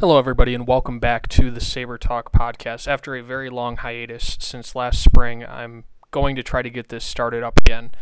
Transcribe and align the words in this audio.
Hello, 0.00 0.18
everybody, 0.18 0.54
and 0.54 0.66
welcome 0.66 0.98
back 0.98 1.26
to 1.26 1.50
the 1.50 1.58
Saber 1.58 1.96
Talk 1.96 2.30
podcast. 2.30 2.86
After 2.86 3.16
a 3.16 3.22
very 3.22 3.48
long 3.48 3.78
hiatus 3.78 4.36
since 4.38 4.74
last 4.74 5.02
spring, 5.02 5.42
I'm 5.42 5.84
going 6.10 6.36
to 6.36 6.42
try 6.42 6.60
to 6.60 6.68
get 6.68 6.90
this 6.90 7.02
started 7.02 7.42
up 7.42 7.58
again. 7.58 7.92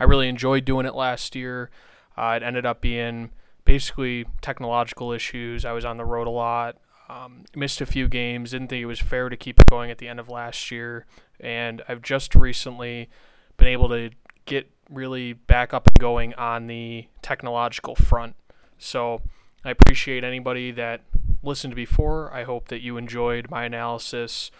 I 0.00 0.04
really 0.04 0.30
enjoyed 0.30 0.64
doing 0.64 0.86
it 0.86 0.94
last 0.94 1.36
year. 1.36 1.68
Uh, 2.16 2.38
it 2.40 2.42
ended 2.42 2.64
up 2.64 2.80
being 2.80 3.32
basically 3.66 4.24
technological 4.40 5.12
issues. 5.12 5.66
I 5.66 5.72
was 5.72 5.84
on 5.84 5.98
the 5.98 6.06
road 6.06 6.26
a 6.26 6.30
lot, 6.30 6.78
um, 7.10 7.44
missed 7.54 7.82
a 7.82 7.86
few 7.86 8.08
games, 8.08 8.52
didn't 8.52 8.68
think 8.68 8.82
it 8.82 8.86
was 8.86 9.00
fair 9.00 9.28
to 9.28 9.36
keep 9.36 9.60
it 9.60 9.66
going 9.66 9.90
at 9.90 9.98
the 9.98 10.08
end 10.08 10.20
of 10.20 10.30
last 10.30 10.70
year, 10.70 11.04
and 11.38 11.82
I've 11.86 12.00
just 12.00 12.34
recently 12.34 13.10
been 13.58 13.68
able 13.68 13.90
to 13.90 14.08
get 14.46 14.70
really 14.88 15.34
back 15.34 15.74
up 15.74 15.86
and 15.86 15.98
going 15.98 16.32
on 16.32 16.66
the 16.66 17.08
technological 17.20 17.94
front. 17.94 18.36
So 18.78 19.20
I 19.66 19.70
appreciate 19.70 20.24
anybody 20.24 20.70
that 20.72 21.02
listened 21.42 21.72
to 21.72 21.76
before. 21.76 22.32
I 22.32 22.44
hope 22.44 22.68
that 22.68 22.82
you 22.82 22.96
enjoyed 22.96 23.50
my 23.50 23.64
analysis 23.64 24.50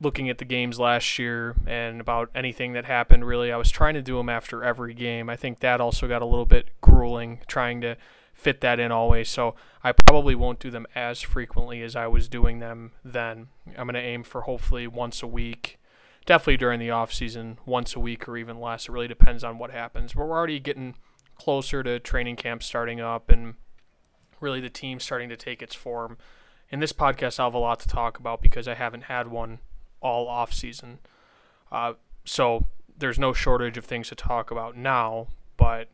looking 0.00 0.28
at 0.28 0.38
the 0.38 0.44
games 0.44 0.78
last 0.78 1.18
year 1.18 1.56
and 1.66 2.00
about 2.00 2.30
anything 2.34 2.72
that 2.72 2.84
happened 2.84 3.24
really. 3.24 3.52
I 3.52 3.56
was 3.56 3.70
trying 3.70 3.94
to 3.94 4.02
do 4.02 4.16
them 4.16 4.28
after 4.28 4.62
every 4.62 4.92
game. 4.92 5.30
I 5.30 5.36
think 5.36 5.60
that 5.60 5.80
also 5.80 6.06
got 6.08 6.22
a 6.22 6.26
little 6.26 6.46
bit 6.46 6.68
grueling 6.80 7.40
trying 7.46 7.80
to 7.80 7.96
fit 8.34 8.60
that 8.60 8.80
in 8.80 8.92
always. 8.92 9.28
So 9.28 9.54
i 9.82 9.92
probably 9.92 10.34
won't 10.34 10.60
do 10.60 10.70
them 10.70 10.86
as 10.94 11.20
frequently 11.20 11.82
as 11.82 11.94
i 11.94 12.06
was 12.06 12.28
doing 12.28 12.58
them 12.58 12.92
then. 13.04 13.48
I'm 13.78 13.86
going 13.86 13.94
to 13.94 14.00
aim 14.00 14.24
for 14.24 14.42
hopefully 14.42 14.86
once 14.86 15.22
a 15.22 15.26
week 15.26 15.78
definitely 16.26 16.56
during 16.56 16.80
the 16.80 16.90
off 16.90 17.12
season 17.12 17.58
once 17.66 17.94
a 17.94 18.00
week 18.00 18.28
or 18.28 18.36
even 18.36 18.60
less. 18.60 18.88
It 18.88 18.92
really 18.92 19.08
depends 19.08 19.44
on 19.44 19.58
what 19.58 19.70
happens. 19.70 20.14
But 20.14 20.26
we're 20.26 20.36
already 20.36 20.60
getting 20.60 20.94
closer 21.36 21.82
to 21.82 21.98
training 21.98 22.36
camp 22.36 22.62
starting 22.62 23.00
up 23.00 23.30
and 23.30 23.54
really 24.40 24.60
the 24.60 24.70
team 24.70 25.00
starting 25.00 25.28
to 25.28 25.36
take 25.36 25.62
its 25.62 25.74
form 25.74 26.18
in 26.70 26.80
this 26.80 26.92
podcast 26.92 27.38
i'll 27.38 27.46
have 27.46 27.54
a 27.54 27.58
lot 27.58 27.80
to 27.80 27.88
talk 27.88 28.18
about 28.18 28.40
because 28.42 28.66
i 28.66 28.74
haven't 28.74 29.04
had 29.04 29.28
one 29.28 29.58
all 30.04 30.28
off 30.28 30.52
season. 30.52 31.00
Uh, 31.72 31.94
so 32.24 32.66
there's 32.96 33.18
no 33.18 33.32
shortage 33.32 33.76
of 33.76 33.86
things 33.86 34.08
to 34.10 34.14
talk 34.14 34.52
about 34.52 34.76
now, 34.76 35.28
but 35.56 35.88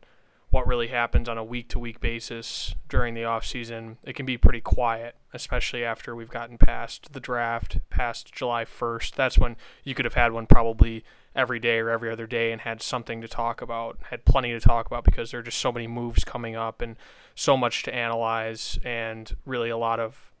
what 0.51 0.67
really 0.67 0.89
happens 0.89 1.29
on 1.29 1.37
a 1.37 1.43
week 1.43 1.69
to 1.69 1.79
week 1.79 2.01
basis 2.01 2.75
during 2.89 3.13
the 3.13 3.23
off 3.23 3.45
season, 3.45 3.97
it 4.03 4.13
can 4.13 4.25
be 4.25 4.37
pretty 4.37 4.59
quiet, 4.59 5.15
especially 5.33 5.83
after 5.83 6.13
we've 6.13 6.29
gotten 6.29 6.57
past 6.57 7.13
the 7.13 7.21
draft, 7.21 7.79
past 7.89 8.33
July 8.33 8.65
1st. 8.65 9.15
That's 9.15 9.37
when 9.37 9.55
you 9.85 9.95
could 9.95 10.05
have 10.05 10.15
had 10.15 10.33
one 10.33 10.45
probably 10.45 11.05
every 11.33 11.59
day 11.59 11.79
or 11.79 11.89
every 11.89 12.11
other 12.11 12.27
day 12.27 12.51
and 12.51 12.61
had 12.61 12.81
something 12.81 13.21
to 13.21 13.27
talk 13.29 13.61
about, 13.61 13.97
had 14.09 14.25
plenty 14.25 14.51
to 14.51 14.59
talk 14.59 14.85
about 14.85 15.05
because 15.05 15.31
there 15.31 15.39
are 15.39 15.43
just 15.43 15.57
so 15.57 15.71
many 15.71 15.87
moves 15.87 16.25
coming 16.25 16.57
up 16.57 16.81
and 16.81 16.97
so 17.35 17.57
much 17.57 17.83
to 17.83 17.93
analyze 17.93 18.79
and 18.83 19.35
really 19.45 19.69
a 19.69 19.77
lot 19.77 19.99
of 19.99 20.31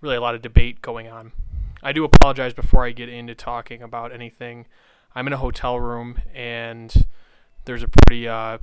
really 0.00 0.16
a 0.16 0.20
lot 0.20 0.34
of 0.34 0.42
debate 0.42 0.82
going 0.82 1.08
on. 1.08 1.32
I 1.82 1.92
do 1.92 2.04
apologize 2.04 2.52
before 2.52 2.84
I 2.84 2.92
get 2.92 3.08
into 3.08 3.34
talking 3.34 3.82
about 3.82 4.12
anything. 4.12 4.66
I'm 5.14 5.26
in 5.26 5.32
a 5.32 5.38
hotel 5.38 5.78
room 5.80 6.18
and 6.34 7.06
there's 7.64 7.82
a 7.82 7.88
pretty 7.88 8.28
uh, 8.28 8.58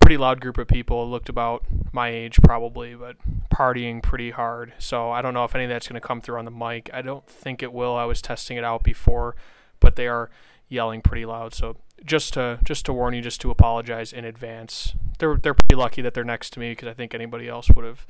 pretty 0.00 0.16
loud 0.16 0.40
group 0.40 0.58
of 0.58 0.68
people. 0.68 1.08
Looked 1.08 1.28
about 1.28 1.64
my 1.92 2.08
age 2.08 2.38
probably, 2.42 2.94
but 2.94 3.16
partying 3.52 4.02
pretty 4.02 4.30
hard. 4.30 4.72
So 4.78 5.10
I 5.10 5.22
don't 5.22 5.34
know 5.34 5.44
if 5.44 5.54
any 5.54 5.64
of 5.64 5.70
that's 5.70 5.88
going 5.88 6.00
to 6.00 6.06
come 6.06 6.20
through 6.20 6.38
on 6.38 6.44
the 6.44 6.50
mic. 6.50 6.90
I 6.92 7.02
don't 7.02 7.26
think 7.26 7.62
it 7.62 7.72
will. 7.72 7.96
I 7.96 8.04
was 8.04 8.22
testing 8.22 8.56
it 8.56 8.64
out 8.64 8.82
before, 8.82 9.34
but 9.80 9.96
they 9.96 10.06
are 10.06 10.30
yelling 10.68 11.02
pretty 11.02 11.24
loud. 11.24 11.54
So 11.54 11.76
just 12.04 12.34
to 12.34 12.58
just 12.64 12.86
to 12.86 12.92
warn 12.92 13.14
you, 13.14 13.22
just 13.22 13.40
to 13.42 13.50
apologize 13.50 14.12
in 14.12 14.24
advance. 14.24 14.94
They're 15.18 15.36
they're 15.36 15.54
pretty 15.54 15.74
lucky 15.74 16.02
that 16.02 16.14
they're 16.14 16.24
next 16.24 16.50
to 16.54 16.60
me 16.60 16.72
because 16.72 16.88
I 16.88 16.94
think 16.94 17.14
anybody 17.14 17.48
else 17.48 17.70
would 17.70 17.84
have 17.84 18.06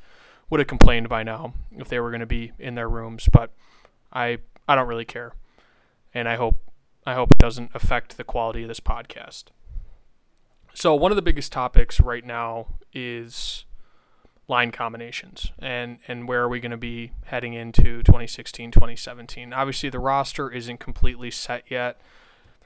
would 0.49 0.59
have 0.59 0.67
complained 0.67 1.09
by 1.09 1.23
now 1.23 1.53
if 1.71 1.89
they 1.89 1.99
were 1.99 2.09
going 2.09 2.21
to 2.21 2.25
be 2.25 2.51
in 2.59 2.75
their 2.75 2.89
rooms. 2.89 3.27
But 3.31 3.51
I 4.11 4.39
I 4.67 4.75
don't 4.75 4.87
really 4.87 5.05
care, 5.05 5.33
and 6.13 6.27
I 6.27 6.35
hope 6.35 6.59
I 7.05 7.13
hope 7.13 7.31
it 7.31 7.37
doesn't 7.37 7.71
affect 7.73 8.17
the 8.17 8.23
quality 8.23 8.63
of 8.63 8.67
this 8.67 8.79
podcast. 8.79 9.45
So 10.73 10.93
one 10.93 11.11
of 11.11 11.15
the 11.15 11.21
biggest 11.21 11.51
topics 11.51 11.99
right 11.99 12.25
now 12.25 12.67
is 12.93 13.65
line 14.47 14.71
combinations 14.71 15.51
and 15.59 15.99
and 16.07 16.27
where 16.27 16.41
are 16.41 16.47
we 16.47 16.59
going 16.59 16.71
to 16.71 16.77
be 16.77 17.11
heading 17.25 17.53
into 17.53 18.01
2016 18.03 18.71
2017 18.71 19.51
obviously 19.51 19.89
the 19.89 19.99
roster 19.99 20.49
isn't 20.49 20.79
completely 20.79 21.29
set 21.29 21.69
yet 21.69 21.99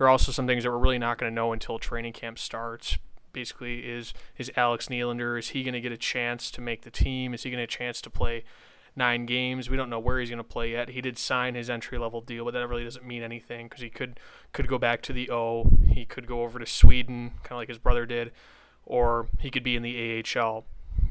there 0.01 0.07
are 0.07 0.09
also 0.09 0.31
some 0.31 0.47
things 0.47 0.63
that 0.63 0.72
we're 0.72 0.79
really 0.79 0.97
not 0.97 1.19
going 1.19 1.29
to 1.29 1.35
know 1.35 1.53
until 1.53 1.78
training 1.78 2.12
camp 2.12 2.39
starts 2.39 2.97
basically 3.34 3.81
is 3.88 4.16
is 4.35 4.51
alex 4.57 4.88
nylander 4.88 5.38
is 5.38 5.50
he 5.50 5.62
going 5.62 5.75
to 5.75 5.79
get 5.79 5.91
a 5.91 5.97
chance 5.97 6.50
to 6.50 6.59
make 6.59 6.81
the 6.81 6.89
team 6.89 7.35
is 7.35 7.44
he 7.44 7.51
going 7.51 7.59
to 7.59 7.67
get 7.67 7.72
a 7.72 7.78
chance 7.78 8.01
to 8.01 8.09
play 8.09 8.44
nine 8.95 9.28
games. 9.28 9.69
We 9.69 9.78
don't 9.78 9.90
know 9.90 10.00
where 10.00 10.19
he's 10.19 10.29
going 10.29 10.38
to 10.38 10.44
play 10.44 10.72
yet. 10.72 10.90
He 10.90 11.00
did 11.00 11.17
sign 11.17 11.56
his 11.56 11.69
entry 11.69 11.97
level 11.97 12.19
deal, 12.19 12.44
but 12.44 12.53
that 12.53 12.67
really 12.67 12.84
doesn't 12.84 13.06
mean 13.06 13.23
anything 13.23 13.67
because 13.67 13.81
he 13.81 13.90
could 13.90 14.19
could 14.51 14.67
go 14.67 14.78
back 14.78 15.01
to 15.03 15.13
the 15.13 15.29
O. 15.31 15.69
He 15.88 16.03
could 16.03 16.28
go 16.28 16.41
over 16.41 16.59
to 16.59 16.66
Sweden, 16.66 17.31
kind 17.44 17.51
of 17.53 17.57
like 17.57 17.69
his 17.69 17.78
brother 17.78 18.06
did, 18.06 18.31
or 18.85 19.28
he 19.40 19.50
could 19.50 19.63
be 19.63 19.75
in 19.75 19.84
the 19.84 20.23
AHL. 20.35 20.66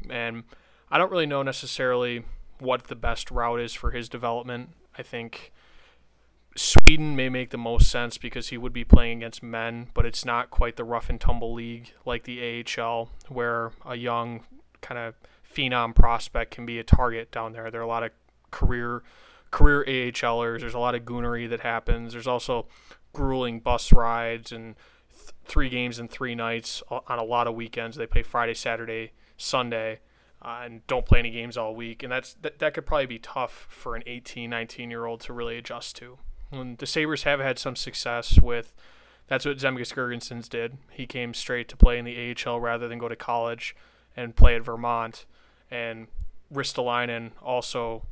And 0.09 0.43
I 0.91 0.97
don't 0.97 1.11
really 1.11 1.25
know 1.25 1.41
necessarily 1.41 2.23
what 2.59 2.83
the 2.83 2.95
best 2.95 3.31
route 3.31 3.59
is 3.59 3.73
for 3.73 3.91
his 3.91 4.07
development. 4.07 4.69
I 4.95 5.01
think 5.01 5.51
Sweden 6.55 7.15
may 7.15 7.29
make 7.29 7.51
the 7.51 7.57
most 7.57 7.89
sense 7.89 8.17
because 8.17 8.49
he 8.49 8.57
would 8.57 8.73
be 8.73 8.83
playing 8.83 9.19
against 9.19 9.41
men, 9.41 9.87
but 9.93 10.05
it's 10.05 10.25
not 10.25 10.49
quite 10.49 10.75
the 10.75 10.83
rough 10.83 11.09
and 11.09 11.19
tumble 11.19 11.53
league 11.53 11.93
like 12.05 12.23
the 12.23 12.65
AHL, 12.77 13.09
where 13.29 13.71
a 13.85 13.95
young 13.95 14.43
kind 14.81 14.99
of 14.99 15.15
phenom 15.49 15.95
prospect 15.95 16.51
can 16.51 16.65
be 16.65 16.77
a 16.77 16.83
target 16.83 17.31
down 17.31 17.53
there. 17.53 17.71
There 17.71 17.79
are 17.79 17.85
a 17.85 17.87
lot 17.87 18.03
of 18.03 18.11
career 18.51 19.01
career 19.51 19.83
AHLers. 19.85 20.61
There's 20.61 20.73
a 20.73 20.79
lot 20.79 20.95
of 20.95 21.03
goonery 21.03 21.49
that 21.49 21.61
happens. 21.61 22.13
There's 22.13 22.27
also 22.27 22.67
grueling 23.13 23.59
bus 23.59 23.91
rides 23.91 24.51
and 24.51 24.75
th- 25.11 25.31
three 25.45 25.69
games 25.69 25.99
in 25.99 26.07
three 26.07 26.35
nights 26.35 26.81
on 26.89 27.19
a 27.19 27.23
lot 27.23 27.47
of 27.47 27.55
weekends. 27.55 27.97
They 27.97 28.07
play 28.07 28.23
Friday, 28.23 28.53
Saturday, 28.53 29.11
Sunday, 29.35 29.99
uh, 30.41 30.61
and 30.63 30.87
don't 30.87 31.05
play 31.05 31.19
any 31.19 31.31
games 31.31 31.57
all 31.57 31.75
week. 31.75 32.01
And 32.01 32.11
that's 32.11 32.33
that, 32.41 32.59
that 32.59 32.73
could 32.73 32.85
probably 32.85 33.05
be 33.05 33.19
tough 33.19 33.67
for 33.69 33.95
an 33.95 34.03
18, 34.05 34.49
19 34.49 34.89
year 34.89 35.05
old 35.05 35.21
to 35.21 35.33
really 35.33 35.57
adjust 35.57 35.95
to. 35.97 36.17
And 36.51 36.77
the 36.77 36.85
Sabres 36.85 37.23
have 37.23 37.39
had 37.39 37.59
some 37.59 37.75
success 37.75 38.39
with. 38.39 38.73
That's 39.27 39.45
what 39.45 39.57
Zemgus 39.57 39.93
Girgensons 39.93 40.49
did. 40.49 40.77
He 40.89 41.05
came 41.05 41.33
straight 41.33 41.69
to 41.69 41.77
play 41.77 41.97
in 41.97 42.03
the 42.03 42.35
AHL 42.35 42.59
rather 42.59 42.89
than 42.89 42.99
go 42.99 43.07
to 43.07 43.15
college 43.15 43.75
and 44.15 44.35
play 44.35 44.55
at 44.55 44.61
Vermont 44.61 45.25
and 45.71 46.07
Ristolainen 46.53 47.31
also 47.41 48.03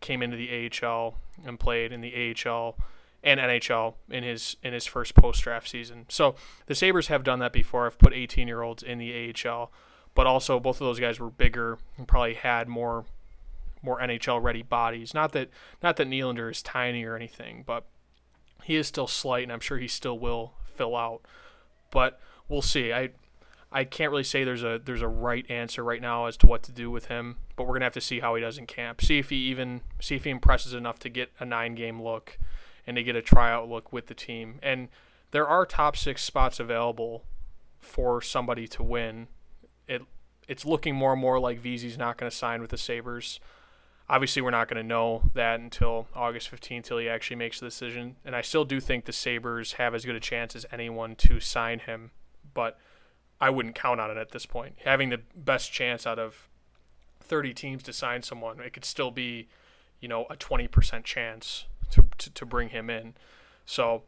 came 0.00 0.22
into 0.22 0.36
the 0.36 0.70
AHL 0.82 1.18
and 1.44 1.58
played 1.58 1.92
in 1.92 2.00
the 2.00 2.34
AHL 2.46 2.76
and 3.22 3.40
NHL 3.40 3.94
in 4.08 4.22
his 4.22 4.56
in 4.62 4.72
his 4.72 4.86
first 4.86 5.14
post 5.14 5.42
draft 5.42 5.68
season. 5.68 6.06
So 6.08 6.36
the 6.66 6.74
Sabres 6.74 7.08
have 7.08 7.24
done 7.24 7.40
that 7.40 7.52
before. 7.52 7.86
I've 7.86 7.98
put 7.98 8.12
18 8.12 8.46
year 8.46 8.62
olds 8.62 8.82
in 8.82 8.98
the 8.98 9.34
AHL, 9.44 9.72
but 10.14 10.26
also 10.26 10.60
both 10.60 10.76
of 10.76 10.86
those 10.86 11.00
guys 11.00 11.18
were 11.18 11.30
bigger 11.30 11.78
and 11.96 12.06
probably 12.06 12.34
had 12.34 12.68
more 12.68 13.06
more 13.84 14.00
NHL 14.00 14.42
ready 14.42 14.62
bodies. 14.62 15.14
Not 15.14 15.32
that 15.32 15.50
not 15.82 15.96
that 15.96 16.08
Nylander 16.08 16.50
is 16.50 16.62
tiny 16.62 17.04
or 17.04 17.16
anything, 17.16 17.64
but 17.66 17.84
he 18.62 18.76
is 18.76 18.86
still 18.86 19.06
slight, 19.06 19.42
and 19.42 19.52
I'm 19.52 19.60
sure 19.60 19.78
he 19.78 19.88
still 19.88 20.18
will 20.18 20.54
fill 20.64 20.96
out. 20.96 21.22
But 21.90 22.20
we'll 22.48 22.62
see. 22.62 22.92
I 22.92 23.10
I 23.70 23.84
can't 23.84 24.10
really 24.10 24.24
say 24.24 24.44
there's 24.44 24.64
a 24.64 24.80
there's 24.82 25.02
a 25.02 25.08
right 25.08 25.48
answer 25.50 25.84
right 25.84 26.00
now 26.00 26.26
as 26.26 26.36
to 26.38 26.46
what 26.46 26.62
to 26.64 26.72
do 26.72 26.90
with 26.90 27.06
him, 27.06 27.36
but 27.56 27.64
we're 27.64 27.74
gonna 27.74 27.86
have 27.86 27.92
to 27.94 28.00
see 28.00 28.20
how 28.20 28.34
he 28.34 28.40
does 28.40 28.58
in 28.58 28.66
camp. 28.66 29.02
See 29.02 29.18
if 29.18 29.30
he 29.30 29.36
even 29.36 29.82
see 30.00 30.16
if 30.16 30.24
he 30.24 30.30
impresses 30.30 30.74
enough 30.74 30.98
to 31.00 31.08
get 31.08 31.32
a 31.38 31.44
nine 31.44 31.74
game 31.74 32.00
look 32.00 32.38
and 32.86 32.96
to 32.96 33.02
get 33.02 33.16
a 33.16 33.22
tryout 33.22 33.68
look 33.68 33.92
with 33.92 34.06
the 34.06 34.14
team. 34.14 34.58
And 34.62 34.88
there 35.30 35.46
are 35.46 35.66
top 35.66 35.96
six 35.96 36.22
spots 36.22 36.60
available 36.60 37.24
for 37.80 38.22
somebody 38.22 38.68
to 38.68 38.82
win. 38.82 39.28
It 39.88 40.02
it's 40.48 40.64
looking 40.64 40.94
more 40.94 41.12
and 41.12 41.20
more 41.20 41.40
like 41.40 41.58
Vesey's 41.58 41.98
not 41.98 42.16
going 42.16 42.30
to 42.30 42.36
sign 42.36 42.60
with 42.60 42.70
the 42.70 42.78
Sabres. 42.78 43.40
Obviously, 44.08 44.42
we're 44.42 44.50
not 44.50 44.68
going 44.68 44.82
to 44.82 44.86
know 44.86 45.30
that 45.34 45.60
until 45.60 46.08
August 46.14 46.50
15th, 46.50 46.76
until 46.76 46.98
he 46.98 47.08
actually 47.08 47.36
makes 47.36 47.60
the 47.60 47.66
decision. 47.66 48.16
And 48.24 48.36
I 48.36 48.42
still 48.42 48.64
do 48.64 48.78
think 48.78 49.06
the 49.06 49.12
Sabres 49.12 49.74
have 49.74 49.94
as 49.94 50.04
good 50.04 50.14
a 50.14 50.20
chance 50.20 50.54
as 50.54 50.66
anyone 50.70 51.16
to 51.16 51.40
sign 51.40 51.78
him. 51.78 52.10
But 52.52 52.78
I 53.40 53.50
wouldn't 53.50 53.74
count 53.74 54.00
on 54.00 54.10
it 54.10 54.18
at 54.18 54.32
this 54.32 54.44
point. 54.44 54.76
Having 54.84 55.10
the 55.10 55.20
best 55.34 55.72
chance 55.72 56.06
out 56.06 56.18
of 56.18 56.48
30 57.20 57.54
teams 57.54 57.82
to 57.84 57.92
sign 57.92 58.22
someone, 58.22 58.60
it 58.60 58.74
could 58.74 58.84
still 58.84 59.10
be, 59.10 59.48
you 60.00 60.08
know, 60.08 60.26
a 60.28 60.36
20% 60.36 61.04
chance 61.04 61.64
to, 61.90 62.04
to, 62.18 62.30
to 62.30 62.46
bring 62.46 62.68
him 62.68 62.90
in. 62.90 63.14
So 63.64 64.02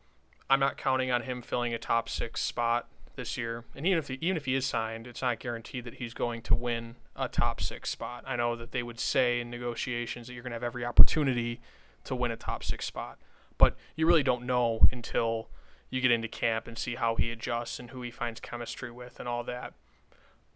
I'm 0.51 0.61
not 0.61 0.77
counting 0.77 1.11
on 1.11 1.23
him 1.23 1.41
filling 1.41 1.73
a 1.73 1.79
top 1.79 2.09
six 2.11 2.43
spot 2.43 2.89
this 3.17 3.37
year. 3.37 3.65
And 3.75 3.87
even 3.87 3.99
if 3.99 4.09
he, 4.09 4.19
even 4.21 4.37
if 4.37 4.45
he 4.45 4.55
is 4.55 4.67
signed, 4.67 5.07
it's 5.07 5.23
not 5.23 5.39
guaranteed 5.41 5.85
that 5.85 5.95
he's 5.95 6.15
going 6.15 6.43
to 6.43 6.55
win 6.55 6.97
a 7.15 7.29
top 7.29 7.61
six 7.61 7.91
spot. 7.91 8.25
I 8.27 8.37
know 8.37 8.55
that 8.57 8.73
they 8.73 8.83
would 8.83 9.01
say 9.01 9.41
in 9.41 9.51
negotiations 9.51 10.27
that 10.27 10.35
you're 10.35 10.43
going 10.43 10.53
to 10.53 10.57
have 10.57 10.63
every 10.63 10.85
opportunity 10.85 11.61
to 12.05 12.15
win 12.15 12.31
a 12.31 12.37
top 12.37 12.63
six 12.63 12.85
spot, 12.85 13.19
but 13.59 13.77
you 13.97 14.07
really 14.07 14.23
don't 14.23 14.47
know 14.47 14.87
until 14.93 15.49
you 15.91 16.01
get 16.01 16.11
into 16.11 16.29
camp 16.29 16.67
and 16.67 16.79
see 16.79 16.97
how 16.97 17.17
he 17.17 17.31
adjusts 17.31 17.79
and 17.79 17.91
who 17.91 18.03
he 18.03 18.11
finds 18.11 18.41
chemistry 18.41 18.91
with 18.91 19.19
and 19.19 19.29
all 19.29 19.43
that. 19.45 19.75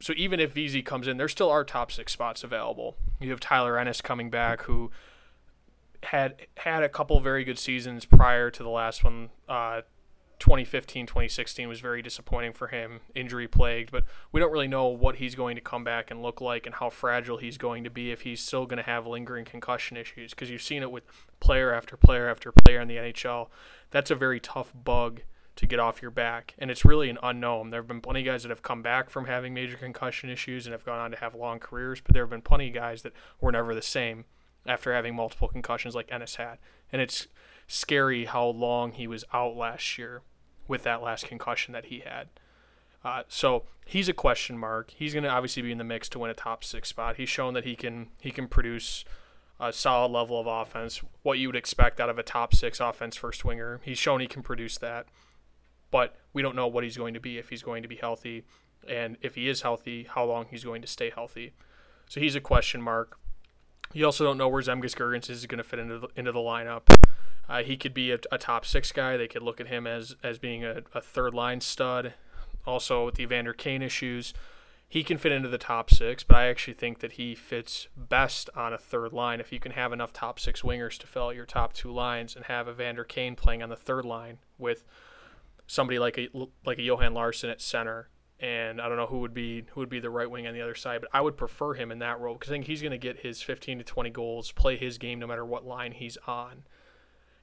so 0.01 0.13
even 0.17 0.41
if 0.41 0.53
Vesey 0.53 0.83
comes 0.83 1.07
in, 1.07 1.17
there 1.17 1.29
still 1.29 1.51
are 1.51 1.65
top 1.65 1.93
six 1.93 2.13
spots 2.13 2.43
available. 2.43 2.97
You 3.21 3.31
have 3.31 3.41
Tyler 3.41 3.79
Ennis 3.79 4.01
coming 4.01 4.31
back, 4.31 4.63
who 4.63 4.91
had 6.05 6.47
had 6.59 6.83
a 6.83 6.89
couple 6.89 7.21
very 7.21 7.45
good 7.45 7.59
seasons 7.59 8.05
prior 8.05 8.51
to 8.51 8.63
the 8.63 8.71
last 8.71 9.05
one. 9.05 9.31
Uh, 9.49 9.83
2015, 10.41 11.07
2016 11.07 11.69
was 11.69 11.81
very 11.81 12.01
disappointing 12.01 12.55
for 12.55 12.69
him, 12.69 13.01
injury 13.15 13.47
plagued, 13.47 13.93
but 13.93 14.05
we 14.33 14.41
don't 14.41 14.51
really 14.51 14.67
know 14.67 14.87
what 14.87 15.17
he's 15.17 15.35
going 15.35 15.55
to 15.55 15.61
come 15.61 15.85
back 15.85 16.11
and 16.11 16.23
look 16.23 16.41
like 16.41 16.65
and 16.65 16.77
how 16.77 16.89
fragile 16.89 17.37
he's 17.37 17.59
going 17.59 17.85
to 17.85 17.91
be 17.91 18.11
if 18.11 18.23
he's 18.23 18.41
still 18.41 18.65
going 18.65 18.79
to 18.79 18.83
have 18.83 19.07
lingering 19.07 19.45
concussion 19.45 19.99
issues 19.99 20.31
because 20.31 20.51
you've 20.51 20.63
seen 20.63 20.83
it 20.83 20.91
with 20.91 21.05
player 21.41 21.75
after 21.75 21.95
player 21.95 22.29
after 22.29 22.51
player 22.53 22.81
in 22.81 22.89
the 22.89 22.97
NHL. 22.97 23.49
That's 23.91 24.11
a 24.11 24.15
very 24.15 24.41
tough 24.41 24.73
bug 24.75 25.21
to 25.57 25.67
get 25.67 25.79
off 25.79 26.01
your 26.01 26.11
back, 26.11 26.55
and 26.59 26.71
it's 26.71 26.87
really 26.87 27.11
an 27.11 27.19
unknown. 27.23 27.69
There 27.69 27.81
have 27.81 27.89
been 27.89 28.01
plenty 28.01 28.21
of 28.21 28.27
guys 28.27 28.43
that 28.43 28.49
have 28.49 28.63
come 28.63 28.81
back 28.81 29.11
from 29.11 29.27
having 29.27 29.53
major 29.53 29.77
concussion 29.77 30.31
issues 30.31 30.65
and 30.65 30.73
have 30.73 30.87
gone 30.87 31.01
on 31.01 31.11
to 31.11 31.19
have 31.19 31.35
long 31.35 31.59
careers, 31.59 32.01
but 32.01 32.15
there 32.15 32.23
have 32.23 32.31
been 32.31 32.41
plenty 32.41 32.69
of 32.69 32.75
guys 32.75 33.03
that 33.03 33.13
were 33.43 33.53
never 33.53 33.75
the 33.75 33.83
same 33.83 34.25
after 34.67 34.95
having 34.95 35.15
multiple 35.15 35.49
concussions 35.49 35.95
like 35.95 36.11
Ennis 36.11 36.37
had. 36.37 36.57
And 36.91 37.03
it's 37.03 37.27
scary 37.67 38.25
how 38.25 38.47
long 38.47 38.93
he 38.93 39.07
was 39.07 39.25
out 39.35 39.55
last 39.55 39.99
year 39.99 40.23
with 40.71 40.85
that 40.85 41.03
last 41.03 41.27
concussion 41.27 41.73
that 41.73 41.87
he 41.87 41.99
had. 41.99 42.29
Uh, 43.05 43.25
so 43.29 43.65
he's 43.85 44.09
a 44.09 44.15
question 44.15 44.57
mark. 44.57 44.93
He's 44.97 45.13
going 45.13 45.25
to 45.25 45.31
obviously 45.31 45.63
be 45.63 45.73
in 45.73 45.79
the 45.79 45.85
mix 45.85 46.09
to 46.11 46.19
win 46.19 46.31
a 46.31 46.35
top 46.35 46.65
six 46.65 46.89
spot. 46.89 47.17
He's 47.17 47.29
shown 47.29 47.55
that 47.55 47.65
he 47.65 47.75
can 47.75 48.09
he 48.21 48.31
can 48.31 48.47
produce 48.47 49.05
a 49.59 49.73
solid 49.73 50.11
level 50.11 50.41
of 50.41 50.47
offense, 50.47 51.03
what 51.23 51.39
you 51.39 51.49
would 51.49 51.57
expect 51.57 52.01
out 52.01 52.09
of 52.09 52.19
a 52.19 52.23
top 52.23 52.55
six 52.55 52.81
offense 52.81 53.17
first 53.17 53.45
winger. 53.45 53.81
He's 53.85 53.99
shown 53.99 54.21
he 54.21 54.27
can 54.27 54.43
produce 54.43 54.79
that, 54.79 55.07
but 55.91 56.17
we 56.33 56.41
don't 56.41 56.57
know 56.57 56.67
what 56.67 56.85
he's 56.85 56.97
going 56.97 57.13
to 57.13 57.21
be 57.21 57.37
if 57.37 57.51
he's 57.51 57.63
going 57.63 57.83
to 57.83 57.89
be 57.89 57.97
healthy, 57.97 58.45
and 58.89 59.19
if 59.21 59.35
he 59.35 59.49
is 59.49 59.61
healthy, 59.61 60.07
how 60.09 60.25
long 60.25 60.47
he's 60.51 60.65
going 60.65 60.81
to 60.81 60.89
stay 60.89 61.11
healthy. 61.11 61.53
So 62.09 62.21
he's 62.21 62.35
a 62.35 62.41
question 62.41 62.81
mark. 62.81 63.19
You 63.93 64.05
also 64.07 64.25
don't 64.25 64.39
know 64.39 64.49
where 64.49 64.63
Zemgus 64.63 64.95
Girgensons 64.95 65.31
is 65.31 65.47
going 65.47 65.59
to 65.59 65.65
fit 65.65 65.79
into 65.79 65.99
the, 65.99 66.09
into 66.15 66.33
the 66.33 66.39
lineup. 66.39 66.83
Uh, 67.49 67.63
he 67.63 67.77
could 67.77 67.93
be 67.93 68.13
a, 68.13 68.19
a, 68.31 68.39
top 68.39 68.65
six 68.65 68.93
guy. 68.93 69.17
They 69.17 69.27
could 69.27 69.43
look 69.43 69.61
at 69.61 69.67
him 69.67 69.87
as 69.87 70.15
as 70.23 70.39
being 70.39 70.65
a, 70.65 70.83
a 70.95 71.01
third 71.01 71.35
line 71.35 71.61
stud. 71.61 72.15
Also, 72.65 73.07
with 73.07 73.17
the 73.17 73.25
Evander 73.25 73.53
Kane 73.53 73.83
issues, 73.83 74.33
he 74.89 75.03
can 75.03 75.19
fit 75.19 75.33
into 75.33 75.49
the 75.49 75.59
top 75.59 75.91
six, 75.91 76.23
but 76.23 76.37
I 76.37 76.49
actually 76.49 76.75
think 76.75 76.99
that 76.99 77.13
he 77.13 77.35
fits 77.35 77.89
best 77.97 78.51
on 78.55 78.73
a 78.73 78.79
third 78.79 79.13
line. 79.13 79.41
If 79.41 79.53
you 79.53 79.59
can 79.59 79.73
have 79.73 79.93
enough 79.93 80.13
top 80.13 80.39
six 80.39 80.63
wingers 80.63 80.99
to 80.99 81.07
fill 81.07 81.29
out 81.29 81.37
your 81.37 81.47
top 81.47 81.73
two 81.73 81.93
lines 81.93 82.37
and 82.37 82.45
have 82.47 82.69
Evander 82.69 83.05
Kane 83.05 83.35
playing 83.35 83.63
on 83.63 83.69
the 83.69 83.77
third 83.77 84.05
line 84.05 84.39
with 84.59 84.85
somebody 85.67 85.99
like 85.99 86.19
a 86.19 86.29
like 86.65 86.79
a 86.79 86.83
Johan 86.83 87.15
Larsson 87.15 87.51
at 87.51 87.61
center, 87.61 88.09
and 88.41 88.81
I 88.81 88.89
don't 88.89 88.97
know 88.97 89.07
who 89.07 89.19
would 89.19 89.35
be 89.35 89.65
who 89.73 89.81
would 89.81 89.91
be 89.91 90.01
the 90.01 90.11
right 90.11 90.31
wing 90.31 90.47
on 90.47 90.55
the 90.55 90.63
other 90.63 90.75
side, 90.75 91.03
but 91.03 91.11
I 91.13 91.21
would 91.21 91.37
prefer 91.37 91.75
him 91.75 91.93
in 91.93 91.99
that 91.99 92.19
role 92.21 92.35
because 92.35 92.51
I 92.51 92.55
think 92.55 92.67
he's 92.67 92.81
going 92.81 92.93
to 92.93 92.99
get 92.99 93.21
his 93.21 93.43
15 93.43 93.79
to 93.79 93.85
20 93.85 94.11
goals, 94.11 94.53
play 94.53 94.77
his 94.77 94.97
game 94.99 95.19
no 95.19 95.27
matter 95.27 95.45
what 95.45 95.67
line 95.67 95.93
he's 95.93 96.17
on. 96.27 96.65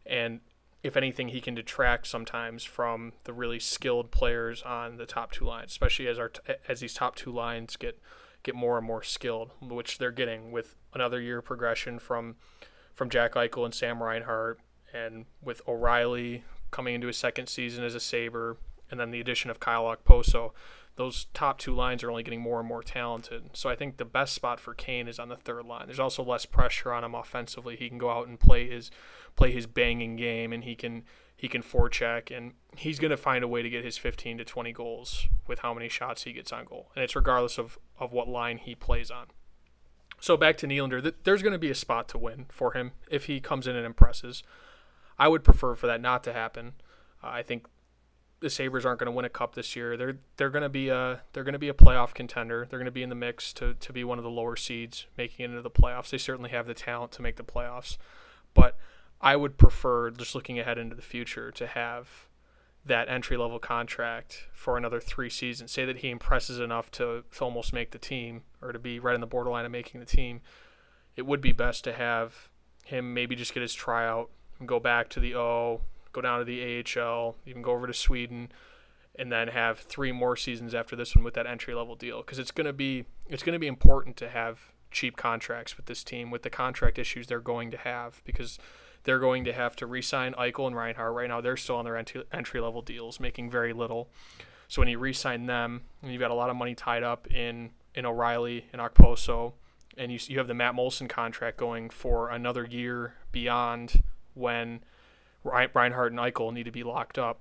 And 0.05 0.39
if 0.83 0.97
anything, 0.97 1.29
he 1.29 1.41
can 1.41 1.53
detract 1.53 2.07
sometimes 2.07 2.63
from 2.63 3.13
the 3.25 3.33
really 3.33 3.59
skilled 3.59 4.09
players 4.09 4.63
on 4.63 4.97
the 4.97 5.05
top 5.05 5.31
two 5.31 5.45
lines, 5.45 5.71
especially 5.71 6.07
as 6.07 6.17
our 6.17 6.31
as 6.67 6.79
these 6.79 6.93
top 6.93 7.15
two 7.15 7.31
lines 7.31 7.75
get 7.75 8.01
get 8.41 8.55
more 8.55 8.77
and 8.77 8.87
more 8.87 9.03
skilled, 9.03 9.51
which 9.61 9.99
they're 9.99 10.11
getting 10.11 10.51
with 10.51 10.75
another 10.93 11.21
year 11.21 11.41
progression 11.41 11.99
from 11.99 12.35
from 12.95 13.09
Jack 13.09 13.33
Eichel 13.33 13.65
and 13.65 13.73
Sam 13.73 14.01
Reinhart, 14.01 14.59
and 14.91 15.25
with 15.43 15.61
O'Reilly 15.67 16.43
coming 16.71 16.95
into 16.95 17.07
his 17.07 17.17
second 17.17 17.47
season 17.47 17.83
as 17.83 17.93
a 17.93 17.99
Saber, 17.99 18.57
and 18.89 18.99
then 18.99 19.11
the 19.11 19.19
addition 19.19 19.51
of 19.51 19.59
Kyle 19.59 19.83
Okposo 19.83 20.53
those 20.97 21.27
top 21.33 21.59
two 21.59 21.73
lines 21.73 22.03
are 22.03 22.09
only 22.09 22.23
getting 22.23 22.41
more 22.41 22.59
and 22.59 22.67
more 22.67 22.83
talented. 22.83 23.51
So 23.53 23.69
I 23.69 23.75
think 23.75 23.97
the 23.97 24.05
best 24.05 24.33
spot 24.33 24.59
for 24.59 24.73
Kane 24.73 25.07
is 25.07 25.19
on 25.19 25.29
the 25.29 25.35
third 25.35 25.65
line. 25.65 25.85
There's 25.85 25.99
also 25.99 26.23
less 26.23 26.45
pressure 26.45 26.91
on 26.91 27.03
him 27.03 27.15
offensively. 27.15 27.75
He 27.75 27.87
can 27.87 27.99
go 27.99 28.09
out 28.09 28.27
and 28.27 28.39
play 28.39 28.67
his 28.67 28.91
play 29.35 29.51
his 29.51 29.67
banging 29.67 30.15
game, 30.15 30.51
and 30.51 30.63
he 30.63 30.75
can 30.75 31.03
he 31.35 31.47
can 31.47 31.61
forecheck, 31.61 32.35
and 32.35 32.53
he's 32.75 32.97
going 32.97 33.11
to 33.11 33.17
find 33.17 33.43
a 33.43 33.47
way 33.47 33.61
to 33.61 33.69
get 33.69 33.85
his 33.85 33.97
15 33.97 34.39
to 34.39 34.43
20 34.43 34.73
goals 34.73 35.27
with 35.45 35.59
how 35.59 35.71
many 35.71 35.87
shots 35.87 36.23
he 36.23 36.33
gets 36.33 36.51
on 36.51 36.65
goal, 36.65 36.91
and 36.95 37.03
it's 37.03 37.15
regardless 37.15 37.59
of 37.59 37.77
of 37.99 38.11
what 38.11 38.27
line 38.27 38.57
he 38.57 38.73
plays 38.73 39.11
on. 39.11 39.27
So 40.19 40.35
back 40.35 40.57
to 40.57 40.67
Nylander, 40.67 41.13
there's 41.23 41.43
going 41.43 41.53
to 41.53 41.59
be 41.59 41.69
a 41.69 41.75
spot 41.75 42.07
to 42.09 42.17
win 42.17 42.47
for 42.49 42.73
him 42.73 42.93
if 43.09 43.25
he 43.25 43.39
comes 43.39 43.67
in 43.67 43.75
and 43.75 43.85
impresses. 43.85 44.41
I 45.19 45.27
would 45.27 45.43
prefer 45.43 45.75
for 45.75 45.85
that 45.85 46.01
not 46.01 46.23
to 46.23 46.33
happen. 46.33 46.73
Uh, 47.23 47.27
I 47.27 47.43
think 47.43 47.67
the 48.39 48.49
Sabres 48.49 48.85
aren't 48.85 48.99
going 48.99 49.11
to 49.11 49.15
win 49.15 49.25
a 49.25 49.29
cup 49.29 49.55
this 49.55 49.75
year. 49.75 49.97
They're 49.97 50.17
they're 50.37 50.49
going 50.49 50.63
to 50.63 50.69
be 50.69 50.89
a 50.89 51.21
they're 51.33 51.43
going 51.43 51.53
to 51.53 51.59
be 51.59 51.69
a 51.69 51.73
playoff 51.73 52.13
contender. 52.13 52.67
They're 52.69 52.79
going 52.79 52.85
to 52.85 52.91
be 52.91 53.03
in 53.03 53.09
the 53.09 53.15
mix 53.15 53.51
to 53.53 53.73
to 53.73 53.93
be 53.93 54.03
one 54.03 54.17
of 54.17 54.23
the 54.23 54.29
lower 54.29 54.55
seeds 54.55 55.05
making 55.17 55.45
it 55.45 55.49
into 55.49 55.61
the 55.61 55.71
playoffs. 55.71 56.09
They 56.09 56.17
certainly 56.17 56.51
have 56.51 56.67
the 56.67 56.73
talent 56.73 57.11
to 57.13 57.21
make 57.21 57.35
the 57.35 57.43
playoffs. 57.43 57.97
But 58.53 58.77
I 59.19 59.35
would 59.35 59.57
prefer 59.57 60.11
just 60.11 60.35
looking 60.35 60.59
ahead 60.59 60.77
into 60.77 60.95
the 60.95 61.01
future 61.01 61.51
to 61.51 61.67
have 61.67 62.27
that 62.85 63.09
entry 63.09 63.35
level 63.35 63.59
contract 63.59 64.47
for 64.53 64.77
another 64.77 64.99
3 64.99 65.29
seasons. 65.29 65.71
Say 65.71 65.85
that 65.85 65.97
he 65.97 66.09
impresses 66.09 66.59
enough 66.59 66.89
to, 66.91 67.23
to 67.35 67.43
almost 67.43 67.73
make 67.73 67.91
the 67.91 67.97
team 67.97 68.43
or 68.61 68.71
to 68.71 68.79
be 68.79 68.99
right 68.99 69.15
in 69.15 69.21
the 69.21 69.27
borderline 69.27 69.65
of 69.65 69.71
making 69.71 69.99
the 69.99 70.05
team. 70.05 70.41
It 71.15 71.25
would 71.25 71.41
be 71.41 71.51
best 71.51 71.83
to 71.83 71.93
have 71.93 72.49
him 72.85 73.13
maybe 73.13 73.35
just 73.35 73.53
get 73.53 73.61
his 73.61 73.73
tryout 73.73 74.29
and 74.59 74.67
go 74.67 74.79
back 74.79 75.09
to 75.09 75.19
the 75.19 75.35
O, 75.35 75.81
go 76.17 76.21
down 76.21 76.39
to 76.39 76.45
the 76.45 76.83
AHL, 76.99 77.35
even 77.45 77.61
go 77.61 77.71
over 77.71 77.85
to 77.85 77.93
Sweden, 77.93 78.51
and 79.17 79.31
then 79.31 79.49
have 79.49 79.79
three 79.79 80.11
more 80.11 80.35
seasons 80.35 80.73
after 80.73 80.95
this 80.95 81.15
one 81.15 81.23
with 81.23 81.35
that 81.35 81.45
entry 81.45 81.73
level 81.73 81.95
deal 81.95 82.21
because 82.21 82.39
it's 82.39 82.51
going 82.51 82.65
to 82.65 82.73
be 82.73 83.05
it's 83.27 83.43
to 83.43 83.59
be 83.59 83.67
important 83.67 84.17
to 84.17 84.29
have 84.29 84.71
cheap 84.91 85.17
contracts 85.17 85.75
with 85.75 85.87
this 85.87 86.03
team 86.03 86.31
with 86.31 86.43
the 86.43 86.49
contract 86.49 86.97
issues 86.97 87.27
they're 87.27 87.39
going 87.39 87.71
to 87.71 87.77
have 87.77 88.21
because 88.25 88.57
they're 89.03 89.19
going 89.19 89.43
to 89.43 89.53
have 89.53 89.75
to 89.75 89.85
re-sign 89.85 90.33
Eichel 90.33 90.67
and 90.67 90.75
Reinhart. 90.75 91.13
Right 91.13 91.29
now, 91.29 91.39
they're 91.39 91.55
still 91.55 91.77
on 91.77 91.85
their 91.85 91.95
entry 91.95 92.59
level 92.59 92.81
deals, 92.81 93.19
making 93.19 93.49
very 93.49 93.71
little. 93.71 94.09
So 94.67 94.81
when 94.81 94.89
you 94.89 94.99
re-sign 94.99 95.45
them, 95.45 95.83
and 96.01 96.11
you've 96.11 96.19
got 96.19 96.31
a 96.31 96.33
lot 96.33 96.49
of 96.49 96.57
money 96.57 96.75
tied 96.75 97.03
up 97.03 97.27
in 97.31 97.71
in 97.95 98.05
O'Reilly 98.05 98.65
and 98.73 98.81
Okposo, 98.81 99.53
and 99.97 100.11
you 100.11 100.19
you 100.27 100.37
have 100.39 100.47
the 100.47 100.53
Matt 100.53 100.73
Moulson 100.73 101.07
contract 101.07 101.57
going 101.57 101.89
for 101.89 102.29
another 102.29 102.65
year 102.65 103.15
beyond 103.31 104.03
when 104.33 104.81
Reinhart 105.47 106.11
and 106.11 106.19
Eichel 106.19 106.53
need 106.53 106.63
to 106.63 106.71
be 106.71 106.83
locked 106.83 107.17
up. 107.17 107.39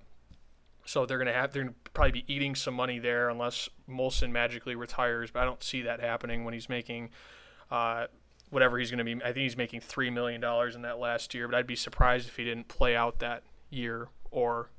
So 0.85 1.05
they're 1.05 1.19
gonna 1.19 1.32
have 1.32 1.53
they're 1.53 1.64
gonna 1.64 1.75
probably 1.94 2.23
be 2.23 2.32
eating 2.32 2.55
some 2.55 2.75
money 2.75 2.99
there 2.99 3.29
unless 3.29 3.69
Moulson 3.88 4.31
magically 4.31 4.76
retires. 4.76 5.31
But 5.31 5.43
I 5.43 5.44
don't 5.44 5.62
see 5.62 5.82
that 5.82 6.00
happening 6.00 6.44
when 6.44 6.55
he's 6.55 6.69
making 6.69 7.11
uh, 7.70 8.06
whatever 8.50 8.79
he's 8.79 8.91
gonna 8.91 9.05
be. 9.05 9.14
I 9.17 9.32
think 9.32 9.38
he's 9.38 9.56
making 9.56 9.81
three 9.81 10.11
million 10.11 10.41
dollars 10.41 10.76
in 10.76 10.83
that 10.83 10.99
last 10.99 11.35
year. 11.35 11.49
But 11.49 11.57
I'd 11.57 11.66
be 11.66 11.76
surprised 11.76 12.28
if 12.28 12.37
he 12.37 12.45
didn't 12.45 12.69
play 12.69 12.95
out 12.95 13.19
that 13.19 13.42
year 13.69 14.09
or 14.30 14.71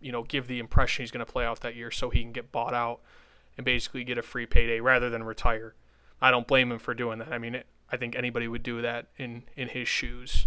you 0.00 0.12
know 0.12 0.22
give 0.22 0.46
the 0.46 0.58
impression 0.58 1.02
he's 1.02 1.10
gonna 1.10 1.26
play 1.26 1.44
out 1.44 1.60
that 1.60 1.76
year 1.76 1.90
so 1.90 2.08
he 2.08 2.22
can 2.22 2.32
get 2.32 2.50
bought 2.50 2.72
out 2.74 3.00
and 3.56 3.64
basically 3.64 4.02
get 4.04 4.16
a 4.16 4.22
free 4.22 4.46
payday 4.46 4.80
rather 4.80 5.10
than 5.10 5.22
retire. 5.22 5.74
I 6.22 6.30
don't 6.30 6.46
blame 6.46 6.72
him 6.72 6.78
for 6.78 6.94
doing 6.94 7.18
that. 7.18 7.32
I 7.32 7.38
mean, 7.38 7.54
it, 7.54 7.66
I 7.92 7.96
think 7.98 8.16
anybody 8.16 8.48
would 8.48 8.62
do 8.62 8.80
that 8.80 9.08
in 9.18 9.44
in 9.56 9.68
his 9.68 9.88
shoes. 9.88 10.46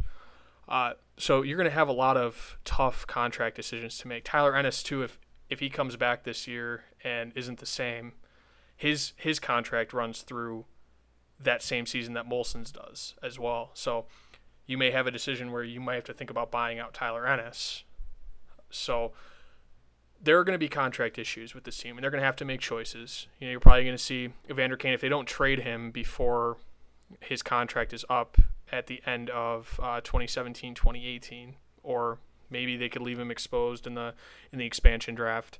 Uh, 0.67 0.93
so 1.17 1.41
you're 1.41 1.57
going 1.57 1.69
to 1.69 1.75
have 1.75 1.87
a 1.87 1.93
lot 1.93 2.17
of 2.17 2.57
tough 2.65 3.05
contract 3.07 3.55
decisions 3.55 3.97
to 3.99 4.07
make. 4.07 4.23
Tyler 4.23 4.55
Ennis 4.55 4.83
too, 4.83 5.03
if 5.03 5.19
if 5.49 5.59
he 5.59 5.69
comes 5.69 5.95
back 5.95 6.23
this 6.23 6.47
year 6.47 6.85
and 7.03 7.31
isn't 7.35 7.59
the 7.59 7.65
same, 7.65 8.13
his 8.75 9.13
his 9.17 9.39
contract 9.39 9.93
runs 9.93 10.21
through 10.21 10.65
that 11.39 11.61
same 11.61 11.85
season 11.85 12.13
that 12.13 12.25
Moulson's 12.25 12.71
does 12.71 13.15
as 13.21 13.37
well. 13.37 13.71
So 13.73 14.05
you 14.65 14.77
may 14.77 14.91
have 14.91 15.07
a 15.07 15.11
decision 15.11 15.51
where 15.51 15.63
you 15.63 15.79
might 15.79 15.95
have 15.95 16.03
to 16.05 16.13
think 16.13 16.29
about 16.29 16.51
buying 16.51 16.79
out 16.79 16.93
Tyler 16.93 17.27
Ennis. 17.27 17.83
So 18.69 19.11
there 20.21 20.39
are 20.39 20.43
going 20.45 20.55
to 20.55 20.59
be 20.59 20.69
contract 20.69 21.19
issues 21.19 21.53
with 21.53 21.65
this 21.65 21.77
team, 21.77 21.97
and 21.97 22.03
they're 22.03 22.11
going 22.11 22.21
to 22.21 22.25
have 22.25 22.37
to 22.37 22.45
make 22.45 22.61
choices. 22.61 23.27
You 23.39 23.47
know, 23.47 23.51
you're 23.51 23.59
probably 23.59 23.83
going 23.83 23.97
to 23.97 24.03
see 24.03 24.29
Evander 24.49 24.77
Kane 24.77 24.93
if 24.93 25.01
they 25.01 25.09
don't 25.09 25.27
trade 25.27 25.59
him 25.59 25.91
before 25.91 26.57
his 27.19 27.43
contract 27.43 27.93
is 27.93 28.05
up 28.09 28.37
at 28.71 28.87
the 28.87 29.01
end 29.05 29.29
of 29.29 29.79
uh, 29.81 30.01
2017, 30.01 30.73
2018, 30.73 31.55
or 31.83 32.19
maybe 32.49 32.77
they 32.77 32.89
could 32.89 33.01
leave 33.01 33.19
him 33.19 33.31
exposed 33.31 33.85
in 33.87 33.95
the 33.95 34.13
in 34.51 34.59
the 34.59 34.65
expansion 34.65 35.15
draft. 35.15 35.59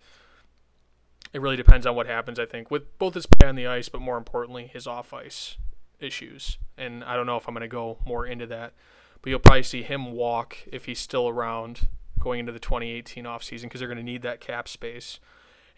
It 1.34 1.42
really 1.42 1.58
depends 1.58 1.88
on 1.88 1.96
what 1.96 2.06
happens, 2.06 2.40
I 2.40 2.46
think, 2.46 2.70
with 2.70 2.98
both 3.00 3.16
his 3.16 3.26
play 3.26 3.50
on 3.50 3.56
the 3.56 3.66
ice, 3.66 3.90
but 3.90 4.02
more 4.02 4.18
importantly, 4.18 4.68
his 4.68 4.86
off 4.86 5.14
ice 5.14 5.58
issues. 6.00 6.58
And 6.78 7.04
I 7.04 7.16
don't 7.16 7.26
know 7.26 7.38
if 7.38 7.48
I'm 7.48 7.54
going 7.54 7.62
to 7.62 7.68
go 7.68 7.98
more 8.06 8.26
into 8.26 8.46
that, 8.48 8.74
but 9.22 9.30
you'll 9.30 9.40
probably 9.40 9.64
see 9.64 9.82
him 9.82 10.12
walk 10.12 10.58
if 10.72 10.86
he's 10.86 11.00
still 11.00 11.28
around 11.28 11.88
going 12.20 12.40
into 12.40 12.52
the 12.52 12.60
2018 12.60 13.26
offseason 13.26 13.64
because 13.64 13.80
they're 13.80 13.88
going 13.88 13.98
to 13.98 14.04
need 14.04 14.22
that 14.22 14.40
cap 14.40 14.68
space. 14.68 15.20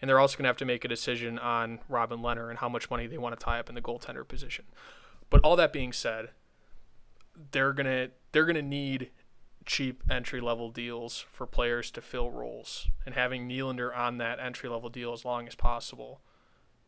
And 0.00 0.08
they're 0.08 0.20
also 0.20 0.36
going 0.36 0.44
to 0.44 0.48
have 0.48 0.58
to 0.58 0.66
make 0.66 0.84
a 0.84 0.88
decision 0.88 1.38
on 1.38 1.80
Robin 1.88 2.20
Lehner 2.20 2.50
and 2.50 2.58
how 2.58 2.68
much 2.68 2.90
money 2.90 3.06
they 3.06 3.16
want 3.16 3.38
to 3.38 3.42
tie 3.42 3.58
up 3.58 3.68
in 3.68 3.74
the 3.74 3.80
goaltender 3.80 4.28
position. 4.28 4.66
But 5.30 5.40
all 5.40 5.56
that 5.56 5.72
being 5.72 5.92
said, 5.92 6.30
they're 7.52 7.72
gonna 7.72 8.08
they're 8.32 8.44
gonna 8.44 8.62
need 8.62 9.10
cheap 9.64 10.02
entry 10.08 10.40
level 10.40 10.70
deals 10.70 11.24
for 11.32 11.46
players 11.46 11.90
to 11.90 12.00
fill 12.00 12.30
roles, 12.30 12.88
and 13.04 13.14
having 13.14 13.48
Nylander 13.48 13.96
on 13.96 14.18
that 14.18 14.38
entry 14.38 14.68
level 14.68 14.88
deal 14.88 15.12
as 15.12 15.24
long 15.24 15.46
as 15.46 15.54
possible 15.54 16.20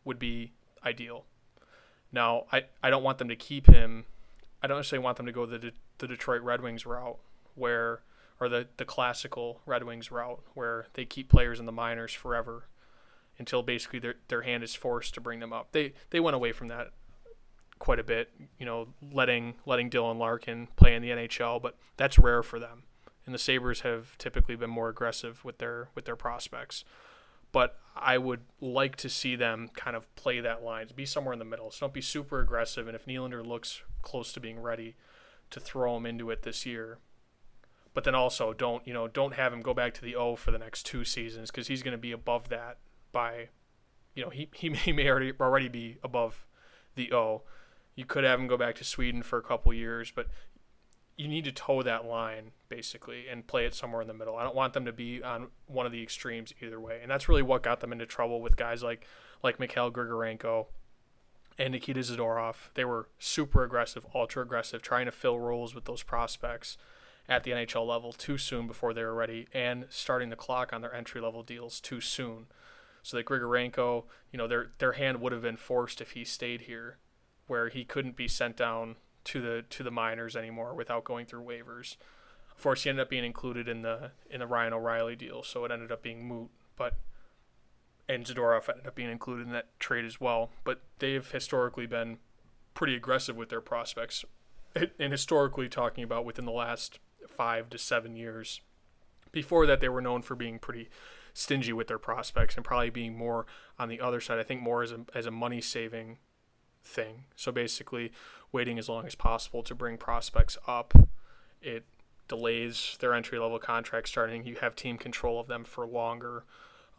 would 0.05 0.19
be 0.19 0.53
ideal. 0.85 1.25
Now, 2.13 2.47
I, 2.53 2.65
I 2.83 2.89
don't 2.91 3.03
want 3.03 3.19
them 3.19 3.29
to 3.29 3.37
keep 3.37 3.67
him. 3.67 4.07
I 4.63 4.67
don't 4.67 4.79
necessarily 4.79 5.05
want 5.05 5.19
them 5.19 5.27
to 5.27 5.33
go 5.33 5.45
the, 5.45 5.59
De- 5.59 5.73
the 5.99 6.09
Detroit 6.09 6.41
Red 6.41 6.63
Wings 6.63 6.87
route, 6.87 7.19
where 7.55 8.01
or 8.41 8.49
the, 8.49 8.69
the 8.77 8.85
classical 8.85 9.61
Red 9.67 9.83
Wings 9.83 10.11
route, 10.11 10.41
where 10.55 10.87
they 10.95 11.05
keep 11.05 11.29
players 11.29 11.59
in 11.59 11.67
the 11.67 11.73
minors 11.73 12.13
forever 12.13 12.69
until 13.39 13.63
basically 13.63 13.99
their, 13.99 14.15
their 14.29 14.43
hand 14.43 14.63
is 14.63 14.75
forced 14.75 15.15
to 15.15 15.21
bring 15.21 15.41
them 15.41 15.53
up. 15.53 15.73
They 15.73 15.93
they 16.11 16.21
went 16.21 16.37
away 16.37 16.53
from 16.53 16.69
that 16.69 16.93
quite 17.79 17.99
a 17.99 18.05
bit, 18.05 18.31
you 18.59 18.67
know, 18.67 18.89
letting 19.13 19.55
letting 19.67 19.91
Dylan 19.91 20.19
Larkin 20.19 20.69
play 20.77 20.95
in 20.95 21.03
the 21.03 21.11
NHL, 21.11 21.61
but 21.61 21.77
that's 21.97 22.19
rare 22.19 22.43
for 22.43 22.59
them. 22.59 22.85
And 23.25 23.35
the 23.35 23.39
Sabres 23.39 23.81
have 23.81 24.17
typically 24.19 24.57
been 24.57 24.71
more 24.71 24.89
aggressive 24.89 25.45
with 25.45 25.59
their 25.59 25.89
with 25.95 26.05
their 26.05 26.17
prospects. 26.17 26.85
But 27.51 27.79
I 27.97 28.19
would 28.19 28.41
like 28.61 28.97
to 28.97 29.09
see 29.09 29.35
them 29.35 29.71
kind 29.75 29.97
of 29.97 30.15
play 30.17 30.41
that 30.41 30.63
line, 30.63 30.89
be 30.95 31.07
somewhere 31.07 31.33
in 31.33 31.39
the 31.39 31.45
middle. 31.45 31.71
So 31.71 31.87
don't 31.87 31.95
be 31.95 32.03
super 32.03 32.41
aggressive. 32.41 32.87
And 32.87 32.95
if 32.95 33.07
Nylander 33.07 33.45
looks 33.45 33.83
close 34.03 34.33
to 34.35 34.41
being 34.41 34.61
ready, 34.61 34.97
to 35.51 35.61
throw 35.61 35.97
him 35.97 36.07
into 36.07 36.31
it 36.31 36.43
this 36.43 36.67
year. 36.67 36.99
But 37.95 38.05
then 38.05 38.15
also 38.15 38.53
don't 38.53 38.87
you 38.87 38.93
know 38.93 39.09
don't 39.09 39.35
have 39.35 39.53
him 39.53 39.61
go 39.61 39.75
back 39.75 39.95
to 39.95 40.03
the 40.03 40.15
O 40.15 40.37
for 40.37 40.51
the 40.51 40.59
next 40.59 40.85
two 40.85 41.05
seasons 41.05 41.51
because 41.51 41.69
he's 41.69 41.83
going 41.83 41.93
to 41.93 41.99
be 41.99 42.13
above 42.13 42.49
that 42.49 42.79
by, 43.13 43.49
you 44.15 44.23
know 44.23 44.31
he 44.31 44.49
he 44.53 44.69
may, 44.69 44.79
he 44.79 44.93
may 44.93 45.09
already 45.09 45.33
already 45.41 45.69
be 45.69 45.99
above 46.03 46.47
the 46.95 47.13
O. 47.13 47.43
You 47.99 48.05
could 48.05 48.23
have 48.23 48.39
him 48.39 48.47
go 48.47 48.57
back 48.57 48.77
to 48.77 48.85
Sweden 48.85 49.25
for 49.25 49.41
a 49.41 49.43
couple 49.43 49.75
years, 49.75 50.13
but 50.15 50.29
you 51.17 51.27
need 51.27 51.43
to 51.47 51.51
toe 51.51 51.83
that 51.83 52.05
line 52.05 52.53
basically 52.69 53.27
and 53.27 53.45
play 53.45 53.67
it 53.67 53.75
somewhere 53.75 54.01
in 54.01 54.07
the 54.07 54.15
middle. 54.15 54.37
I 54.37 54.45
don't 54.45 54.55
want 54.55 54.73
them 54.73 54.85
to 54.85 54.93
be 54.93 55.21
on 55.21 55.49
one 55.67 55.85
of 55.85 55.91
the 55.91 56.01
extremes 56.01 56.55
either 56.63 56.79
way, 56.79 57.01
and 57.03 57.11
that's 57.11 57.29
really 57.29 57.43
what 57.43 57.65
got 57.65 57.81
them 57.81 57.91
into 57.91 58.07
trouble 58.07 58.41
with 58.41 58.57
guys 58.57 58.85
like 58.85 59.05
like 59.43 59.59
Mikhail 59.59 59.91
Grigorenko 59.91 60.67
and 61.59 61.73
Nikita 61.73 61.99
Zadorov. 61.99 62.71
They 62.75 62.85
were 62.85 63.09
super 63.19 63.65
aggressive, 63.65 64.07
ultra 64.15 64.45
aggressive, 64.45 64.81
trying 64.81 65.07
to 65.07 65.11
fill 65.13 65.41
roles 65.41 65.75
with 65.75 65.87
those 65.87 66.05
prospects 66.05 66.77
at 67.29 67.43
the 67.43 67.51
NHL 67.51 67.85
level 67.85 68.13
too 68.13 68.39
soon 68.39 68.69
before 68.69 68.95
they 68.95 69.03
were 69.03 69.13
ready, 69.13 69.49
and 69.53 69.87
starting 69.89 70.29
the 70.29 70.37
clock 70.37 70.73
on 70.73 70.83
their 70.83 70.95
entry 70.95 71.21
level 71.21 71.43
deals 71.43 71.81
too 71.81 72.01
soon. 72.01 72.47
So 73.03 73.17
that 73.17 73.27
Grigorenko, 73.27 74.05
you 74.31 74.39
know, 74.39 74.47
their 74.47 74.69
their 74.79 74.93
hand 74.93 75.21
would 75.21 75.33
have 75.33 75.43
been 75.43 75.57
forced 75.57 76.01
if 76.01 76.13
he 76.13 76.23
stayed 76.23 76.61
here 76.61 76.99
where 77.49 77.69
he 77.69 77.85
couldn't 77.85 78.17
be 78.17 78.29
sent 78.29 78.57
down 78.57 78.97
to 79.25 79.41
the 79.41 79.65
to 79.69 79.83
the 79.83 79.91
minors 79.91 80.37
anymore 80.37 80.75
without 80.75 81.05
going 81.05 81.27
through 81.27 81.43
waivers. 81.43 81.97
Of 82.55 82.63
course, 82.63 82.85
he 82.85 82.91
ended 82.91 83.03
up 83.03 83.11
being 83.11 83.25
included 83.25 83.69
in 83.69 83.83
the 83.83 84.13
in 84.31 84.41
the 84.41 84.47
Ryan 84.47 84.73
O'Reilly 84.73 85.17
deal, 85.17 85.43
so 85.43 85.65
it 85.65 85.71
ended 85.71 85.93
up 85.93 86.03
being 86.03 86.27
moot. 86.27 86.51
But 86.77 86.95
and 88.09 88.25
Zadorov 88.25 88.69
ended 88.69 88.87
up 88.87 88.95
being 88.95 89.11
included 89.11 89.47
in 89.47 89.53
that 89.53 89.79
trade 89.79 90.05
as 90.05 90.21
well. 90.21 90.51
But 90.65 90.83
they've 90.99 91.29
historically 91.29 91.87
been 91.87 92.19
pretty 92.75 92.95
aggressive 92.95 93.37
with 93.37 93.49
their 93.49 93.61
prospects, 93.61 94.25
and 94.99 95.13
historically 95.13 95.69
talking 95.69 96.05
about 96.05 96.25
within 96.25 96.45
the 96.45 96.53
last 96.53 96.99
five 97.27 97.69
to 97.71 97.79
seven 97.79 98.17
years. 98.17 98.61
Before 99.31 99.67
that, 99.67 99.81
they 99.81 99.89
were 99.89 100.01
known 100.01 100.23
for 100.23 100.35
being 100.35 100.59
pretty 100.59 100.89
stingy 101.35 101.73
with 101.73 101.87
their 101.87 101.99
prospects 101.99 102.57
and 102.57 102.65
probably 102.65 102.91
being 102.91 103.17
more 103.17 103.47
on 103.79 103.89
the 103.89 104.01
other 104.01 104.21
side. 104.21 104.39
I 104.39 104.43
think 104.43 104.63
more 104.63 104.83
as 104.83 104.91
a 104.91 105.01
as 105.15 105.27
a 105.27 105.31
money 105.31 105.61
saving 105.61 106.19
thing. 106.85 107.25
So 107.37 107.53
basically, 107.53 108.13
waiting 108.53 108.79
as 108.79 108.89
long 108.89 109.07
as 109.07 109.15
possible 109.15 109.63
to 109.63 109.75
bring 109.75 109.97
prospects 109.97 110.57
up, 110.67 110.95
it 111.61 111.85
delays 112.29 112.97
their 113.01 113.15
entry 113.15 113.39
level 113.39 113.59
contract 113.59 114.09
starting. 114.09 114.47
You 114.47 114.57
have 114.61 114.77
team 114.77 114.99
control 114.99 115.41
of 115.41 115.47
them 115.47 115.65
for 115.65 115.87
longer. 115.87 116.45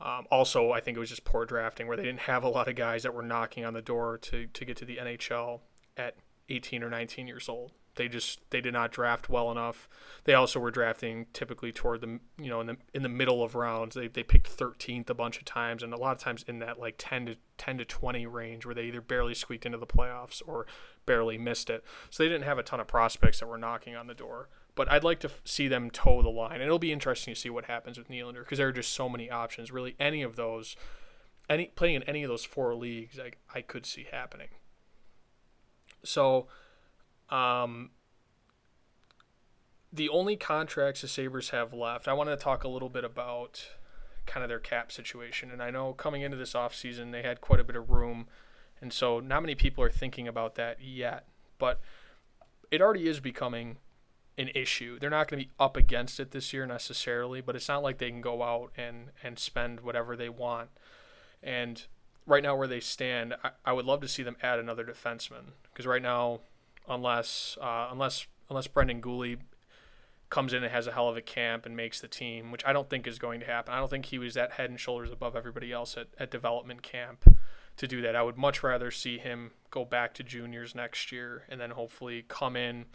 Um, 0.01 0.25
also, 0.31 0.71
I 0.71 0.79
think 0.79 0.97
it 0.97 0.99
was 0.99 1.09
just 1.09 1.25
poor 1.25 1.45
drafting 1.45 1.87
where 1.87 1.97
they 1.97 2.03
didn't 2.03 2.21
have 2.21 2.43
a 2.43 2.49
lot 2.49 2.67
of 2.67 2.75
guys 2.75 3.03
that 3.03 3.13
were 3.13 3.21
knocking 3.21 3.65
on 3.65 3.73
the 3.73 3.81
door 3.81 4.17
to, 4.23 4.47
to 4.47 4.65
get 4.65 4.77
to 4.77 4.85
the 4.85 4.97
NHL 4.97 5.59
at 5.97 6.15
18 6.47 6.83
or 6.83 6.89
19 6.89 7.27
years 7.27 7.49
old. 7.49 7.73
They 7.99 8.07
just 8.07 8.39
they 8.49 8.61
did 8.61 8.71
not 8.71 8.93
draft 8.93 9.27
well 9.27 9.51
enough. 9.51 9.89
They 10.23 10.33
also 10.33 10.57
were 10.57 10.71
drafting 10.71 11.25
typically 11.33 11.73
toward 11.73 11.99
the 11.99 12.21
you 12.41 12.49
know 12.49 12.61
in 12.61 12.67
the 12.67 12.77
in 12.93 13.03
the 13.03 13.09
middle 13.09 13.43
of 13.43 13.55
rounds. 13.55 13.93
They 13.93 14.07
they 14.07 14.23
picked 14.23 14.57
13th 14.57 15.09
a 15.09 15.13
bunch 15.13 15.37
of 15.37 15.43
times 15.43 15.83
and 15.83 15.93
a 15.93 15.97
lot 15.97 16.13
of 16.15 16.19
times 16.19 16.45
in 16.47 16.59
that 16.59 16.79
like 16.79 16.95
10 16.97 17.25
to 17.25 17.35
10 17.57 17.79
to 17.79 17.83
20 17.83 18.25
range 18.25 18.65
where 18.65 18.73
they 18.73 18.85
either 18.85 19.01
barely 19.01 19.33
squeaked 19.33 19.65
into 19.65 19.77
the 19.77 19.85
playoffs 19.85 20.41
or 20.47 20.65
barely 21.05 21.37
missed 21.37 21.69
it. 21.69 21.83
So 22.09 22.23
they 22.23 22.29
didn't 22.29 22.45
have 22.45 22.57
a 22.57 22.63
ton 22.63 22.79
of 22.79 22.87
prospects 22.87 23.41
that 23.41 23.47
were 23.47 23.57
knocking 23.57 23.97
on 23.97 24.07
the 24.07 24.13
door. 24.13 24.47
But 24.75 24.89
I'd 24.89 25.03
like 25.03 25.19
to 25.19 25.27
f- 25.27 25.41
see 25.43 25.67
them 25.67 25.91
toe 25.91 26.21
the 26.21 26.29
line. 26.29 26.53
And 26.53 26.63
it'll 26.63 26.79
be 26.79 26.93
interesting 26.93 27.33
to 27.33 27.39
see 27.39 27.49
what 27.49 27.65
happens 27.65 27.97
with 27.97 28.07
Nylander 28.07 28.45
because 28.45 28.59
there 28.59 28.69
are 28.69 28.71
just 28.71 28.93
so 28.93 29.09
many 29.09 29.29
options. 29.29 29.73
Really, 29.73 29.97
any 29.99 30.21
of 30.21 30.37
those, 30.37 30.77
any 31.49 31.65
playing 31.65 31.95
in 31.95 32.03
any 32.03 32.23
of 32.23 32.29
those 32.29 32.45
four 32.45 32.73
leagues, 32.75 33.19
I, 33.19 33.31
I 33.53 33.61
could 33.61 33.85
see 33.85 34.07
happening. 34.09 34.47
So 36.05 36.47
um, 37.31 37.91
the 39.91 40.09
only 40.09 40.35
contracts 40.35 41.01
the 41.01 41.07
Sabres 41.07 41.49
have 41.49 41.73
left, 41.73 42.07
I 42.07 42.13
want 42.13 42.29
to 42.29 42.37
talk 42.37 42.63
a 42.63 42.67
little 42.67 42.89
bit 42.89 43.03
about 43.03 43.69
kind 44.25 44.43
of 44.43 44.49
their 44.49 44.59
cap 44.59 44.91
situation. 44.91 45.49
And 45.51 45.61
I 45.61 45.71
know 45.71 45.93
coming 45.93 46.21
into 46.21 46.37
this 46.37 46.53
offseason, 46.53 47.11
they 47.11 47.23
had 47.23 47.41
quite 47.41 47.59
a 47.59 47.63
bit 47.63 47.75
of 47.75 47.89
room. 47.89 48.27
And 48.81 48.93
so 48.93 49.19
not 49.19 49.41
many 49.41 49.55
people 49.55 49.83
are 49.83 49.89
thinking 49.89 50.27
about 50.27 50.55
that 50.55 50.77
yet. 50.81 51.25
But 51.57 51.81
it 52.71 52.81
already 52.81 53.07
is 53.07 53.19
becoming 53.19 53.77
an 54.37 54.49
issue. 54.55 54.99
They're 54.99 55.09
not 55.09 55.27
going 55.27 55.41
to 55.41 55.47
be 55.47 55.51
up 55.59 55.75
against 55.75 56.19
it 56.19 56.31
this 56.31 56.53
year 56.53 56.65
necessarily, 56.65 57.41
but 57.41 57.55
it's 57.55 57.67
not 57.67 57.83
like 57.83 57.97
they 57.97 58.09
can 58.09 58.21
go 58.21 58.43
out 58.43 58.71
and, 58.77 59.09
and 59.23 59.37
spend 59.37 59.81
whatever 59.81 60.15
they 60.15 60.29
want. 60.29 60.69
And 61.41 61.83
right 62.25 62.43
now, 62.43 62.55
where 62.55 62.67
they 62.67 62.79
stand, 62.79 63.35
I, 63.43 63.51
I 63.65 63.73
would 63.73 63.85
love 63.85 64.01
to 64.01 64.07
see 64.07 64.23
them 64.23 64.37
add 64.41 64.59
another 64.59 64.85
defenseman 64.85 65.53
because 65.63 65.85
right 65.87 66.01
now 66.01 66.41
unless 66.89 67.57
uh, 67.61 67.89
unless 67.91 68.27
unless 68.49 68.67
Brendan 68.67 69.01
Guhle 69.01 69.37
comes 70.29 70.53
in 70.53 70.63
and 70.63 70.71
has 70.71 70.87
a 70.87 70.91
hell 70.91 71.09
of 71.09 71.17
a 71.17 71.21
camp 71.21 71.65
and 71.65 71.75
makes 71.75 71.99
the 71.99 72.07
team, 72.07 72.51
which 72.51 72.63
I 72.65 72.71
don't 72.71 72.89
think 72.89 73.07
is 73.07 73.17
going 73.17 73.39
to 73.39 73.45
happen. 73.45 73.73
I 73.73 73.79
don't 73.79 73.89
think 73.89 74.05
he 74.05 74.19
was 74.19 74.35
that 74.35 74.53
head 74.53 74.69
and 74.69 74.79
shoulders 74.79 75.11
above 75.11 75.35
everybody 75.35 75.71
else 75.71 75.97
at, 75.97 76.07
at 76.19 76.29
development 76.29 76.83
camp 76.83 77.35
to 77.77 77.87
do 77.87 78.01
that. 78.01 78.15
I 78.15 78.21
would 78.21 78.37
much 78.37 78.61
rather 78.61 78.91
see 78.91 79.17
him 79.17 79.51
go 79.71 79.85
back 79.85 80.13
to 80.15 80.23
juniors 80.23 80.75
next 80.75 81.11
year 81.11 81.45
and 81.49 81.59
then 81.59 81.71
hopefully 81.71 82.25
come 82.27 82.55
in 82.55 82.85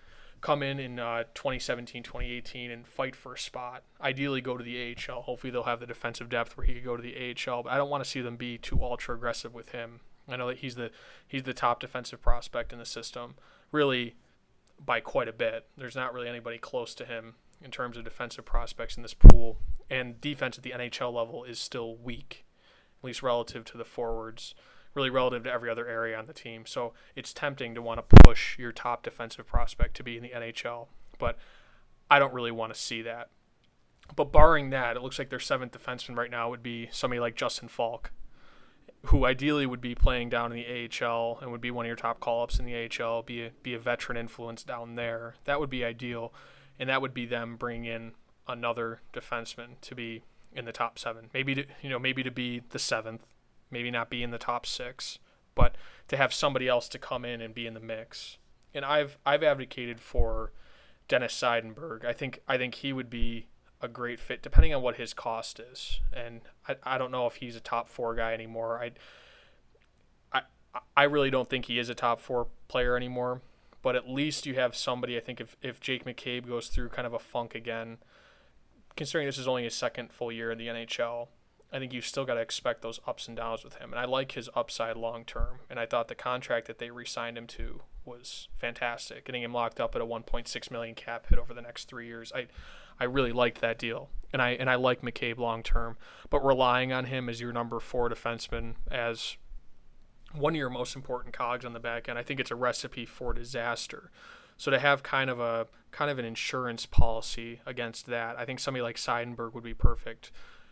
come 0.41 0.63
in 0.63 0.79
in 0.79 0.99
uh, 0.99 1.23
2017 1.33 2.03
2018 2.03 2.71
and 2.71 2.87
fight 2.87 3.17
for 3.17 3.33
a 3.33 3.39
spot 3.39 3.83
ideally 4.03 4.43
go 4.43 4.59
to 4.59 4.65
the 4.65 4.95
AHL 4.95 5.23
hopefully 5.23 5.51
they'll 5.51 5.63
have 5.63 5.81
the 5.81 5.87
defensive 5.87 6.29
depth 6.29 6.55
where 6.55 6.67
he 6.67 6.75
could 6.75 6.85
go 6.85 6.99
to 6.99 7.03
the 7.03 7.15
AHL 7.17 7.63
but 7.63 7.73
I 7.73 7.79
don't 7.79 7.89
want 7.89 8.05
to 8.05 8.11
see 8.11 8.21
them 8.21 8.37
be 8.37 8.59
too 8.59 8.83
ultra 8.83 9.15
aggressive 9.15 9.55
with 9.55 9.71
him 9.71 10.01
I 10.29 10.37
know 10.37 10.49
that 10.49 10.59
he's 10.59 10.75
the 10.75 10.91
he's 11.27 11.45
the 11.45 11.55
top 11.55 11.81
defensive 11.81 12.21
prospect 12.21 12.75
in 12.75 12.79
the 12.79 12.85
system 12.85 13.37
really 13.75 14.14
by 14.83 15.00
quite 15.00 15.28
a 15.28 15.33
bit. 15.33 15.66
There's 15.76 15.97
not 15.97 16.14
really 16.14 16.28
anybody 16.28 16.59
close 16.59 16.95
to 16.95 17.04
him 17.04 17.35
in 17.62 17.71
terms 17.71 17.97
of 17.97 18.04
defensive 18.04 18.45
prospects 18.45 18.97
in 18.97 19.02
this 19.02 19.14
pool. 19.14 19.59
And 19.90 20.21
defense 20.21 20.57
at 20.57 20.64
the 20.64 20.71
NHL 20.71 21.12
level 21.12 21.45
is 21.45 21.59
still 21.59 21.97
weak, 21.97 22.45
at 23.00 23.04
least 23.04 23.23
relative 23.23 23.64
to 23.66 23.76
the 23.76 23.85
forwards, 23.85 24.54
really 24.95 25.11
relative 25.11 25.45
to 25.45 25.52
every 25.52 25.69
other 25.69 25.87
area 25.87 26.19
on 26.19 26.26
the 26.26 26.33
team. 26.33 26.64
So 26.66 26.95
it's 27.16 27.33
tempting 27.33 27.75
to 27.75 27.83
want 27.83 27.99
to 27.99 28.16
push 28.25 28.59
your 28.59 28.73
top 28.73 29.02
defensive 29.02 29.47
prospect 29.47 29.97
to 29.97 30.02
be 30.02 30.16
in 30.16 30.23
the 30.23 30.31
NHL. 30.31 30.88
But 31.19 31.37
I 32.11 32.19
don't 32.19 32.33
really 32.33 32.52
want 32.52 32.73
to 32.73 32.81
see 32.81 33.02
that. 33.02 33.28
But 34.14 34.33
barring 34.33 34.71
that, 34.71 34.97
it 34.97 35.02
looks 35.02 35.19
like 35.19 35.31
their 35.31 35.40
seventh 35.40 35.73
defenseman 35.73 36.16
right 36.16 36.31
now 36.31 36.50
would 36.50 36.62
be 36.62 36.88
somebody 36.93 37.21
like 37.21 37.37
Justin 37.37 37.69
Falk, 37.69 38.12
who 39.07 39.27
ideally 39.27 39.67
would 39.67 39.81
be 39.81 39.95
playing 39.95 40.31
down 40.31 40.53
in 40.53 40.59
the 40.59 41.05
AHL 41.05 41.39
and 41.41 41.53
would 41.53 41.61
be 41.61 41.71
one 41.71 41.85
of 41.85 41.89
your 41.89 41.97
top 41.97 42.21
call 42.21 42.43
ups 42.43 42.59
in 42.59 42.65
the 42.65 42.75
AHL, 42.75 43.23
be 43.23 43.43
a, 43.43 43.51
be 43.63 43.75
a 43.75 43.79
veteran 43.79 44.17
influence 44.17 44.63
down 44.63 44.95
there. 44.95 45.35
That 45.45 45.61
would 45.61 45.71
be 45.71 45.85
ideal, 45.85 46.33
and 46.79 46.89
that 46.89 47.03
would 47.03 47.15
be 47.15 47.27
them 47.27 47.57
bringing 47.57 47.85
in 47.85 48.13
another 48.49 49.01
defenseman 49.13 49.81
to 49.83 49.95
be 49.95 50.23
in 50.55 50.65
the 50.65 50.73
top 50.73 50.99
seven. 50.99 51.31
Maybe 51.35 51.55
to 51.55 51.65
you 51.83 51.91
know 51.91 51.99
maybe 51.99 52.23
to 52.23 52.31
be 52.31 52.63
the 52.71 52.79
seventh, 52.79 53.23
maybe 53.71 53.91
not 53.91 54.11
be 54.11 54.23
in 54.23 54.31
the 54.31 54.39
top 54.39 54.67
six, 54.67 55.19
but 55.55 55.77
to 56.09 56.17
have 56.17 56.33
somebody 56.33 56.69
else 56.69 56.89
to 56.91 56.99
come 56.99 57.25
in 57.25 57.41
and 57.41 57.55
be 57.55 57.67
in 57.67 57.75
the 57.75 57.81
mix. 57.81 58.39
And 58.73 58.85
I've 58.85 59.19
I've 59.27 59.43
advocated 59.43 60.01
for 60.01 60.53
Dennis 61.09 61.35
Seidenberg. 61.35 62.05
I 62.05 62.13
think 62.13 62.41
I 62.49 62.57
think 62.57 62.77
he 62.77 62.93
would 62.93 63.11
be 63.11 63.49
a 63.81 63.88
great 63.88 64.21
fit, 64.21 64.43
depending 64.43 64.75
on 64.75 64.83
what 64.83 64.97
his 64.97 65.12
cost 65.12 65.61
is. 65.61 66.00
And 66.12 66.40
I, 66.69 66.76
I 66.83 66.99
don't 66.99 67.11
know 67.11 67.26
if 67.26 67.37
he's 67.37 67.57
a 67.57 67.61
top 67.61 67.88
four 67.88 68.14
guy 68.14 68.33
anymore. 68.33 68.81
I, 68.83 68.93
I 70.33 70.43
I 70.97 71.02
really 71.04 71.31
don't 71.31 71.49
think 71.49 71.66
he 71.66 71.78
is 71.78 71.88
a 71.88 71.95
top 71.95 72.21
four 72.21 72.49
player 72.69 72.97
anymore. 72.97 73.43
But 73.83 73.97
at 73.97 74.09
least 74.09 74.47
you 74.47 74.54
have 74.54 74.75
somebody. 74.75 75.16
I 75.16 75.21
think 75.21 75.40
if 75.40 75.57
if 75.62 75.81
Jake 75.81 76.04
McCabe 76.04 76.49
goes 76.49 76.69
through 76.69 76.88
kind 76.88 77.07
of 77.07 77.12
a 77.12 77.19
funk 77.19 77.54
again, 77.54 77.99
considering 78.97 79.26
this 79.26 79.38
is 79.38 79.47
only 79.47 79.64
his 79.64 79.75
second 79.75 80.12
full 80.12 80.33
year 80.33 80.50
in 80.50 80.59
the 80.59 80.69
NHL, 80.69 81.28
I 81.73 81.78
think 81.78 81.93
you've 81.93 82.07
still 82.07 82.25
got 82.25 82.35
to 82.35 82.40
expect 82.40 82.83
those 82.83 83.00
ups 83.07 83.28
and 83.28 83.37
downs 83.37 83.64
with 83.64 83.75
him. 83.75 83.93
And 83.93 84.00
I 84.00 84.04
like 84.04 84.33
his 84.33 84.49
upside 84.54 84.97
long 84.97 85.25
term. 85.25 85.59
And 85.69 85.78
I 85.78 85.87
thought 85.87 86.09
the 86.09 86.14
contract 86.14 86.66
that 86.69 86.78
they 86.78 86.90
re-signed 86.90 87.37
him 87.37 87.47
to 87.49 87.83
was 88.04 88.49
fantastic, 88.59 89.25
getting 89.25 89.43
him 89.43 89.52
locked 89.52 89.81
up 89.81 89.95
at 89.95 90.00
a 90.00 90.07
1.6 90.07 90.71
million 90.71 90.95
cap 90.95 91.26
hit 91.28 91.38
over 91.38 91.52
the 91.52 91.62
next 91.62 91.88
three 91.88 92.07
years. 92.07 92.33
I 92.35 92.47
I 92.99 93.05
really 93.05 93.33
liked 93.33 93.61
that 93.61 93.79
deal, 93.79 94.09
and 94.33 94.41
I 94.41 94.51
and 94.51 94.71
I 94.71 94.77
like 94.77 95.03
McCabe 95.03 95.39
long 95.39 95.63
term. 95.63 95.97
But 96.31 96.45
relying 96.45 96.93
on 96.93 97.07
him 97.07 97.29
as 97.29 97.41
your 97.41 97.53
number 97.53 97.81
four 97.81 98.09
defenseman, 98.09 98.75
as 98.91 99.37
one 100.35 100.55
of 100.55 100.59
your 100.59 100.71
most 100.71 100.97
important 100.97 101.35
cogs 101.35 101.65
on 101.65 101.73
the 101.73 101.81
back 101.81 102.09
end. 102.09 102.19
I 102.19 102.23
think 102.23 102.41
it's 102.41 102.51
a 102.51 102.57
recipe 102.57 103.07
for 103.07 103.33
disaster. 103.33 104.11
So 104.57 104.71
to 104.71 104.79
have 104.79 105.03
kind 105.03 105.31
of 105.31 105.41
a 105.41 105.67
kind 105.91 106.11
of 106.11 106.19
an 106.19 106.25
insurance 106.25 106.87
policy 106.87 107.61
against 107.67 108.07
that, 108.07 108.39
I 108.39 108.45
think 108.45 108.61
somebody 108.61 108.83
like 108.83 108.97
Seidenberg 108.97 109.55
would 109.55 109.65
be 109.65 109.75
perfect. 109.75 110.31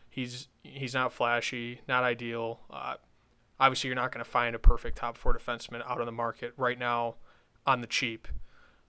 He's 0.09 0.49
he's 0.63 0.95
not 0.95 1.13
flashy, 1.13 1.81
not 1.89 2.05
ideal. 2.05 2.61
Uh, 2.71 2.95
obviously, 3.59 3.89
you're 3.89 3.97
not 3.97 4.13
going 4.13 4.25
to 4.25 4.31
find 4.31 4.55
a 4.55 4.59
perfect 4.59 4.99
top 4.99 5.17
four 5.17 5.37
defenseman 5.37 5.85
out 5.89 6.01
on 6.01 6.07
the 6.07 6.13
market 6.13 6.53
right 6.57 6.79
now 6.79 7.17
on 7.67 7.81
the 7.81 7.87
cheap. 7.87 8.29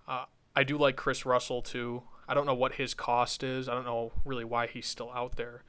Uh, 0.07 0.25
I 0.55 0.63
do 0.63 0.77
like 0.77 0.95
Kris 0.95 1.25
Russell 1.25 1.61
too. 1.61 2.03
I 2.27 2.33
don't 2.33 2.45
know 2.45 2.53
what 2.53 2.73
his 2.73 2.93
cost 2.93 3.43
is. 3.43 3.67
I 3.67 3.73
don't 3.73 3.85
know 3.85 4.11
really 4.25 4.45
why 4.45 4.67
he's 4.67 4.87
still 4.87 5.11
out 5.13 5.35
there, 5.35 5.63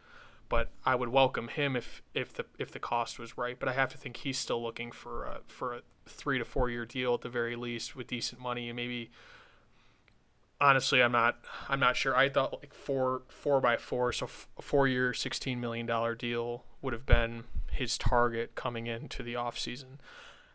but 0.49 0.71
I 0.85 0.95
would 0.95 1.09
welcome 1.09 1.49
him 1.49 1.77
if 1.77 2.03
if 2.15 2.33
the 2.33 2.47
if 2.59 2.71
the 2.71 2.79
cost 2.79 3.19
was 3.19 3.37
right. 3.37 3.59
But 3.59 3.69
I 3.69 3.73
have 3.73 3.91
to 3.93 3.99
think 3.99 4.19
he's 4.19 4.39
still 4.39 4.63
looking 4.63 4.93
for 4.93 5.25
a, 5.25 5.41
for 5.47 5.75
a 5.75 5.81
three 6.07 6.39
to 6.39 6.45
four 6.45 6.71
year 6.71 6.87
deal 6.87 7.15
at 7.15 7.23
the 7.23 7.29
very 7.29 7.57
least 7.57 7.97
with 7.97 8.07
decent 8.07 8.41
money 8.41 8.69
and 8.69 8.77
maybe. 8.77 9.11
Honestly, 10.61 11.03
I'm 11.03 11.13
not. 11.13 11.39
I'm 11.69 11.81
not 11.81 11.97
sure. 11.97 12.17
I 12.17 12.29
thought 12.29 12.53
like 12.53 12.73
four 12.73 13.23
four 13.29 13.61
by 13.61 13.77
four, 13.77 14.13
so 14.13 14.27
f- 14.27 14.49
four 14.61 14.87
year, 14.87 15.13
sixteen 15.13 15.61
million 15.61 15.85
dollar 15.85 16.15
deal 16.15 16.65
would 16.81 16.93
have 16.93 17.05
been 17.05 17.45
his 17.73 17.99
target 17.99 18.55
coming 18.55 18.87
into 18.87 19.23
the 19.23 19.35
off 19.35 19.59
season. 19.59 20.01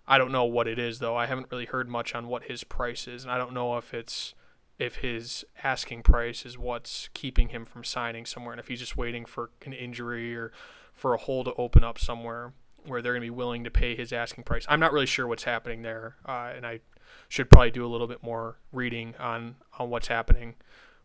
I 0.07 0.17
don't 0.17 0.31
know 0.31 0.45
what 0.45 0.67
it 0.67 0.79
is 0.79 0.99
though. 0.99 1.17
I 1.17 1.25
haven't 1.25 1.51
really 1.51 1.65
heard 1.65 1.89
much 1.89 2.15
on 2.15 2.27
what 2.27 2.43
his 2.43 2.63
price 2.63 3.07
is, 3.07 3.23
and 3.23 3.31
I 3.31 3.37
don't 3.37 3.53
know 3.53 3.77
if 3.77 3.93
it's 3.93 4.33
if 4.79 4.97
his 4.97 5.43
asking 5.61 6.01
price 6.01 6.45
is 6.45 6.57
what's 6.57 7.09
keeping 7.13 7.49
him 7.49 7.65
from 7.65 7.83
signing 7.83 8.25
somewhere, 8.25 8.53
and 8.53 8.59
if 8.59 8.69
he's 8.69 8.79
just 8.79 8.97
waiting 8.97 9.25
for 9.25 9.51
an 9.65 9.73
injury 9.73 10.35
or 10.35 10.51
for 10.93 11.13
a 11.13 11.17
hole 11.17 11.43
to 11.43 11.53
open 11.55 11.83
up 11.83 11.99
somewhere 11.99 12.53
where 12.85 13.01
they're 13.01 13.13
going 13.13 13.21
to 13.21 13.25
be 13.25 13.29
willing 13.29 13.65
to 13.65 13.69
pay 13.69 13.95
his 13.95 14.13
asking 14.13 14.45
price. 14.45 14.65
I'm 14.69 14.79
not 14.79 14.93
really 14.93 15.05
sure 15.05 15.27
what's 15.27 15.43
happening 15.43 15.81
there, 15.81 16.15
uh, 16.25 16.53
and 16.55 16.65
I 16.65 16.79
should 17.27 17.49
probably 17.49 17.71
do 17.71 17.85
a 17.85 17.87
little 17.89 18.07
bit 18.07 18.23
more 18.23 18.57
reading 18.71 19.15
on 19.19 19.55
on 19.77 19.89
what's 19.89 20.07
happening 20.07 20.55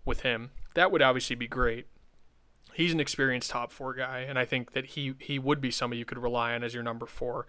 with 0.04 0.20
him. 0.20 0.52
That 0.74 0.92
would 0.92 1.02
obviously 1.02 1.36
be 1.36 1.48
great. 1.48 1.86
He's 2.74 2.92
an 2.92 3.00
experienced 3.00 3.50
top 3.50 3.72
four 3.72 3.92
guy, 3.94 4.20
and 4.20 4.38
I 4.38 4.44
think 4.44 4.72
that 4.72 4.86
he 4.86 5.14
he 5.18 5.38
would 5.38 5.60
be 5.60 5.72
somebody 5.72 5.98
you 5.98 6.04
could 6.04 6.18
rely 6.18 6.54
on 6.54 6.62
as 6.62 6.74
your 6.74 6.84
number 6.84 7.06
four, 7.06 7.46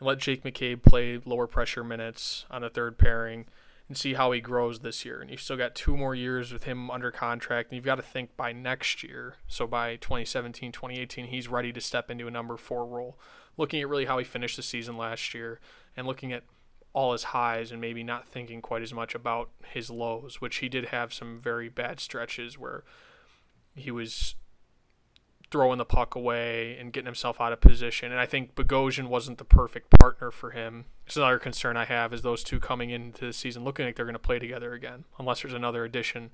and 0.00 0.08
let 0.08 0.18
Jake 0.18 0.42
McCabe 0.42 0.82
play 0.82 1.20
lower 1.24 1.46
pressure 1.46 1.84
minutes 1.84 2.46
on 2.50 2.62
the 2.62 2.70
third 2.70 2.98
pairing 2.98 3.46
and 3.88 3.96
see 3.96 4.14
how 4.14 4.32
he 4.32 4.40
grows 4.40 4.80
this 4.80 5.04
year. 5.04 5.20
And 5.20 5.30
you've 5.30 5.40
still 5.40 5.56
got 5.56 5.74
two 5.74 5.96
more 5.96 6.14
years 6.14 6.52
with 6.52 6.64
him 6.64 6.90
under 6.90 7.10
contract. 7.10 7.70
And 7.70 7.76
you've 7.76 7.84
got 7.84 7.94
to 7.94 8.02
think 8.02 8.36
by 8.36 8.52
next 8.52 9.02
year, 9.02 9.36
so 9.46 9.66
by 9.66 9.96
2017, 9.96 10.72
2018, 10.72 11.26
he's 11.26 11.48
ready 11.48 11.72
to 11.72 11.80
step 11.80 12.10
into 12.10 12.26
a 12.26 12.30
number 12.30 12.56
four 12.56 12.84
role. 12.84 13.18
Looking 13.56 13.80
at 13.80 13.88
really 13.88 14.04
how 14.04 14.18
he 14.18 14.24
finished 14.24 14.56
the 14.56 14.62
season 14.62 14.96
last 14.96 15.32
year 15.34 15.58
and 15.96 16.06
looking 16.06 16.32
at 16.32 16.44
all 16.92 17.12
his 17.12 17.24
highs 17.24 17.72
and 17.72 17.80
maybe 17.80 18.02
not 18.02 18.28
thinking 18.28 18.60
quite 18.60 18.82
as 18.82 18.92
much 18.92 19.14
about 19.14 19.50
his 19.72 19.90
lows, 19.90 20.40
which 20.40 20.56
he 20.56 20.68
did 20.68 20.86
have 20.86 21.12
some 21.12 21.40
very 21.40 21.68
bad 21.68 21.98
stretches 21.98 22.58
where 22.58 22.84
he 23.74 23.90
was 23.90 24.34
throwing 25.50 25.78
the 25.78 25.84
puck 25.84 26.14
away 26.14 26.76
and 26.78 26.92
getting 26.92 27.06
himself 27.06 27.40
out 27.40 27.52
of 27.52 27.60
position. 27.60 28.12
And 28.12 28.20
I 28.20 28.26
think 28.26 28.54
Bogosian 28.54 29.08
wasn't 29.08 29.38
the 29.38 29.44
perfect 29.44 29.90
partner 29.98 30.30
for 30.30 30.50
him. 30.50 30.86
It's 31.06 31.16
another 31.16 31.38
concern 31.38 31.76
I 31.76 31.86
have 31.86 32.12
is 32.12 32.22
those 32.22 32.44
two 32.44 32.60
coming 32.60 32.90
into 32.90 33.26
the 33.26 33.32
season 33.32 33.64
looking 33.64 33.86
like 33.86 33.96
they're 33.96 34.04
going 34.04 34.14
to 34.14 34.18
play 34.18 34.38
together 34.38 34.74
again, 34.74 35.04
unless 35.18 35.42
there's 35.42 35.54
another 35.54 35.84
addition. 35.84 36.30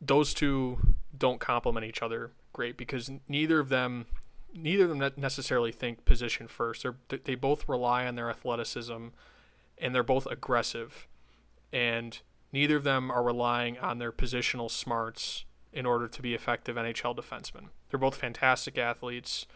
Those 0.00 0.34
two 0.34 0.94
don't 1.16 1.40
complement 1.40 1.86
each 1.86 2.02
other 2.02 2.32
great 2.52 2.76
because 2.76 3.10
neither 3.28 3.60
of 3.60 3.68
them 3.68 4.06
neither 4.54 4.84
of 4.84 4.90
them 4.90 5.12
necessarily 5.16 5.72
think 5.72 6.04
position 6.04 6.48
first. 6.48 6.84
They 7.08 7.18
they 7.18 7.34
both 7.34 7.68
rely 7.68 8.06
on 8.06 8.14
their 8.16 8.30
athleticism 8.30 9.08
and 9.80 9.94
they're 9.94 10.02
both 10.02 10.26
aggressive. 10.26 11.06
And 11.72 12.18
neither 12.52 12.76
of 12.76 12.84
them 12.84 13.10
are 13.10 13.22
relying 13.22 13.78
on 13.78 13.98
their 13.98 14.12
positional 14.12 14.70
smarts 14.70 15.44
in 15.78 15.86
order 15.86 16.08
to 16.08 16.20
be 16.20 16.34
effective 16.34 16.74
NHL 16.74 17.16
defensemen. 17.16 17.68
They're 17.88 18.00
both 18.00 18.16
fantastic 18.16 18.76
athletes, 18.76 19.46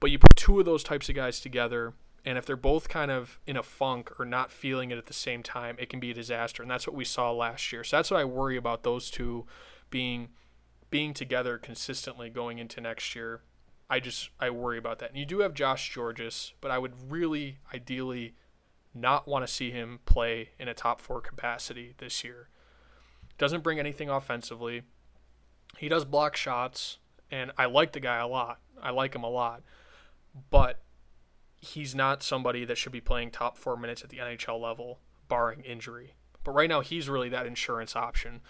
but 0.00 0.10
you 0.10 0.18
put 0.18 0.34
two 0.34 0.58
of 0.58 0.66
those 0.66 0.82
types 0.82 1.08
of 1.08 1.14
guys 1.14 1.38
together, 1.38 1.94
and 2.24 2.36
if 2.36 2.44
they're 2.44 2.56
both 2.56 2.88
kind 2.88 3.12
of 3.12 3.38
in 3.46 3.56
a 3.56 3.62
funk 3.62 4.18
or 4.18 4.24
not 4.24 4.50
feeling 4.50 4.90
it 4.90 4.98
at 4.98 5.06
the 5.06 5.12
same 5.12 5.44
time, 5.44 5.76
it 5.78 5.88
can 5.88 6.00
be 6.00 6.10
a 6.10 6.14
disaster. 6.14 6.62
And 6.62 6.70
that's 6.70 6.84
what 6.84 6.96
we 6.96 7.04
saw 7.04 7.30
last 7.30 7.72
year. 7.72 7.84
So 7.84 7.96
that's 7.96 8.10
what 8.10 8.18
I 8.18 8.24
worry 8.24 8.56
about 8.56 8.82
those 8.82 9.08
two 9.08 9.46
being 9.88 10.30
being 10.90 11.14
together 11.14 11.58
consistently 11.58 12.28
going 12.28 12.58
into 12.58 12.80
next 12.80 13.14
year. 13.14 13.42
I 13.88 14.00
just 14.00 14.30
I 14.40 14.50
worry 14.50 14.78
about 14.78 14.98
that. 14.98 15.10
And 15.10 15.18
you 15.18 15.26
do 15.26 15.38
have 15.40 15.54
Josh 15.54 15.94
Gorges, 15.94 16.54
but 16.60 16.72
I 16.72 16.78
would 16.78 17.08
really 17.08 17.58
ideally 17.72 18.34
not 18.92 19.28
want 19.28 19.46
to 19.46 19.52
see 19.52 19.70
him 19.70 20.00
play 20.06 20.50
in 20.58 20.66
a 20.66 20.74
top 20.74 21.00
four 21.00 21.20
capacity 21.20 21.94
this 21.98 22.24
year. 22.24 22.48
Doesn't 23.38 23.62
bring 23.62 23.78
anything 23.78 24.10
offensively 24.10 24.82
he 25.78 25.88
does 25.88 26.04
block 26.04 26.36
shots, 26.36 26.98
and 27.30 27.52
I 27.56 27.66
like 27.66 27.92
the 27.92 28.00
guy 28.00 28.18
a 28.18 28.26
lot. 28.26 28.60
I 28.82 28.90
like 28.90 29.14
him 29.14 29.24
a 29.24 29.30
lot, 29.30 29.62
but 30.50 30.80
he's 31.60 31.94
not 31.94 32.22
somebody 32.22 32.64
that 32.64 32.78
should 32.78 32.92
be 32.92 33.00
playing 33.00 33.30
top 33.30 33.56
four 33.56 33.76
minutes 33.76 34.02
at 34.02 34.10
the 34.10 34.18
NHL 34.18 34.60
level, 34.60 34.98
barring 35.28 35.62
injury. 35.62 36.14
But 36.44 36.52
right 36.52 36.68
now, 36.68 36.80
he's 36.80 37.08
really 37.08 37.28
that 37.30 37.46
insurance 37.46 37.96
option. 37.96 38.40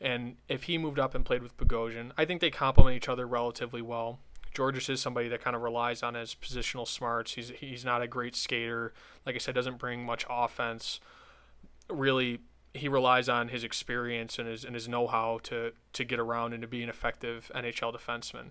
And 0.00 0.36
if 0.48 0.64
he 0.64 0.78
moved 0.78 0.98
up 0.98 1.14
and 1.14 1.24
played 1.24 1.42
with 1.42 1.56
Bogosian, 1.56 2.12
I 2.16 2.24
think 2.24 2.40
they 2.40 2.50
complement 2.50 2.96
each 2.96 3.08
other 3.08 3.26
relatively 3.26 3.82
well. 3.82 4.18
Gorges 4.54 4.88
is 4.88 5.00
somebody 5.00 5.28
that 5.28 5.40
kind 5.40 5.56
of 5.56 5.62
relies 5.62 6.02
on 6.02 6.14
his 6.14 6.34
positional 6.34 6.86
smarts. 6.86 7.34
He's 7.34 7.50
he's 7.50 7.84
not 7.84 8.02
a 8.02 8.06
great 8.06 8.36
skater. 8.36 8.92
Like 9.24 9.34
I 9.34 9.38
said, 9.38 9.54
doesn't 9.54 9.78
bring 9.78 10.04
much 10.04 10.26
offense. 10.28 11.00
Really 11.88 12.40
he 12.74 12.88
relies 12.88 13.28
on 13.28 13.48
his 13.48 13.64
experience 13.64 14.38
and 14.38 14.48
his 14.48 14.64
and 14.64 14.74
his 14.74 14.88
know-how 14.88 15.40
to 15.44 15.72
to 15.92 16.04
get 16.04 16.18
around 16.18 16.52
and 16.52 16.62
to 16.62 16.68
be 16.68 16.82
an 16.82 16.88
effective 16.88 17.50
NHL 17.54 17.94
defenseman. 17.94 18.50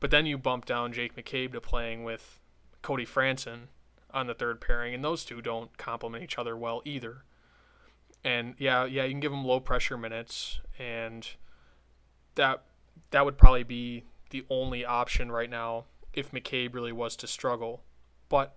But 0.00 0.10
then 0.10 0.26
you 0.26 0.36
bump 0.36 0.66
down 0.66 0.92
Jake 0.92 1.16
McCabe 1.16 1.52
to 1.52 1.60
playing 1.60 2.04
with 2.04 2.40
Cody 2.82 3.06
Franson 3.06 3.68
on 4.12 4.26
the 4.26 4.34
third 4.34 4.60
pairing, 4.60 4.94
and 4.94 5.04
those 5.04 5.24
two 5.24 5.40
don't 5.40 5.76
complement 5.78 6.24
each 6.24 6.38
other 6.38 6.56
well 6.56 6.82
either. 6.84 7.24
And 8.24 8.54
yeah, 8.58 8.84
yeah, 8.84 9.04
you 9.04 9.10
can 9.10 9.20
give 9.20 9.32
them 9.32 9.44
low 9.44 9.60
pressure 9.60 9.96
minutes, 9.96 10.60
and 10.78 11.26
that 12.34 12.62
that 13.10 13.24
would 13.24 13.38
probably 13.38 13.62
be 13.62 14.04
the 14.30 14.44
only 14.50 14.84
option 14.84 15.30
right 15.32 15.50
now 15.50 15.84
if 16.12 16.30
McCabe 16.30 16.74
really 16.74 16.92
was 16.92 17.16
to 17.16 17.26
struggle. 17.26 17.82
But 18.28 18.54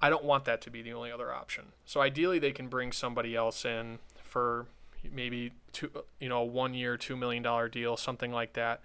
I 0.00 0.10
don't 0.10 0.24
want 0.24 0.44
that 0.44 0.60
to 0.62 0.70
be 0.70 0.82
the 0.82 0.92
only 0.92 1.12
other 1.12 1.32
option. 1.32 1.72
So 1.84 2.00
ideally, 2.00 2.38
they 2.38 2.52
can 2.52 2.68
bring 2.68 2.92
somebody 2.92 3.36
else 3.36 3.64
in 3.64 3.98
for 4.32 4.66
maybe 5.12 5.52
two, 5.72 5.90
you 6.18 6.28
know, 6.28 6.38
a 6.38 6.44
one 6.44 6.72
year, 6.72 6.96
two 6.96 7.16
million 7.16 7.42
dollar 7.42 7.68
deal, 7.68 7.96
something 7.96 8.32
like 8.32 8.54
that. 8.54 8.80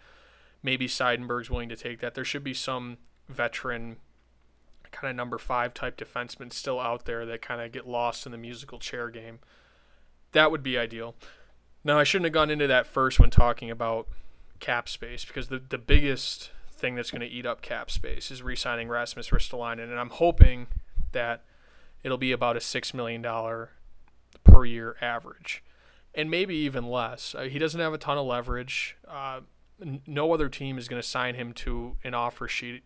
Maybe 0.62 0.88
Seidenberg's 0.88 1.50
willing 1.50 1.70
to 1.70 1.76
take 1.76 2.00
that. 2.02 2.16
There 2.16 2.26
should 2.26 2.44
be 2.44 2.54
some 2.54 2.98
veteran, 3.30 3.98
kind 4.92 5.10
of 5.10 5.16
number 5.16 5.38
five 5.38 5.74
type 5.74 5.98
defenseman 5.98 6.52
still 6.52 6.80
out 6.80 7.06
there 7.06 7.26
that 7.26 7.42
kind 7.42 7.62
of 7.62 7.72
get 7.72 7.88
lost 7.88 8.26
in 8.26 8.32
the 8.32 8.38
musical 8.38 8.78
chair 8.78 9.10
game. 9.10 9.40
That 10.34 10.52
would 10.52 10.64
be 10.64 10.78
ideal. 10.78 11.16
Now 11.84 11.98
I 11.98 12.04
shouldn't 12.04 12.26
have 12.26 12.34
gone 12.34 12.50
into 12.50 12.68
that 12.68 12.86
first 12.86 13.20
when 13.20 13.30
talking 13.30 13.72
about 13.72 14.08
cap 14.60 14.90
space 14.90 15.24
because 15.24 15.48
the 15.48 15.60
the 15.60 15.78
biggest 15.78 16.52
thing 16.72 16.96
that's 16.96 17.12
going 17.12 17.22
to 17.22 17.28
eat 17.28 17.46
up 17.46 17.62
cap 17.62 17.90
space 17.90 18.30
is 18.30 18.44
re-signing 18.44 18.90
Rasmus 18.90 19.30
Ristolainen, 19.30 19.84
and 19.84 20.00
I'm 20.00 20.10
hoping 20.10 20.68
that 21.14 21.44
it'll 22.04 22.18
be 22.18 22.32
about 22.32 22.58
a 22.58 22.62
six 22.62 22.94
million 22.94 23.22
dollar 23.22 23.72
per 24.48 24.66
year 24.66 24.96
average, 25.02 25.64
and 26.16 26.30
maybe 26.32 26.56
even 26.56 26.88
less. 26.88 27.36
Uh, 27.36 27.44
he 27.44 27.60
doesn't 27.60 27.80
have 27.80 27.94
a 27.94 27.98
ton 27.98 28.18
of 28.18 28.26
leverage. 28.26 28.98
Uh, 29.08 29.42
n- 29.82 30.02
no 30.08 30.34
other 30.34 30.50
team 30.50 30.78
is 30.78 30.88
going 30.88 31.02
to 31.02 31.08
sign 31.08 31.36
him 31.36 31.54
to 31.54 31.98
an 32.04 32.14
offer 32.14 32.48
sheet 32.48 32.84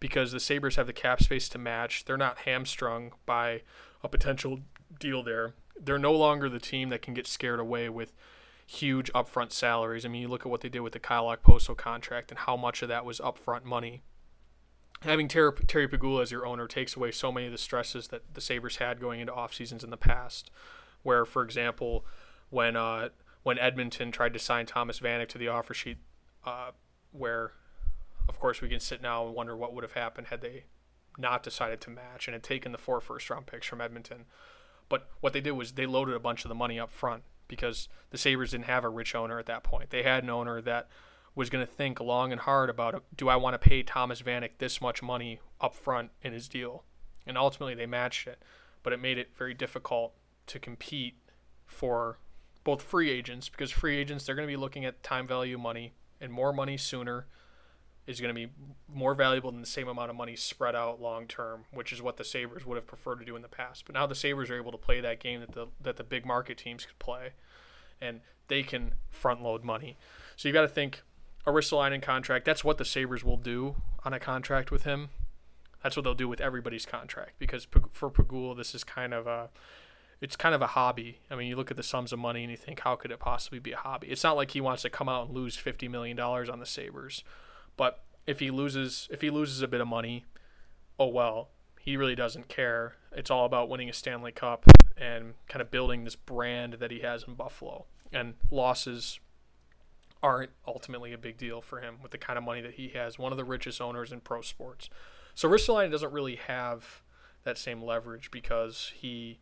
because 0.00 0.32
the 0.32 0.40
Sabres 0.40 0.76
have 0.76 0.86
the 0.86 0.92
cap 0.92 1.22
space 1.22 1.48
to 1.50 1.58
match. 1.58 2.04
They're 2.04 2.16
not 2.16 2.38
hamstrung 2.38 3.12
by 3.26 3.62
a 4.02 4.08
potential 4.08 4.60
deal 4.98 5.22
there. 5.22 5.54
They're 5.78 5.98
no 5.98 6.12
longer 6.12 6.48
the 6.48 6.58
team 6.58 6.88
that 6.88 7.02
can 7.02 7.14
get 7.14 7.26
scared 7.26 7.60
away 7.60 7.88
with 7.88 8.12
huge 8.66 9.12
upfront 9.12 9.52
salaries. 9.52 10.04
I 10.04 10.08
mean, 10.08 10.22
you 10.22 10.28
look 10.28 10.42
at 10.42 10.50
what 10.50 10.60
they 10.60 10.68
did 10.68 10.80
with 10.80 10.92
the 10.92 11.00
Kyle 11.00 11.26
Okposo 11.26 11.76
contract 11.76 12.30
and 12.30 12.38
how 12.38 12.56
much 12.56 12.82
of 12.82 12.88
that 12.88 13.04
was 13.04 13.20
upfront 13.20 13.64
money. 13.64 14.02
Having 15.02 15.28
Terry, 15.28 15.52
Terry 15.66 15.88
Pegula 15.88 16.22
as 16.22 16.30
your 16.30 16.44
owner 16.46 16.66
takes 16.66 16.94
away 16.94 17.10
so 17.10 17.32
many 17.32 17.46
of 17.46 17.52
the 17.52 17.58
stresses 17.58 18.08
that 18.08 18.34
the 18.34 18.40
Sabres 18.40 18.76
had 18.76 19.00
going 19.00 19.20
into 19.20 19.32
off 19.32 19.54
seasons 19.54 19.82
in 19.82 19.90
the 19.90 19.96
past 19.96 20.50
where, 21.02 21.24
for 21.24 21.42
example, 21.42 22.04
when 22.50 22.76
uh, 22.76 23.10
when 23.42 23.58
Edmonton 23.58 24.12
tried 24.12 24.32
to 24.34 24.38
sign 24.38 24.66
Thomas 24.66 25.00
Vanek 25.00 25.28
to 25.28 25.38
the 25.38 25.48
offer 25.48 25.74
sheet, 25.74 25.98
uh, 26.44 26.70
where, 27.12 27.52
of 28.28 28.38
course, 28.38 28.60
we 28.60 28.68
can 28.68 28.80
sit 28.80 29.00
now 29.00 29.26
and 29.26 29.34
wonder 29.34 29.56
what 29.56 29.74
would 29.74 29.84
have 29.84 29.92
happened 29.92 30.28
had 30.28 30.40
they 30.40 30.64
not 31.18 31.42
decided 31.42 31.80
to 31.82 31.90
match 31.90 32.28
and 32.28 32.34
had 32.34 32.42
taken 32.42 32.72
the 32.72 32.78
four 32.78 33.00
first 33.00 33.28
round 33.30 33.46
picks 33.46 33.66
from 33.66 33.80
Edmonton. 33.80 34.26
But 34.88 35.08
what 35.20 35.32
they 35.32 35.40
did 35.40 35.52
was 35.52 35.72
they 35.72 35.86
loaded 35.86 36.14
a 36.14 36.20
bunch 36.20 36.44
of 36.44 36.48
the 36.48 36.54
money 36.54 36.78
up 36.78 36.90
front 36.90 37.22
because 37.48 37.88
the 38.10 38.18
Sabres 38.18 38.50
didn't 38.50 38.64
have 38.64 38.84
a 38.84 38.88
rich 38.88 39.14
owner 39.14 39.38
at 39.38 39.46
that 39.46 39.62
point. 39.62 39.90
They 39.90 40.02
had 40.02 40.24
an 40.24 40.30
owner 40.30 40.60
that 40.62 40.88
was 41.40 41.50
going 41.50 41.66
to 41.66 41.72
think 41.72 41.98
long 42.00 42.32
and 42.32 42.42
hard 42.42 42.70
about 42.70 43.02
do 43.16 43.28
I 43.28 43.36
want 43.36 43.54
to 43.54 43.58
pay 43.58 43.82
Thomas 43.82 44.22
Vanek 44.22 44.58
this 44.58 44.80
much 44.80 45.02
money 45.02 45.40
up 45.60 45.74
front 45.74 46.10
in 46.22 46.32
his 46.32 46.48
deal? 46.48 46.84
and 47.26 47.38
ultimately 47.38 47.74
they 47.74 47.86
matched 47.86 48.26
it, 48.26 48.42
but 48.82 48.92
it 48.92 49.00
made 49.00 49.18
it 49.18 49.30
very 49.36 49.54
difficult 49.54 50.12
to 50.46 50.58
compete 50.58 51.14
for 51.66 52.18
both 52.64 52.82
free 52.82 53.10
agents 53.10 53.48
because 53.48 53.70
free 53.70 53.96
agents 53.96 54.26
they're 54.26 54.34
going 54.34 54.46
to 54.46 54.52
be 54.52 54.56
looking 54.56 54.84
at 54.84 55.02
time 55.02 55.26
value 55.26 55.56
money 55.56 55.92
and 56.20 56.32
more 56.32 56.52
money 56.52 56.76
sooner 56.76 57.26
is 58.06 58.20
going 58.20 58.34
to 58.34 58.34
be 58.34 58.52
more 58.92 59.14
valuable 59.14 59.52
than 59.52 59.60
the 59.60 59.66
same 59.66 59.86
amount 59.86 60.10
of 60.10 60.16
money 60.16 60.34
spread 60.34 60.74
out 60.74 61.00
long 61.00 61.26
term, 61.26 61.64
which 61.72 61.92
is 61.92 62.02
what 62.02 62.16
the 62.16 62.24
Sabres 62.24 62.66
would 62.66 62.74
have 62.74 62.86
preferred 62.86 63.20
to 63.20 63.24
do 63.24 63.36
in 63.36 63.42
the 63.42 63.48
past. 63.48 63.84
But 63.86 63.94
now 63.94 64.06
the 64.06 64.14
Sabres 64.14 64.50
are 64.50 64.56
able 64.56 64.72
to 64.72 64.78
play 64.78 65.00
that 65.00 65.20
game 65.20 65.40
that 65.40 65.52
the 65.52 65.68
that 65.80 65.96
the 65.96 66.04
big 66.04 66.26
market 66.26 66.58
teams 66.58 66.84
could 66.84 66.98
play, 66.98 67.30
and 68.00 68.20
they 68.48 68.62
can 68.64 68.94
front 69.10 69.42
load 69.42 69.62
money. 69.62 69.96
So 70.34 70.48
you 70.48 70.52
got 70.52 70.62
to 70.62 70.68
think 70.68 71.02
a 71.46 71.50
Ristolainen 71.50 72.02
contract. 72.02 72.44
That's 72.44 72.64
what 72.64 72.78
the 72.78 72.84
Sabres 72.84 73.24
will 73.24 73.36
do 73.36 73.76
on 74.04 74.12
a 74.12 74.20
contract 74.20 74.70
with 74.70 74.84
him. 74.84 75.10
That's 75.82 75.96
what 75.96 76.02
they'll 76.02 76.14
do 76.14 76.28
with 76.28 76.40
everybody's 76.40 76.84
contract 76.84 77.38
because 77.38 77.66
for 77.92 78.10
Pegula, 78.10 78.56
this 78.56 78.74
is 78.74 78.84
kind 78.84 79.14
of 79.14 79.26
a 79.26 79.48
it's 80.20 80.36
kind 80.36 80.54
of 80.54 80.60
a 80.60 80.68
hobby. 80.68 81.20
I 81.30 81.34
mean, 81.34 81.48
you 81.48 81.56
look 81.56 81.70
at 81.70 81.78
the 81.78 81.82
sums 81.82 82.12
of 82.12 82.18
money 82.18 82.42
and 82.42 82.50
you 82.50 82.56
think, 82.58 82.80
how 82.80 82.94
could 82.94 83.10
it 83.10 83.18
possibly 83.18 83.58
be 83.58 83.72
a 83.72 83.78
hobby? 83.78 84.08
It's 84.08 84.22
not 84.22 84.36
like 84.36 84.50
he 84.50 84.60
wants 84.60 84.82
to 84.82 84.90
come 84.90 85.08
out 85.08 85.28
and 85.28 85.34
lose 85.34 85.56
fifty 85.56 85.88
million 85.88 86.16
dollars 86.16 86.50
on 86.50 86.60
the 86.60 86.66
Sabres, 86.66 87.24
but 87.76 88.04
if 88.26 88.40
he 88.40 88.50
loses, 88.50 89.08
if 89.10 89.22
he 89.22 89.30
loses 89.30 89.62
a 89.62 89.68
bit 89.68 89.80
of 89.80 89.88
money, 89.88 90.24
oh 90.98 91.08
well. 91.08 91.48
He 91.80 91.96
really 91.96 92.14
doesn't 92.14 92.48
care. 92.48 92.96
It's 93.10 93.30
all 93.30 93.46
about 93.46 93.70
winning 93.70 93.88
a 93.88 93.94
Stanley 93.94 94.32
Cup 94.32 94.66
and 94.98 95.32
kind 95.48 95.62
of 95.62 95.70
building 95.70 96.04
this 96.04 96.14
brand 96.14 96.74
that 96.74 96.90
he 96.90 97.00
has 97.00 97.24
in 97.26 97.32
Buffalo. 97.32 97.86
And 98.12 98.34
losses 98.50 99.18
aren't 100.22 100.50
ultimately 100.66 101.12
a 101.12 101.18
big 101.18 101.38
deal 101.38 101.60
for 101.60 101.80
him 101.80 101.96
with 102.02 102.12
the 102.12 102.18
kind 102.18 102.36
of 102.36 102.44
money 102.44 102.60
that 102.60 102.74
he 102.74 102.88
has. 102.90 103.18
One 103.18 103.32
of 103.32 103.38
the 103.38 103.44
richest 103.44 103.80
owners 103.80 104.12
in 104.12 104.20
pro 104.20 104.42
sports. 104.42 104.90
So 105.34 105.48
Ristolainen 105.48 105.90
doesn't 105.90 106.12
really 106.12 106.36
have 106.36 107.02
that 107.44 107.56
same 107.56 107.82
leverage 107.82 108.30
because 108.30 108.92
he 108.94 109.40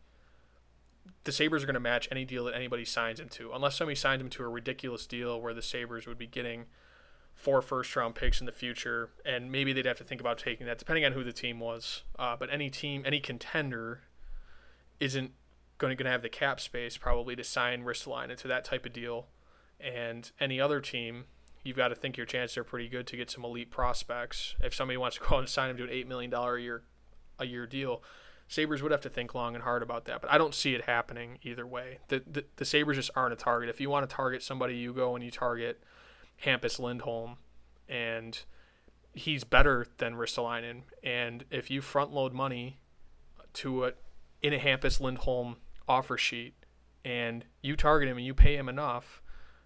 the 1.25 1.33
Sabres 1.33 1.62
are 1.62 1.67
going 1.67 1.75
to 1.75 1.81
match 1.81 2.09
any 2.11 2.25
deal 2.25 2.45
that 2.45 2.55
anybody 2.55 2.85
signs 2.85 3.19
him 3.19 3.29
to, 3.31 3.53
unless 3.53 3.77
somebody 3.77 3.97
signs 3.97 4.21
him 4.21 4.29
to 4.31 4.43
a 4.43 4.49
ridiculous 4.49 5.07
deal 5.07 5.41
where 5.41 5.55
the 5.55 5.62
Sabres 5.62 6.07
would 6.07 6.19
be 6.19 6.27
getting 6.27 6.67
four 7.35 7.62
first 7.62 7.95
round 7.97 8.14
picks 8.14 8.41
in 8.41 8.47
the 8.47 8.53
future, 8.53 9.11
and 9.25 9.51
maybe 9.51 9.73
they'd 9.73 9.87
have 9.87 9.99
to 9.99 10.05
think 10.05 10.21
about 10.21 10.38
taking 10.38 10.67
that, 10.67 10.79
depending 10.79 11.05
on 11.05 11.12
who 11.12 11.25
the 11.25 11.33
team 11.33 11.61
was. 11.61 12.03
Uh, 12.19 12.37
but 12.37 12.53
any 12.53 12.69
team, 12.69 13.03
any 13.07 13.21
contender, 13.21 14.03
isn't 15.01 15.33
going 15.79 15.97
to 15.97 16.05
have 16.05 16.23
the 16.23 16.29
cap 16.29 16.61
space 16.61 16.97
probably 16.97 17.37
to 17.37 17.45
sign 17.45 17.85
Ristolainen 17.85 18.31
into 18.31 18.49
that 18.49 18.64
type 18.64 18.85
of 18.85 18.93
deal, 18.93 19.29
and 19.81 20.31
any 20.41 20.61
other 20.61 20.81
team. 20.81 21.25
You've 21.64 21.77
got 21.77 21.88
to 21.88 21.95
think 21.95 22.17
your 22.17 22.27
chances 22.27 22.57
are 22.57 22.64
pretty 22.64 22.88
good 22.88 23.07
to 23.09 23.17
get 23.17 23.31
some 23.31 23.45
elite 23.45 23.71
prospects. 23.71 24.55
If 24.62 24.75
somebody 24.75 24.97
wants 24.97 25.19
to 25.19 25.25
go 25.29 25.38
and 25.38 25.49
sign 25.49 25.71
him 25.71 25.77
to 25.79 25.85
an 25.85 25.91
eight 25.91 26.09
million 26.09 26.31
dollar 26.31 26.57
a 26.57 26.62
year 26.62 26.83
a 27.38 27.47
year 27.47 27.67
deal, 27.67 28.03
Sabres 28.49 28.83
would 28.83 28.91
have 28.93 29.03
to 29.03 29.11
think 29.11 29.35
long 29.35 29.55
and 29.55 29.62
hard 29.62 29.83
about 29.83 30.07
that, 30.07 30.23
but 30.23 30.31
I 30.31 30.38
don't 30.38 30.55
see 30.55 30.75
it 30.75 30.87
happening 30.87 31.38
either 31.43 31.67
way. 31.67 31.99
The, 32.09 32.23
the, 32.27 32.45
the 32.57 32.64
Sabres 32.64 32.97
just 32.97 33.11
aren't 33.14 33.35
a 33.35 33.37
target. 33.37 33.69
If 33.69 33.81
you 33.81 33.91
want 33.91 34.09
to 34.09 34.14
target 34.14 34.43
somebody, 34.43 34.75
you 34.75 34.95
go 34.95 35.14
and 35.14 35.23
you 35.23 35.31
target 35.31 35.83
Hampus 36.45 36.79
Lindholm, 36.79 37.37
and 37.88 38.38
he's 39.12 39.45
better 39.45 39.87
than 39.99 40.14
Ristolainen. 40.14 40.85
And 41.05 41.45
if 41.51 41.71
you 41.71 41.83
front 41.83 42.12
load 42.12 42.33
money 42.33 42.79
to 43.55 43.85
a 43.85 43.93
in 44.41 44.55
a 44.55 44.59
Hampus 44.59 45.01
Lindholm 45.01 45.57
offer 45.87 46.17
sheet, 46.17 46.55
and 47.05 47.45
you 47.62 47.77
target 47.77 48.09
him 48.09 48.17
and 48.17 48.27
you 48.27 48.35
pay 48.35 48.57
him 48.57 48.69
enough, 48.69 49.21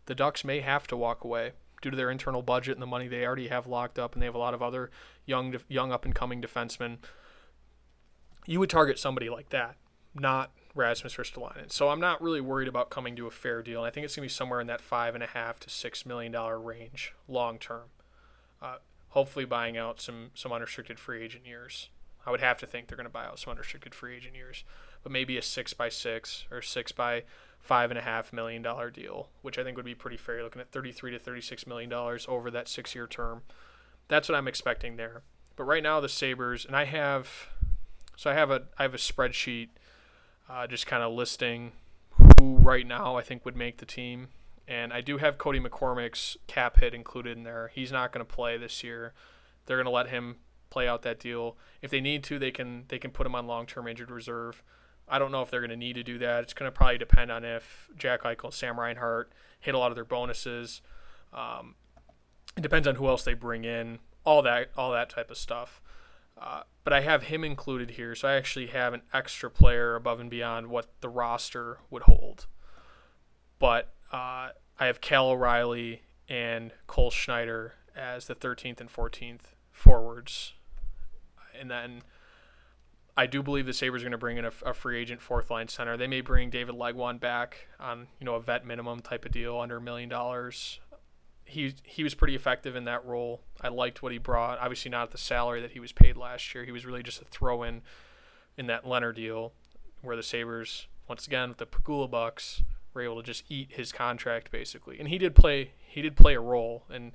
the 0.06 0.14
Ducks 0.14 0.44
may 0.44 0.60
have 0.60 0.86
to 0.88 0.96
walk 0.96 1.24
away 1.24 1.52
due 1.80 1.90
to 1.90 1.96
their 1.96 2.10
internal 2.10 2.42
budget 2.42 2.74
and 2.74 2.82
the 2.82 2.86
money 2.86 3.08
they 3.08 3.24
already 3.24 3.48
have 3.48 3.66
locked 3.66 3.98
up, 3.98 4.14
and 4.14 4.22
they 4.22 4.26
have 4.26 4.34
a 4.34 4.38
lot 4.38 4.54
of 4.54 4.62
other 4.62 4.90
young 5.26 5.56
young 5.68 5.92
up 5.92 6.04
and 6.04 6.14
coming 6.14 6.40
defensemen 6.40 6.98
you 8.46 8.60
would 8.60 8.70
target 8.70 8.98
somebody 8.98 9.28
like 9.30 9.50
that, 9.50 9.76
not 10.14 10.50
Rasmus 10.74 11.14
Ristolainen. 11.14 11.70
So 11.70 11.88
I'm 11.88 12.00
not 12.00 12.22
really 12.22 12.40
worried 12.40 12.68
about 12.68 12.90
coming 12.90 13.14
to 13.16 13.26
a 13.26 13.30
fair 13.30 13.62
deal. 13.62 13.82
I 13.82 13.90
think 13.90 14.04
it's 14.04 14.16
going 14.16 14.28
to 14.28 14.32
be 14.32 14.36
somewhere 14.36 14.60
in 14.60 14.66
that 14.66 14.80
five 14.80 15.14
and 15.14 15.22
a 15.22 15.28
half 15.28 15.60
to 15.60 15.70
six 15.70 16.04
million 16.06 16.32
dollar 16.32 16.58
range 16.58 17.14
long 17.28 17.58
term. 17.58 17.88
Uh, 18.60 18.76
hopefully, 19.10 19.44
buying 19.44 19.76
out 19.76 20.00
some 20.00 20.30
some 20.34 20.52
unrestricted 20.52 20.98
free 20.98 21.22
agent 21.22 21.46
years. 21.46 21.88
I 22.24 22.30
would 22.30 22.40
have 22.40 22.58
to 22.58 22.66
think 22.66 22.86
they're 22.86 22.96
going 22.96 23.04
to 23.04 23.10
buy 23.10 23.24
out 23.24 23.40
some 23.40 23.50
unrestricted 23.50 23.96
free 23.96 24.16
agent 24.16 24.36
years, 24.36 24.62
but 25.02 25.10
maybe 25.10 25.36
a 25.36 25.42
six 25.42 25.74
by 25.74 25.88
six 25.88 26.44
or 26.52 26.62
six 26.62 26.92
by 26.92 27.24
five 27.62 27.90
and 27.90 27.98
a 27.98 28.02
half 28.02 28.32
million 28.32 28.60
dollar 28.60 28.90
deal, 28.90 29.28
which 29.40 29.56
I 29.58 29.64
think 29.64 29.76
would 29.76 29.86
be 29.86 29.94
pretty 29.94 30.16
fair. 30.16 30.42
Looking 30.42 30.60
at 30.60 30.72
33 30.72 31.12
to 31.12 31.18
36 31.18 31.66
million 31.66 31.88
dollars 31.88 32.26
over 32.28 32.50
that 32.50 32.68
six 32.68 32.94
year 32.94 33.06
term. 33.06 33.42
That's 34.08 34.28
what 34.28 34.36
I'm 34.36 34.48
expecting 34.48 34.96
there. 34.96 35.22
But 35.56 35.64
right 35.64 35.82
now, 35.82 36.00
the 36.00 36.08
Sabres, 36.08 36.66
and 36.66 36.74
I 36.74 36.84
have 36.84 37.48
so 38.16 38.30
I 38.30 38.34
have 38.34 38.50
a 38.50 38.64
I 38.76 38.82
have 38.82 38.94
a 38.94 38.98
spreadsheet, 38.98 39.68
uh, 40.50 40.66
just 40.66 40.86
kind 40.86 41.02
of 41.02 41.12
listing 41.12 41.72
who 42.38 42.56
right 42.56 42.86
now 42.86 43.16
I 43.16 43.22
think 43.22 43.44
would 43.44 43.56
make 43.56 43.78
the 43.78 43.86
team, 43.86 44.28
and 44.66 44.92
I 44.92 45.00
do 45.00 45.18
have 45.18 45.38
Cody 45.38 45.60
McCormick's 45.60 46.36
cap 46.48 46.80
hit 46.80 46.94
included 46.94 47.36
in 47.36 47.44
there. 47.44 47.70
He's 47.72 47.92
not 47.92 48.12
going 48.12 48.26
to 48.26 48.30
play 48.30 48.56
this 48.56 48.82
year. 48.82 49.12
They're 49.66 49.76
going 49.76 49.86
to 49.86 49.90
let 49.90 50.08
him 50.08 50.36
play 50.68 50.88
out 50.88 51.02
that 51.02 51.20
deal. 51.20 51.56
If 51.80 51.90
they 51.90 52.00
need 52.00 52.24
to, 52.24 52.38
they 52.38 52.50
can 52.50 52.84
they 52.88 52.98
can 52.98 53.12
put 53.12 53.26
him 53.26 53.36
on 53.36 53.46
long 53.46 53.66
term 53.66 53.86
injured 53.86 54.10
reserve. 54.10 54.62
I 55.12 55.18
don't 55.18 55.30
know 55.30 55.42
if 55.42 55.50
they're 55.50 55.60
going 55.60 55.68
to 55.68 55.76
need 55.76 55.96
to 55.96 56.02
do 56.02 56.16
that. 56.18 56.42
It's 56.42 56.54
going 56.54 56.70
to 56.70 56.74
probably 56.74 56.96
depend 56.96 57.30
on 57.30 57.44
if 57.44 57.90
Jack 57.98 58.22
Eichel 58.22 58.44
and 58.44 58.54
Sam 58.54 58.80
Reinhart 58.80 59.30
hit 59.60 59.74
a 59.74 59.78
lot 59.78 59.92
of 59.92 59.94
their 59.94 60.06
bonuses. 60.06 60.80
Um, 61.34 61.74
it 62.56 62.62
depends 62.62 62.88
on 62.88 62.94
who 62.94 63.06
else 63.08 63.22
they 63.22 63.34
bring 63.34 63.64
in. 63.64 63.98
All 64.24 64.40
that 64.42 64.70
all 64.74 64.90
that 64.92 65.10
type 65.10 65.30
of 65.30 65.36
stuff. 65.36 65.82
Uh, 66.40 66.62
but 66.82 66.94
I 66.94 67.02
have 67.02 67.24
him 67.24 67.44
included 67.44 67.90
here, 67.90 68.14
so 68.14 68.26
I 68.26 68.34
actually 68.34 68.68
have 68.68 68.94
an 68.94 69.02
extra 69.12 69.50
player 69.50 69.96
above 69.96 70.18
and 70.18 70.30
beyond 70.30 70.68
what 70.68 70.88
the 71.02 71.10
roster 71.10 71.78
would 71.90 72.04
hold. 72.04 72.46
But 73.58 73.92
uh, 74.12 74.48
I 74.80 74.86
have 74.86 75.02
Cal 75.02 75.28
O'Reilly 75.28 76.02
and 76.26 76.72
Cole 76.86 77.10
Schneider 77.10 77.74
as 77.94 78.28
the 78.28 78.34
13th 78.34 78.80
and 78.80 78.90
14th 78.90 79.52
forwards. 79.70 80.54
And 81.58 81.70
then 81.70 82.02
I 83.16 83.26
do 83.26 83.42
believe 83.42 83.66
the 83.66 83.74
Sabres 83.74 84.02
are 84.02 84.06
going 84.06 84.12
to 84.12 84.18
bring 84.18 84.38
in 84.38 84.46
a, 84.46 84.52
a, 84.64 84.72
free 84.72 84.98
agent 84.98 85.20
fourth 85.20 85.50
line 85.50 85.68
center. 85.68 85.98
They 85.98 86.06
may 86.06 86.22
bring 86.22 86.48
David 86.48 86.76
Legwand 86.76 87.20
back 87.20 87.66
on 87.78 88.08
you 88.18 88.24
know 88.24 88.36
a 88.36 88.40
vet 88.40 88.66
minimum 88.66 89.00
type 89.00 89.24
of 89.24 89.32
deal 89.32 89.58
under 89.58 89.76
a 89.76 89.80
million 89.80 90.08
dollars 90.08 90.80
he 91.52 91.74
he 91.84 92.02
was 92.02 92.14
pretty 92.14 92.34
effective 92.34 92.74
in 92.74 92.84
that 92.84 93.04
role. 93.04 93.42
I 93.60 93.68
liked 93.68 94.02
what 94.02 94.12
he 94.12 94.18
brought. 94.18 94.58
Obviously, 94.58 94.90
not 94.90 95.04
at 95.04 95.10
the 95.10 95.18
salary 95.18 95.60
that 95.60 95.72
he 95.72 95.80
was 95.80 95.92
paid 95.92 96.16
last 96.16 96.54
year. 96.54 96.64
He 96.64 96.72
was 96.72 96.86
really 96.86 97.02
just 97.02 97.20
a 97.20 97.24
throw 97.26 97.62
in 97.62 97.82
in 98.56 98.66
that 98.66 98.84
Lehner 98.84 99.14
deal, 99.14 99.52
where 100.00 100.16
the 100.16 100.22
Sabres 100.22 100.86
once 101.08 101.26
again 101.26 101.50
with 101.50 101.58
the 101.58 101.66
Pegula 101.66 102.10
Bucks 102.10 102.62
were 102.94 103.02
able 103.02 103.16
to 103.16 103.22
just 103.22 103.44
eat 103.48 103.72
his 103.72 103.92
contract 103.92 104.50
basically. 104.50 104.98
And 104.98 105.08
he 105.08 105.18
did 105.18 105.34
play 105.34 105.72
he 105.86 106.00
did 106.00 106.16
play 106.16 106.34
a 106.34 106.40
role, 106.40 106.84
and 106.90 107.12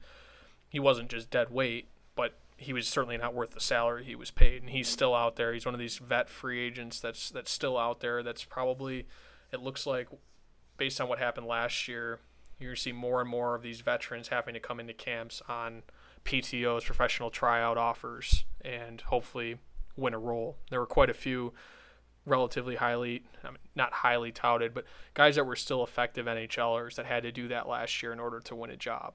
he 0.69 0.79
wasn't 0.79 1.09
just 1.09 1.31
dead 1.31 1.49
weight, 1.49 1.87
he 2.57 2.73
was 2.73 2.87
certainly 2.87 3.17
not 3.17 3.33
worth 3.33 3.51
the 3.51 3.61
salary 3.61 4.03
he 4.03 4.15
was 4.15 4.31
paid. 4.31 4.61
And 4.61 4.71
he's 4.71 4.87
still 4.87 5.15
out 5.15 5.35
there. 5.35 5.53
He's 5.53 5.65
one 5.65 5.75
of 5.75 5.79
these 5.79 5.97
vet 5.97 6.29
free 6.29 6.59
agents 6.59 6.99
that's 6.99 7.29
that's 7.29 7.51
still 7.51 7.77
out 7.77 7.99
there. 7.99 8.23
That's 8.23 8.43
probably 8.43 9.07
it 9.51 9.61
looks 9.61 9.85
like 9.85 10.07
based 10.77 10.99
on 10.99 11.07
what 11.07 11.19
happened 11.19 11.47
last 11.47 11.87
year 11.87 12.19
you're 12.59 12.75
to 12.75 12.81
see 12.81 12.91
more 12.91 13.21
and 13.21 13.29
more 13.29 13.55
of 13.55 13.61
these 13.61 13.81
veterans 13.81 14.29
having 14.29 14.53
to 14.53 14.59
come 14.59 14.79
into 14.79 14.93
camps 14.93 15.41
on 15.47 15.83
PTOs, 16.25 16.85
professional 16.85 17.29
tryout 17.29 17.77
offers, 17.77 18.45
and 18.61 19.01
hopefully 19.01 19.57
win 19.95 20.13
a 20.13 20.19
role. 20.19 20.57
There 20.69 20.79
were 20.79 20.87
quite 20.87 21.09
a 21.09 21.13
few 21.13 21.53
relatively 22.25 22.75
highly, 22.75 23.23
I 23.43 23.49
mean, 23.49 23.57
not 23.75 23.93
highly 23.93 24.31
touted, 24.31 24.73
but 24.73 24.85
guys 25.13 25.35
that 25.35 25.45
were 25.45 25.55
still 25.55 25.83
effective 25.83 26.25
NHLers 26.25 26.95
that 26.95 27.05
had 27.05 27.23
to 27.23 27.31
do 27.31 27.47
that 27.47 27.67
last 27.67 28.01
year 28.03 28.11
in 28.11 28.19
order 28.19 28.39
to 28.41 28.55
win 28.55 28.69
a 28.69 28.75
job. 28.75 29.13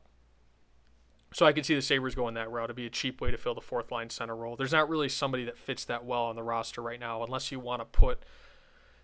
So 1.34 1.46
I 1.46 1.52
could 1.52 1.64
see 1.66 1.74
the 1.74 1.82
Sabres 1.82 2.14
going 2.14 2.34
that 2.34 2.50
route. 2.50 2.64
It'd 2.64 2.76
be 2.76 2.86
a 2.86 2.90
cheap 2.90 3.20
way 3.20 3.30
to 3.30 3.38
fill 3.38 3.54
the 3.54 3.60
fourth 3.60 3.90
line 3.90 4.10
center 4.10 4.36
role. 4.36 4.56
There's 4.56 4.72
not 4.72 4.88
really 4.88 5.08
somebody 5.08 5.44
that 5.44 5.58
fits 5.58 5.84
that 5.86 6.04
well 6.04 6.24
on 6.24 6.36
the 6.36 6.42
roster 6.42 6.82
right 6.82 7.00
now, 7.00 7.22
unless 7.22 7.50
you 7.50 7.60
want 7.60 7.80
to 7.80 7.86
put– 7.86 8.22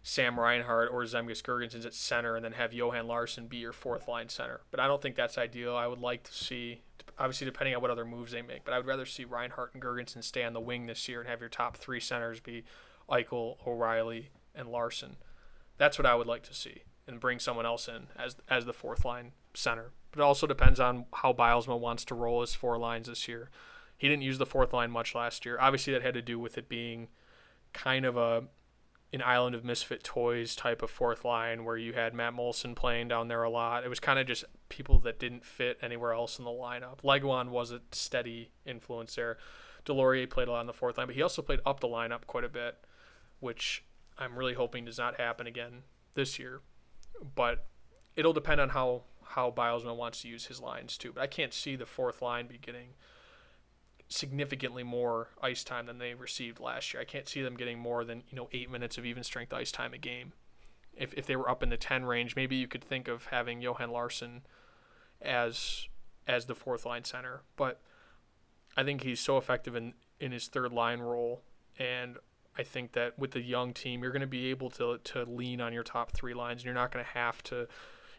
Sam 0.03 0.38
Reinhart 0.38 0.91
or 0.91 1.03
Zemgus 1.03 1.43
Girgensons 1.43 1.85
at 1.85 1.93
center 1.93 2.37
and 2.37 2.45
then 2.45 2.53
have 2.53 2.73
Johan 2.73 3.07
Larsson 3.07 3.47
be 3.47 3.59
your 3.59 3.73
fourth 3.73 4.09
line 4.09 4.29
center. 4.29 4.62
But 4.71 4.81
I 4.81 4.87
don't 4.87 5.03
think 5.03 5.17
that's 5.17 5.37
ideal. 5.37 5.77
I 5.77 5.87
would 5.87 5.99
like 5.99 6.23
to 6.25 6.33
see, 6.33 6.81
obviously, 7.19 7.45
depending 7.45 7.75
on 7.75 7.83
what 7.83 7.91
other 7.91 8.05
moves 8.05 8.33
they 8.33 8.43
make, 8.43 8.64
but 8.64 8.73
I 8.73 8.79
would 8.79 8.87
rather 8.87 9.05
see 9.05 9.25
Reinhart 9.25 9.75
and 9.75 9.83
Girgensons 9.83 10.25
stay 10.25 10.45
on 10.45 10.53
the 10.53 10.61
wing 10.61 10.87
this 10.87 11.09
year 11.09 11.21
and 11.21 11.29
have 11.29 11.41
your 11.41 11.49
top 11.49 11.77
three 11.77 12.01
centers 12.01 12.41
be 12.41 12.64
Eichel, 13.11 13.57
O'Reilly, 13.67 14.31
and 14.55 14.69
Larsson. 14.69 15.17
That's 15.77 15.99
what 15.99 16.07
I 16.07 16.14
would 16.14 16.27
like 16.27 16.45
to 16.45 16.55
see 16.55 16.83
and 17.07 17.21
bring 17.21 17.38
someone 17.38 17.67
else 17.67 17.88
in 17.88 18.07
as 18.17 18.37
as 18.49 18.64
the 18.64 18.73
fourth 18.73 19.05
line 19.05 19.33
center. 19.55 19.91
It 20.19 20.23
also 20.23 20.47
depends 20.47 20.81
on 20.81 21.07
how 21.13 21.33
Bylsma 21.33 21.79
wants 21.79 22.05
to 22.07 22.15
roll 22.15 22.41
his 22.41 22.55
four 22.55 22.79
lines 22.79 23.09
this 23.09 23.29
year. 23.29 23.51
He 23.97 24.09
didn't 24.09 24.23
use 24.23 24.39
the 24.39 24.47
fourth 24.47 24.73
line 24.73 24.91
much 24.91 25.15
last 25.15 25.45
year. 25.45 25.59
Obviously, 25.61 25.93
that 25.93 26.03
had 26.03 26.15
to 26.15 26.23
do 26.23 26.39
with 26.39 26.59
it 26.59 26.69
being 26.69 27.09
kind 27.73 28.05
of 28.05 28.17
a 28.17 28.45
an 29.13 29.23
Island 29.23 29.55
of 29.55 29.65
Misfit 29.65 30.05
Toys 30.05 30.55
type 30.55 30.83
of 30.83 30.91
fourth 30.91 31.25
line 31.25 31.65
where 31.65 31.79
you 31.79 31.95
had 31.95 32.13
Matt 32.13 32.35
Moulson 32.35 32.75
playing 32.75 33.09
down 33.09 33.29
there 33.29 33.43
a 33.43 33.49
lot. 33.49 33.85
It 33.85 33.89
was 33.89 34.01
kind 34.01 34.19
of 34.19 34.27
just 34.27 34.45
people 34.69 34.99
that 34.99 35.19
didn't 35.19 35.47
fit 35.47 35.79
anywhere 35.81 36.13
else 36.13 36.39
in 36.39 36.45
the 36.45 36.51
lineup. 36.51 37.01
Legwand 37.03 37.49
was 37.49 37.71
a 37.71 37.81
steady 37.91 38.51
influence 38.67 39.15
there. 39.15 39.39
Deslauriers 39.87 40.29
played 40.29 40.49
a 40.49 40.51
lot 40.51 40.61
on 40.61 40.67
the 40.67 40.75
fourth 40.75 40.99
line, 40.99 41.07
but 41.07 41.17
he 41.17 41.23
also 41.23 41.41
played 41.41 41.61
up 41.65 41.81
the 41.81 41.89
lineup 41.89 42.27
quite 42.27 42.45
a 42.45 42.51
bit, 42.51 42.77
which 43.41 43.83
I'm 44.19 44.39
really 44.39 44.55
hoping 44.55 44.85
does 44.85 44.99
not 44.99 45.19
happen 45.19 45.47
again 45.47 45.85
this 46.13 46.39
year. 46.39 46.61
But 47.35 47.67
it'll 48.15 48.35
depend 48.35 48.61
on 48.61 48.71
how 48.71 49.05
how 49.29 49.51
Bylsma 49.51 49.95
wants 49.95 50.23
to 50.23 50.29
use 50.29 50.47
his 50.47 50.61
lines 50.61 50.97
too. 50.97 51.12
But 51.12 51.23
I 51.23 51.27
can't 51.27 51.53
see 51.53 51.77
the 51.77 51.87
fourth 51.87 52.23
line 52.23 52.47
be 52.47 52.59
getting 52.59 52.95
significantly 54.09 54.83
more 54.83 55.29
ice 55.43 55.62
time 55.62 55.87
than 55.87 55.99
they 55.99 56.14
received 56.14 56.61
last 56.61 56.93
year. 56.93 57.03
I 57.03 57.05
can't 57.05 57.29
see 57.29 57.43
them 57.43 57.57
getting 57.57 57.79
more 57.79 58.05
than 58.05 58.23
you 58.31 58.37
know 58.37 58.49
eight 58.53 58.71
minutes 58.71 58.99
of 58.99 59.05
even 59.05 59.23
strength 59.23 59.53
ice 59.53 59.71
time 59.71 59.93
a 59.93 59.99
game. 59.99 60.33
If 60.97 61.12
if 61.14 61.27
they 61.27 61.37
were 61.37 61.49
up 61.49 61.62
in 61.62 61.69
the 61.69 61.77
ten 61.77 62.05
range, 62.05 62.35
maybe 62.37 62.57
you 62.57 62.67
could 62.67 62.85
think 62.85 63.09
of 63.09 63.27
having 63.27 63.61
Johan 63.61 63.91
Larsson 63.91 64.43
as 65.21 65.88
as 66.27 66.47
the 66.47 66.55
fourth 66.55 66.87
line 66.87 67.05
center. 67.05 67.43
But 67.57 67.81
I 68.77 68.85
think 68.85 69.03
he's 69.03 69.21
so 69.21 69.37
effective 69.37 69.77
in 69.77 69.95
in 70.21 70.33
his 70.33 70.49
third 70.49 70.73
line 70.73 71.01
role, 71.01 71.43
and 71.79 72.17
I 72.57 72.62
think 72.62 72.93
that 72.93 73.19
with 73.19 73.33
the 73.33 73.41
young 73.41 73.73
team, 73.73 74.03
you're 74.03 74.11
going 74.11 74.21
to 74.21 74.27
be 74.27 74.51
able 74.51 74.71
to 74.71 74.99
to 74.99 75.25
lean 75.25 75.61
on 75.61 75.73
your 75.73 75.85
top 75.85 76.12
three 76.12 76.35
lines, 76.35 76.61
and 76.61 76.64
you're 76.64 76.75
not 76.75 76.93
going 76.93 77.05
to 77.05 77.11
have 77.11 77.43
to 77.45 77.69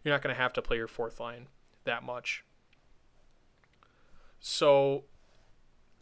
you're 0.04 0.14
not 0.14 0.22
going 0.22 0.36
to 0.36 0.42
have 0.42 0.54
to 0.54 0.62
play 0.62 0.78
your 0.78 0.88
fourth 0.88 1.20
line 1.20 1.48
that 1.86 2.04
much. 2.04 2.44
So 4.40 5.04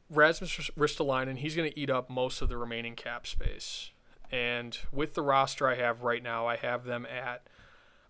Rasmus 0.10 0.72
Ristolainen, 0.78 1.38
he's 1.38 1.56
going 1.56 1.70
to 1.70 1.80
eat 1.80 1.90
up 1.90 2.10
most 2.10 2.42
of 2.42 2.50
the 2.50 2.58
remaining 2.58 2.96
cap 2.96 3.28
space. 3.28 3.92
And 4.32 4.78
with 4.92 5.14
the 5.14 5.22
roster 5.22 5.68
I 5.68 5.76
have 5.76 6.04
right 6.04 6.22
now, 6.22 6.48
I 6.48 6.58
have 6.58 6.86
them 6.86 7.06
at 7.06 7.48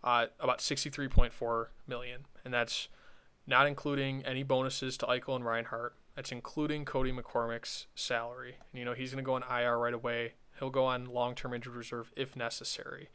uh, 0.03 0.27
about 0.39 0.59
63.4 0.59 1.67
million, 1.87 2.25
and 2.43 2.53
that's 2.53 2.87
not 3.45 3.67
including 3.67 4.23
any 4.25 4.43
bonuses 4.43 4.97
to 4.97 5.05
Eichel 5.05 5.35
and 5.35 5.45
Reinhart. 5.45 5.95
That's 6.15 6.31
including 6.31 6.85
Cody 6.85 7.11
McCormick's 7.11 7.85
salary. 7.93 8.55
And, 8.71 8.79
you 8.79 8.85
know, 8.85 8.93
he's 8.93 9.11
going 9.11 9.23
to 9.23 9.25
go 9.25 9.35
on 9.35 9.43
IR 9.43 9.77
right 9.77 9.93
away. 9.93 10.33
He'll 10.59 10.71
go 10.71 10.85
on 10.85 11.05
long-term 11.05 11.53
injured 11.53 11.75
reserve 11.75 12.11
if 12.15 12.35
necessary. 12.35 13.09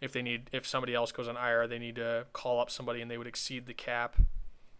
If 0.00 0.12
they 0.12 0.22
need, 0.22 0.50
if 0.52 0.66
somebody 0.66 0.94
else 0.94 1.12
goes 1.12 1.28
on 1.28 1.36
IR, 1.36 1.66
they 1.66 1.78
need 1.78 1.96
to 1.96 2.26
call 2.32 2.60
up 2.60 2.70
somebody 2.70 3.00
and 3.00 3.10
they 3.10 3.18
would 3.18 3.26
exceed 3.26 3.66
the 3.66 3.74
cap. 3.74 4.16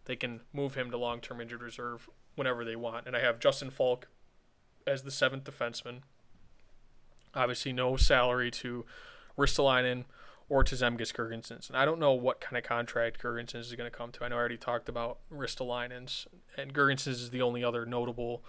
They 0.05 0.17
can 0.17 0.41
move 0.53 0.75
him 0.75 0.91
to 0.91 0.97
long-term 0.97 1.41
injured 1.41 1.63
reserve 1.63 2.09
whenever 2.35 2.65
they 2.65 2.77
want. 2.77 3.07
And 3.07 3.17
I 3.17 3.21
have 3.21 3.39
Justin 3.39 3.71
Falk 3.71 4.09
as 4.87 5.03
the 5.03 5.11
seventh 5.11 5.45
defenseman. 5.45 6.01
Obviously, 7.35 7.73
no 7.73 7.97
salary 7.97 8.51
to 8.51 8.85
Ristolainen 9.39 10.05
or 10.49 10.63
to 10.63 10.75
Zemgus 10.75 11.13
Girgensons. 11.13 11.69
And 11.69 11.77
I 11.77 11.85
don't 11.85 11.99
know 11.99 12.13
what 12.13 12.41
kind 12.41 12.57
of 12.57 12.65
contract 12.65 13.23
Girgensons 13.23 13.61
is 13.61 13.75
going 13.75 13.91
to 13.91 13.97
come 13.97 14.13
to. 14.13 14.25
I 14.25 14.29
know 14.29 14.37
I 14.37 14.39
already 14.39 14.57
talked 14.57 14.89
about 14.89 15.19
Ristolainen's, 15.33 16.27
and 16.57 16.75
Girgensons 16.75 17.09
is 17.09 17.31
the 17.31 17.43
only 17.43 17.65
other 17.65 17.87
notable 17.87 18.45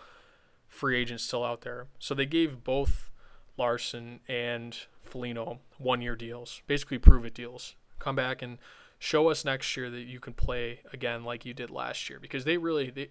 free 0.68 0.98
agent 0.98 1.22
still 1.22 1.44
out 1.44 1.62
there. 1.62 1.88
So 2.00 2.14
they 2.14 2.26
gave 2.26 2.64
both 2.64 3.10
Larsson 3.58 4.20
and 4.28 4.78
Foligno 5.02 5.60
one 5.78 6.02
year 6.02 6.16
deals, 6.16 6.62
basically 6.68 6.98
prove 6.98 7.26
it 7.26 7.34
deals. 7.34 7.76
Come 8.00 8.16
back 8.16 8.42
and 8.42 8.58
show 9.00 9.30
us 9.30 9.46
next 9.46 9.76
year 9.78 9.90
that 9.90 10.02
you 10.02 10.20
can 10.20 10.34
play 10.34 10.82
again 10.92 11.24
like 11.24 11.46
you 11.46 11.54
did 11.54 11.70
last 11.70 12.10
year 12.10 12.20
because 12.20 12.46
they 12.46 12.58
really 12.58 12.90
they 12.90 13.10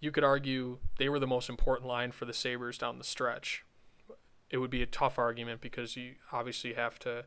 you 0.00 0.10
could 0.10 0.24
argue 0.24 0.78
they 0.98 1.08
were 1.08 1.18
the 1.18 1.26
most 1.26 1.48
important 1.48 1.88
line 1.88 2.12
for 2.12 2.24
the 2.26 2.32
Sabres 2.32 2.78
down 2.78 2.98
the 2.98 3.04
stretch. 3.04 3.64
It 4.50 4.58
would 4.58 4.70
be 4.70 4.82
a 4.82 4.86
tough 4.86 5.18
argument 5.18 5.60
because 5.60 5.96
you 5.96 6.16
obviously 6.30 6.74
have 6.74 6.98
to 7.00 7.24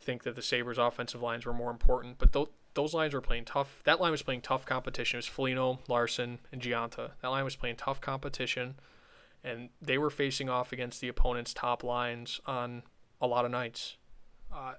think 0.00 0.22
that 0.22 0.34
the 0.34 0.42
Sabres 0.42 0.78
offensive 0.78 1.22
lines 1.22 1.44
were 1.44 1.52
more 1.52 1.70
important, 1.70 2.18
but 2.18 2.32
th- 2.32 2.48
those 2.74 2.94
lines 2.94 3.14
were 3.14 3.20
playing 3.20 3.44
tough. 3.44 3.80
That 3.84 4.00
line 4.00 4.12
was 4.12 4.22
playing 4.22 4.42
tough 4.42 4.64
competition. 4.64 5.16
It 5.16 5.18
was 5.18 5.26
Foligno, 5.26 5.80
Larsson, 5.88 6.38
and 6.52 6.60
Gionta. 6.60 7.12
That 7.22 7.28
line 7.28 7.44
was 7.44 7.56
playing 7.56 7.76
tough 7.76 8.00
competition, 8.00 8.76
and 9.46 9.70
they 9.80 9.96
were 9.96 10.10
facing 10.10 10.50
off 10.50 10.72
against 10.72 11.00
the 11.00 11.08
opponent's 11.08 11.54
top 11.54 11.84
lines 11.84 12.40
on 12.46 12.82
a 13.20 13.26
lot 13.26 13.44
of 13.44 13.50
nights. 13.50 13.96
Uh, 14.52 14.74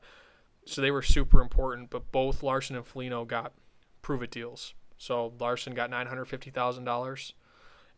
so 0.66 0.82
they 0.82 0.92
were 0.92 1.02
super 1.02 1.42
important, 1.42 1.90
but 1.90 2.12
both 2.12 2.44
Larsson 2.44 2.76
and 2.76 2.86
Foligno 2.86 3.24
got 3.24 3.54
prove 4.02 4.22
it 4.22 4.30
deals. 4.30 4.74
So 4.98 5.34
Larsson 5.40 5.74
got 5.74 5.90
nine 5.90 6.08
hundred 6.08 6.26
fifty 6.26 6.50
thousand 6.50 6.84
dollars, 6.84 7.34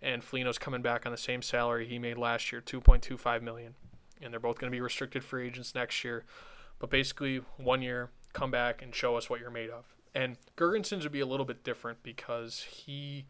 and 0.01 0.23
Foligno's 0.23 0.59
coming 0.59 0.83
back 0.83 1.05
on 1.05 1.11
the 1.11 1.17
same 1.17 1.41
salary 1.41 1.87
he 1.87 1.97
made 1.97 2.17
last 2.17 2.51
year, 2.51 2.61
two 2.61 2.79
point 2.79 3.01
two 3.01 3.17
five 3.17 3.41
million, 3.41 3.73
and 4.21 4.31
they're 4.31 4.39
both 4.39 4.59
going 4.59 4.71
to 4.71 4.75
be 4.75 4.81
restricted 4.81 5.23
free 5.23 5.47
agents 5.47 5.73
next 5.73 6.03
year. 6.03 6.23
But 6.77 6.91
basically, 6.91 7.41
one 7.57 7.81
year, 7.81 8.11
come 8.31 8.51
back 8.51 8.81
and 8.81 8.93
show 8.93 9.17
us 9.17 9.29
what 9.29 9.39
you're 9.39 9.49
made 9.49 9.69
of. 9.69 9.85
And 10.13 10.37
Girgensons 10.55 11.03
would 11.03 11.11
be 11.11 11.19
a 11.19 11.25
little 11.25 11.45
bit 11.45 11.63
different 11.63 12.03
because 12.03 12.61
he 12.61 13.25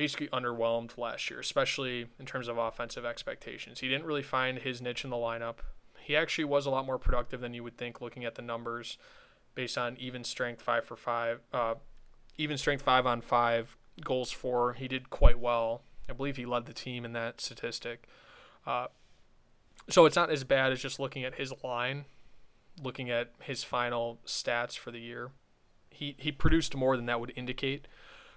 basically 0.00 0.28
underwhelmed 0.28 0.96
last 0.96 1.28
year, 1.28 1.38
especially 1.38 2.06
in 2.18 2.24
terms 2.24 2.48
of 2.48 2.56
offensive 2.56 3.04
expectations. 3.04 3.80
He 3.80 3.88
didn't 3.88 4.06
really 4.06 4.22
find 4.22 4.56
his 4.56 4.80
niche 4.80 5.04
in 5.04 5.10
the 5.10 5.16
lineup. 5.16 5.56
He 6.00 6.16
actually 6.16 6.46
was 6.46 6.64
a 6.64 6.70
lot 6.70 6.86
more 6.86 6.96
productive 6.96 7.42
than 7.42 7.52
you 7.52 7.62
would 7.62 7.76
think 7.76 8.00
looking 8.00 8.24
at 8.24 8.34
the 8.34 8.40
numbers 8.40 8.96
based 9.54 9.76
on 9.76 9.98
even 9.98 10.24
strength 10.24 10.62
five 10.62 10.86
for 10.86 10.96
five, 10.96 11.40
uh, 11.52 11.74
even 12.38 12.56
strength 12.56 12.80
five 12.80 13.04
on 13.04 13.20
five, 13.20 13.76
goals 14.02 14.30
for. 14.30 14.72
He 14.72 14.88
did 14.88 15.10
quite 15.10 15.38
well. 15.38 15.82
I 16.08 16.14
believe 16.14 16.38
he 16.38 16.46
led 16.46 16.64
the 16.64 16.72
team 16.72 17.04
in 17.04 17.12
that 17.12 17.42
statistic. 17.42 18.08
Uh, 18.66 18.86
so 19.90 20.06
it's 20.06 20.16
not 20.16 20.30
as 20.30 20.44
bad 20.44 20.72
as 20.72 20.80
just 20.80 20.98
looking 20.98 21.24
at 21.24 21.34
his 21.34 21.52
line, 21.62 22.06
looking 22.82 23.10
at 23.10 23.32
his 23.40 23.64
final 23.64 24.18
stats 24.24 24.78
for 24.78 24.90
the 24.90 25.00
year. 25.00 25.32
He 25.90 26.16
he 26.18 26.32
produced 26.32 26.74
more 26.74 26.96
than 26.96 27.04
that 27.04 27.20
would 27.20 27.34
indicate, 27.36 27.86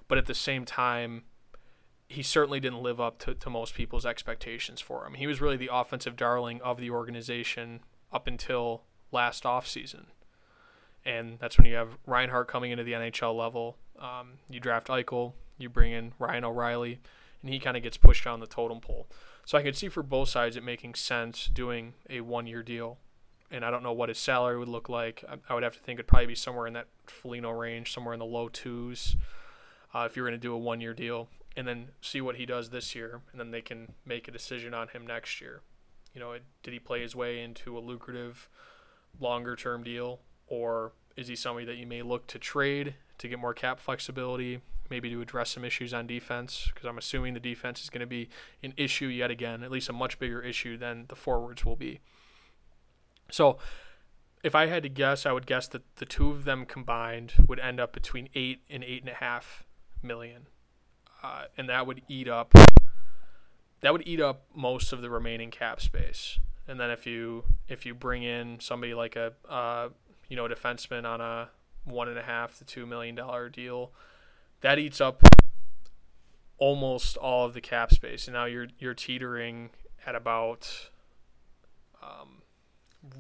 but 0.09 0.17
at 0.17 0.25
the 0.25 0.35
same 0.35 0.65
time, 0.65 1.23
he 2.07 2.21
certainly 2.21 2.59
didn't 2.59 2.81
live 2.81 2.99
up 3.01 3.19
to, 3.19 3.33
to 3.33 3.49
most 3.49 3.73
people's 3.73 4.05
expectations 4.05 4.81
for 4.81 5.05
him. 5.05 5.15
He 5.15 5.27
was 5.27 5.41
really 5.41 5.57
the 5.57 5.69
offensive 5.71 6.15
darling 6.15 6.61
of 6.61 6.79
the 6.79 6.89
organization 6.89 7.81
up 8.11 8.27
until 8.27 8.83
last 9.11 9.43
offseason. 9.43 10.05
And 11.05 11.37
that's 11.39 11.57
when 11.57 11.65
you 11.65 11.75
have 11.75 11.97
Reinhart 12.05 12.47
coming 12.47 12.71
into 12.71 12.83
the 12.83 12.93
NHL 12.93 13.35
level. 13.35 13.77
Um, 13.99 14.39
you 14.49 14.59
draft 14.59 14.87
Eichel, 14.87 15.33
you 15.57 15.69
bring 15.69 15.91
in 15.91 16.13
Ryan 16.19 16.45
O'Reilly, 16.45 16.99
and 17.41 17.51
he 17.51 17.59
kind 17.59 17.75
of 17.75 17.83
gets 17.83 17.97
pushed 17.97 18.23
down 18.23 18.39
the 18.39 18.47
totem 18.47 18.79
pole. 18.79 19.07
So 19.45 19.57
I 19.57 19.63
could 19.63 19.75
see 19.75 19.89
for 19.89 20.03
both 20.03 20.29
sides 20.29 20.55
it 20.55 20.63
making 20.63 20.95
sense 20.95 21.47
doing 21.47 21.93
a 22.09 22.21
one 22.21 22.47
year 22.47 22.63
deal. 22.63 22.97
And 23.51 23.63
I 23.63 23.69
don't 23.69 23.83
know 23.83 23.93
what 23.93 24.09
his 24.09 24.17
salary 24.17 24.57
would 24.57 24.69
look 24.69 24.89
like. 24.89 25.23
I, 25.29 25.35
I 25.49 25.53
would 25.53 25.63
have 25.63 25.73
to 25.73 25.79
think 25.79 25.97
it'd 25.97 26.07
probably 26.07 26.27
be 26.27 26.35
somewhere 26.35 26.65
in 26.65 26.73
that 26.73 26.87
Foligno 27.05 27.51
range, 27.51 27.93
somewhere 27.93 28.13
in 28.13 28.19
the 28.19 28.25
low 28.25 28.49
twos, 28.49 29.15
uh, 29.93 30.07
if 30.09 30.15
you're 30.15 30.25
going 30.25 30.39
to 30.39 30.41
do 30.41 30.53
a 30.53 30.57
one 30.57 30.81
year 30.81 30.93
deal 30.93 31.27
and 31.55 31.67
then 31.67 31.89
see 32.01 32.21
what 32.21 32.35
he 32.35 32.45
does 32.45 32.69
this 32.69 32.95
year, 32.95 33.21
and 33.31 33.39
then 33.39 33.51
they 33.51 33.61
can 33.61 33.93
make 34.05 34.27
a 34.27 34.31
decision 34.31 34.73
on 34.73 34.87
him 34.89 35.05
next 35.05 35.39
year. 35.39 35.61
You 36.13 36.19
know, 36.19 36.35
did 36.61 36.73
he 36.73 36.79
play 36.79 37.01
his 37.01 37.15
way 37.15 37.41
into 37.41 37.77
a 37.77 37.79
lucrative, 37.79 38.49
longer 39.19 39.55
term 39.55 39.83
deal, 39.83 40.19
or 40.47 40.93
is 41.15 41.27
he 41.27 41.35
somebody 41.35 41.65
that 41.65 41.77
you 41.77 41.87
may 41.87 42.01
look 42.01 42.27
to 42.27 42.39
trade 42.39 42.95
to 43.19 43.27
get 43.27 43.39
more 43.39 43.53
cap 43.53 43.79
flexibility, 43.79 44.61
maybe 44.89 45.09
to 45.09 45.21
address 45.21 45.51
some 45.51 45.63
issues 45.63 45.93
on 45.93 46.07
defense? 46.07 46.69
Because 46.73 46.87
I'm 46.87 46.97
assuming 46.97 47.33
the 47.33 47.39
defense 47.39 47.83
is 47.83 47.89
going 47.89 48.01
to 48.01 48.07
be 48.07 48.29
an 48.63 48.73
issue 48.77 49.07
yet 49.07 49.31
again, 49.31 49.63
at 49.63 49.71
least 49.71 49.89
a 49.89 49.93
much 49.93 50.19
bigger 50.19 50.41
issue 50.41 50.77
than 50.77 51.05
the 51.07 51.15
forwards 51.15 51.65
will 51.65 51.75
be. 51.75 51.99
So, 53.31 53.57
if 54.43 54.55
I 54.55 54.65
had 54.65 54.83
to 54.83 54.89
guess, 54.89 55.25
I 55.25 55.31
would 55.31 55.45
guess 55.45 55.67
that 55.69 55.95
the 55.95 56.05
two 56.05 56.29
of 56.29 56.43
them 56.43 56.65
combined 56.65 57.33
would 57.47 57.59
end 57.59 57.79
up 57.79 57.93
between 57.93 58.27
eight 58.35 58.61
and 58.69 58.83
eight 58.83 59.01
and 59.01 59.09
a 59.09 59.13
half 59.13 59.63
million 60.01 60.47
uh, 61.23 61.45
and 61.57 61.69
that 61.69 61.87
would 61.87 62.01
eat 62.07 62.27
up 62.27 62.53
that 63.81 63.91
would 63.91 64.07
eat 64.07 64.21
up 64.21 64.45
most 64.55 64.93
of 64.93 65.01
the 65.01 65.09
remaining 65.09 65.51
cap 65.51 65.81
space. 65.81 66.39
And 66.67 66.79
then 66.79 66.89
if 66.89 67.05
you 67.05 67.43
if 67.67 67.85
you 67.85 67.93
bring 67.93 68.23
in 68.23 68.59
somebody 68.59 68.93
like 68.93 69.15
a 69.15 69.33
uh, 69.49 69.89
you 70.29 70.35
know 70.35 70.45
a 70.45 70.49
defenseman 70.49 71.05
on 71.05 71.21
a 71.21 71.49
one 71.83 72.07
and 72.07 72.17
a 72.17 72.23
half 72.23 72.57
to 72.59 72.65
two 72.65 72.85
million 72.85 73.13
dollar 73.15 73.49
deal, 73.49 73.91
that 74.61 74.79
eats 74.79 75.01
up 75.01 75.21
almost 76.57 77.17
all 77.17 77.45
of 77.45 77.53
the 77.53 77.61
cap 77.61 77.91
space. 77.91 78.27
And 78.27 78.33
now 78.33 78.45
you're 78.45 78.67
you're 78.79 78.93
teetering 78.93 79.71
at 80.05 80.15
about 80.15 80.89
um, 82.01 82.41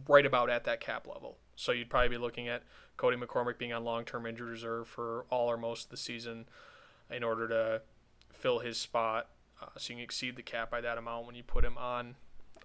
right 0.07 0.25
about 0.25 0.49
at 0.49 0.63
that 0.63 0.79
cap 0.79 1.05
level. 1.05 1.37
So 1.57 1.73
you'd 1.73 1.89
probably 1.89 2.09
be 2.09 2.17
looking 2.17 2.47
at 2.47 2.63
Cody 2.95 3.17
McCormick 3.17 3.57
being 3.57 3.73
on 3.73 3.83
long 3.83 4.05
term 4.05 4.25
injured 4.25 4.47
reserve 4.47 4.87
for 4.87 5.25
all 5.29 5.51
or 5.51 5.57
most 5.57 5.85
of 5.85 5.91
the 5.91 5.97
season 5.97 6.45
in 7.11 7.21
order 7.21 7.49
to 7.49 7.81
fill 8.43 8.59
his 8.59 8.77
spot, 8.77 9.29
uh, 9.61 9.67
so 9.77 9.93
you 9.93 9.97
can 9.97 10.03
exceed 10.03 10.35
the 10.35 10.43
cap 10.43 10.69
by 10.69 10.81
that 10.81 10.97
amount 10.97 11.25
when 11.25 11.33
you 11.33 11.43
put 11.43 11.63
him 11.63 11.77
on 11.77 12.15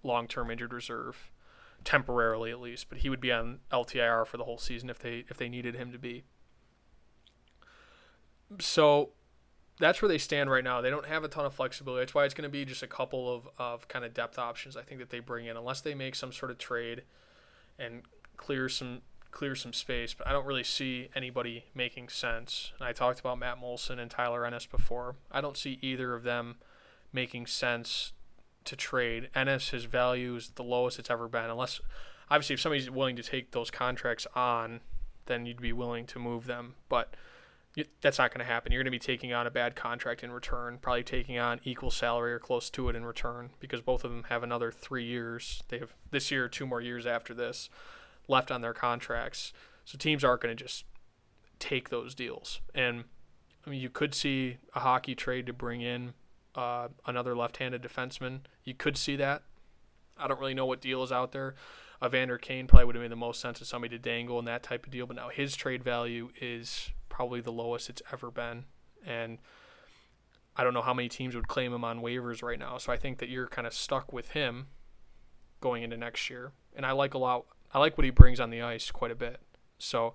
long-term 0.02 0.50
injured 0.50 0.72
reserve, 0.72 1.30
temporarily 1.84 2.50
at 2.50 2.60
least. 2.60 2.88
But 2.88 2.98
he 2.98 3.08
would 3.08 3.20
be 3.20 3.30
on 3.30 3.60
LTIR 3.72 4.26
for 4.26 4.36
the 4.36 4.44
whole 4.44 4.58
season 4.58 4.90
if 4.90 4.98
they 4.98 5.24
if 5.28 5.36
they 5.36 5.48
needed 5.48 5.76
him 5.76 5.92
to 5.92 5.98
be. 5.98 6.24
So 8.58 9.10
that's 9.78 10.02
where 10.02 10.08
they 10.08 10.18
stand 10.18 10.50
right 10.50 10.64
now. 10.64 10.80
They 10.80 10.90
don't 10.90 11.06
have 11.06 11.22
a 11.22 11.28
ton 11.28 11.46
of 11.46 11.54
flexibility. 11.54 12.02
That's 12.02 12.14
why 12.14 12.24
it's 12.24 12.34
going 12.34 12.48
to 12.48 12.52
be 12.52 12.64
just 12.64 12.82
a 12.82 12.88
couple 12.88 13.32
of, 13.32 13.48
of 13.58 13.86
kind 13.86 14.04
of 14.04 14.12
depth 14.12 14.36
options 14.36 14.76
I 14.76 14.82
think 14.82 14.98
that 14.98 15.10
they 15.10 15.20
bring 15.20 15.46
in, 15.46 15.56
unless 15.56 15.80
they 15.80 15.94
make 15.94 16.16
some 16.16 16.32
sort 16.32 16.50
of 16.50 16.58
trade 16.58 17.02
and 17.78 18.02
clear 18.36 18.68
some 18.68 19.02
clear 19.30 19.54
some 19.54 19.72
space, 19.72 20.14
but 20.14 20.26
I 20.26 20.32
don't 20.32 20.46
really 20.46 20.64
see 20.64 21.08
anybody 21.14 21.64
making 21.74 22.08
sense. 22.08 22.72
And 22.78 22.88
I 22.88 22.92
talked 22.92 23.20
about 23.20 23.38
Matt 23.38 23.60
Moulson 23.60 23.98
and 23.98 24.10
Tyler 24.10 24.44
Ennis 24.44 24.66
before. 24.66 25.16
I 25.30 25.40
don't 25.40 25.56
see 25.56 25.78
either 25.82 26.14
of 26.14 26.22
them 26.22 26.56
making 27.12 27.46
sense 27.46 28.12
to 28.64 28.76
trade. 28.76 29.30
Ennis, 29.34 29.70
his 29.70 29.84
value 29.84 30.36
is 30.36 30.50
the 30.50 30.62
lowest 30.62 30.98
it's 30.98 31.10
ever 31.10 31.28
been, 31.28 31.50
unless 31.50 31.80
obviously 32.30 32.54
if 32.54 32.60
somebody's 32.60 32.90
willing 32.90 33.16
to 33.16 33.22
take 33.22 33.52
those 33.52 33.70
contracts 33.70 34.26
on, 34.34 34.80
then 35.26 35.46
you'd 35.46 35.60
be 35.60 35.72
willing 35.72 36.06
to 36.06 36.18
move 36.18 36.46
them. 36.46 36.74
But 36.88 37.14
that's 38.00 38.18
not 38.18 38.32
going 38.32 38.44
to 38.44 38.50
happen. 38.50 38.72
You're 38.72 38.82
going 38.82 38.90
to 38.90 38.90
be 38.90 38.98
taking 38.98 39.32
on 39.32 39.46
a 39.46 39.50
bad 39.50 39.76
contract 39.76 40.24
in 40.24 40.32
return, 40.32 40.78
probably 40.80 41.04
taking 41.04 41.38
on 41.38 41.60
equal 41.64 41.90
salary 41.90 42.32
or 42.32 42.38
close 42.38 42.70
to 42.70 42.88
it 42.88 42.96
in 42.96 43.04
return, 43.04 43.50
because 43.60 43.80
both 43.80 44.04
of 44.04 44.10
them 44.10 44.24
have 44.28 44.42
another 44.42 44.72
three 44.72 45.04
years. 45.04 45.62
They 45.68 45.78
have 45.78 45.94
this 46.10 46.30
year, 46.30 46.48
two 46.48 46.66
more 46.66 46.80
years 46.80 47.06
after 47.06 47.34
this, 47.34 47.70
left 48.28 48.50
on 48.50 48.60
their 48.60 48.74
contracts. 48.74 49.52
So 49.84 49.98
teams 49.98 50.22
aren't 50.22 50.42
going 50.42 50.56
to 50.56 50.62
just 50.62 50.84
take 51.58 51.88
those 51.88 52.14
deals. 52.14 52.60
And 52.74 53.04
I 53.66 53.70
mean, 53.70 53.80
you 53.80 53.90
could 53.90 54.14
see 54.14 54.58
a 54.74 54.80
hockey 54.80 55.14
trade 55.14 55.46
to 55.46 55.52
bring 55.52 55.80
in 55.80 56.12
uh, 56.54 56.88
another 57.06 57.34
left-handed 57.36 57.82
defenseman. 57.82 58.40
You 58.64 58.74
could 58.74 58.96
see 58.96 59.16
that. 59.16 59.42
I 60.16 60.28
don't 60.28 60.40
really 60.40 60.54
know 60.54 60.66
what 60.66 60.80
deal 60.80 61.02
is 61.02 61.12
out 61.12 61.32
there. 61.32 61.54
Evander 62.04 62.38
Kane 62.38 62.66
probably 62.66 62.84
would 62.84 62.94
have 62.94 63.02
made 63.02 63.10
the 63.10 63.16
most 63.16 63.40
sense 63.40 63.60
as 63.60 63.68
somebody 63.68 63.96
to 63.96 64.02
dangle 64.02 64.38
in 64.38 64.44
that 64.44 64.62
type 64.62 64.86
of 64.86 64.92
deal, 64.92 65.06
but 65.06 65.16
now 65.16 65.30
his 65.30 65.56
trade 65.56 65.82
value 65.82 66.30
is 66.40 66.90
probably 67.08 67.40
the 67.40 67.50
lowest 67.50 67.90
it's 67.90 68.02
ever 68.12 68.30
been, 68.30 68.64
and 69.04 69.38
I 70.56 70.62
don't 70.62 70.74
know 70.74 70.82
how 70.82 70.94
many 70.94 71.08
teams 71.08 71.34
would 71.34 71.48
claim 71.48 71.72
him 71.72 71.84
on 71.84 72.00
waivers 72.00 72.42
right 72.42 72.58
now. 72.58 72.78
So 72.78 72.92
I 72.92 72.96
think 72.96 73.18
that 73.18 73.28
you're 73.28 73.48
kind 73.48 73.66
of 73.66 73.74
stuck 73.74 74.12
with 74.12 74.30
him 74.30 74.68
going 75.60 75.82
into 75.82 75.96
next 75.96 76.30
year, 76.30 76.52
and 76.76 76.86
I 76.86 76.92
like 76.92 77.14
a 77.14 77.18
lot. 77.18 77.46
I 77.72 77.78
like 77.78 77.98
what 77.98 78.04
he 78.04 78.10
brings 78.10 78.40
on 78.40 78.50
the 78.50 78.62
ice 78.62 78.90
quite 78.90 79.10
a 79.10 79.16
bit. 79.16 79.40
So 79.78 80.14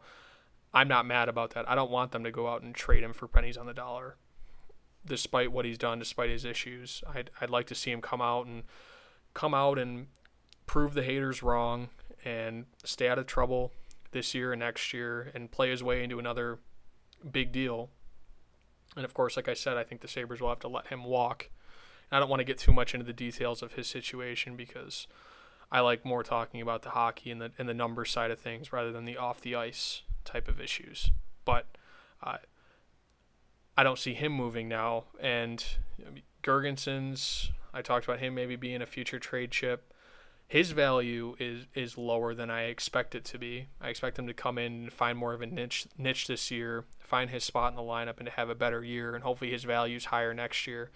I'm 0.74 0.88
not 0.88 1.06
mad 1.06 1.30
about 1.30 1.52
that. 1.52 1.70
I 1.70 1.76
don't 1.76 1.92
want 1.92 2.12
them 2.12 2.24
to 2.24 2.32
go 2.32 2.48
out 2.48 2.63
and 2.63 2.74
trade 2.74 3.04
him 3.04 3.13
for 3.13 3.28
pennies 3.28 3.58
on 3.58 3.66
the 3.66 3.74
dollar, 3.74 4.18
despite 5.06 5.52
what 5.52 5.66
he's 5.66 5.78
done, 5.78 6.00
despite 6.00 6.30
his 6.30 6.46
issues. 6.46 7.04
I'd 7.13 7.30
I'd 7.39 7.50
like 7.50 7.68
to 7.68 7.76
see 7.76 7.92
him 7.92 8.02
come 8.02 8.22
out 8.22 8.48
and 8.48 8.63
come 9.34 9.54
out 9.54 9.78
and 9.78 10.08
prove 10.66 10.94
the 10.94 11.04
haters 11.04 11.44
wrong 11.44 11.89
and 12.26 12.66
stay 12.84 13.08
out 13.08 13.20
of 13.20 13.28
trouble 13.28 13.72
this 14.12 14.34
year 14.34 14.54
and 14.54 14.60
next 14.60 14.94
year 14.94 15.32
and 15.34 15.52
play 15.52 15.70
his 15.70 15.84
way 15.84 16.04
into 16.04 16.20
another 16.20 16.60
big 17.30 17.52
deal. 17.52 17.89
And 18.96 19.06
of 19.06 19.13
course, 19.13 19.36
like 19.36 19.48
I 19.48 19.54
said, 19.54 19.78
I 19.78 19.84
think 19.84 20.02
the 20.02 20.08
Sabres 20.08 20.39
will 20.39 20.50
have 20.50 20.60
to 20.60 20.68
let 20.68 20.88
him 20.88 21.04
walk. 21.04 21.50
I 22.12 22.20
don't 22.20 22.30
want 22.30 22.42
to 22.42 22.46
get 22.46 22.60
too 22.60 22.72
much 22.72 22.94
into 22.94 23.06
the 23.06 23.13
details 23.13 23.63
of 23.63 23.74
his 23.74 23.88
situation 23.88 24.56
because 24.56 25.08
I 25.73 25.79
like 25.79 26.05
more 26.05 26.21
talking 26.21 26.62
about 26.62 26.83
the 26.83 26.91
hockey 26.91 27.31
and 27.31 27.41
the 27.41 27.51
and 27.57 27.67
the 27.67 27.73
number 27.73 28.05
side 28.05 28.29
of 28.29 28.39
things 28.39 28.71
rather 28.71 28.91
than 28.91 29.05
the 29.05 29.17
off 29.17 29.41
the 29.41 29.55
ice 29.55 30.03
type 30.23 30.47
of 30.47 30.62
issues. 30.62 31.09
But 31.45 31.65
uh, 32.21 32.38
I 33.75 33.83
don't 33.83 33.97
see 33.97 34.13
him 34.13 34.31
moving 34.31 34.69
now. 34.69 35.05
And 35.19 35.65
Girgensons, 36.43 37.49
I 37.73 37.81
talked 37.81 38.05
about 38.05 38.19
him 38.19 38.36
maybe 38.36 38.55
being 38.55 38.83
a 38.83 38.86
future 38.86 39.17
trade 39.17 39.49
chip. 39.49 39.91
His 40.47 40.71
value 40.71 41.36
is 41.39 41.65
is 41.73 41.97
lower 41.97 42.36
than 42.36 42.51
I 42.51 42.65
expect 42.65 43.15
it 43.15 43.25
to 43.25 43.39
be. 43.39 43.69
I 43.81 43.89
expect 43.89 44.19
him 44.19 44.27
to 44.27 44.33
come 44.33 44.59
in 44.59 44.73
and 44.73 44.93
find 44.93 45.17
more 45.17 45.33
of 45.33 45.41
a 45.41 45.47
niche 45.47 45.88
niche 45.97 46.27
this 46.27 46.51
year, 46.51 46.86
find 46.99 47.31
his 47.31 47.43
spot 47.43 47.71
in 47.71 47.77
the 47.77 47.81
lineup, 47.81 48.17
and 48.17 48.27
to 48.27 48.31
have 48.31 48.49
a 48.49 48.55
better 48.55 48.83
year. 48.83 49.15
And 49.15 49.23
hopefully 49.23 49.49
his 49.49 49.63
value 49.63 49.97
is 49.97 50.05
higher 50.05 50.36
next 50.36 50.67
year. 50.67 50.91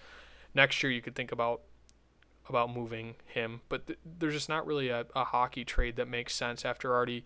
Next 0.53 0.83
year 0.83 0.91
you 0.91 1.01
could 1.01 1.15
think 1.15 1.31
about 1.31 1.61
about 2.49 2.73
moving 2.73 3.15
him, 3.25 3.62
but 3.69 3.88
th- 3.88 3.99
there's 4.05 4.33
just 4.33 4.49
not 4.49 4.65
really 4.65 4.89
a, 4.89 5.05
a 5.15 5.25
hockey 5.25 5.65
trade 5.65 5.95
that 5.95 6.07
makes 6.07 6.33
sense 6.33 6.65
after 6.65 6.93
already 6.93 7.25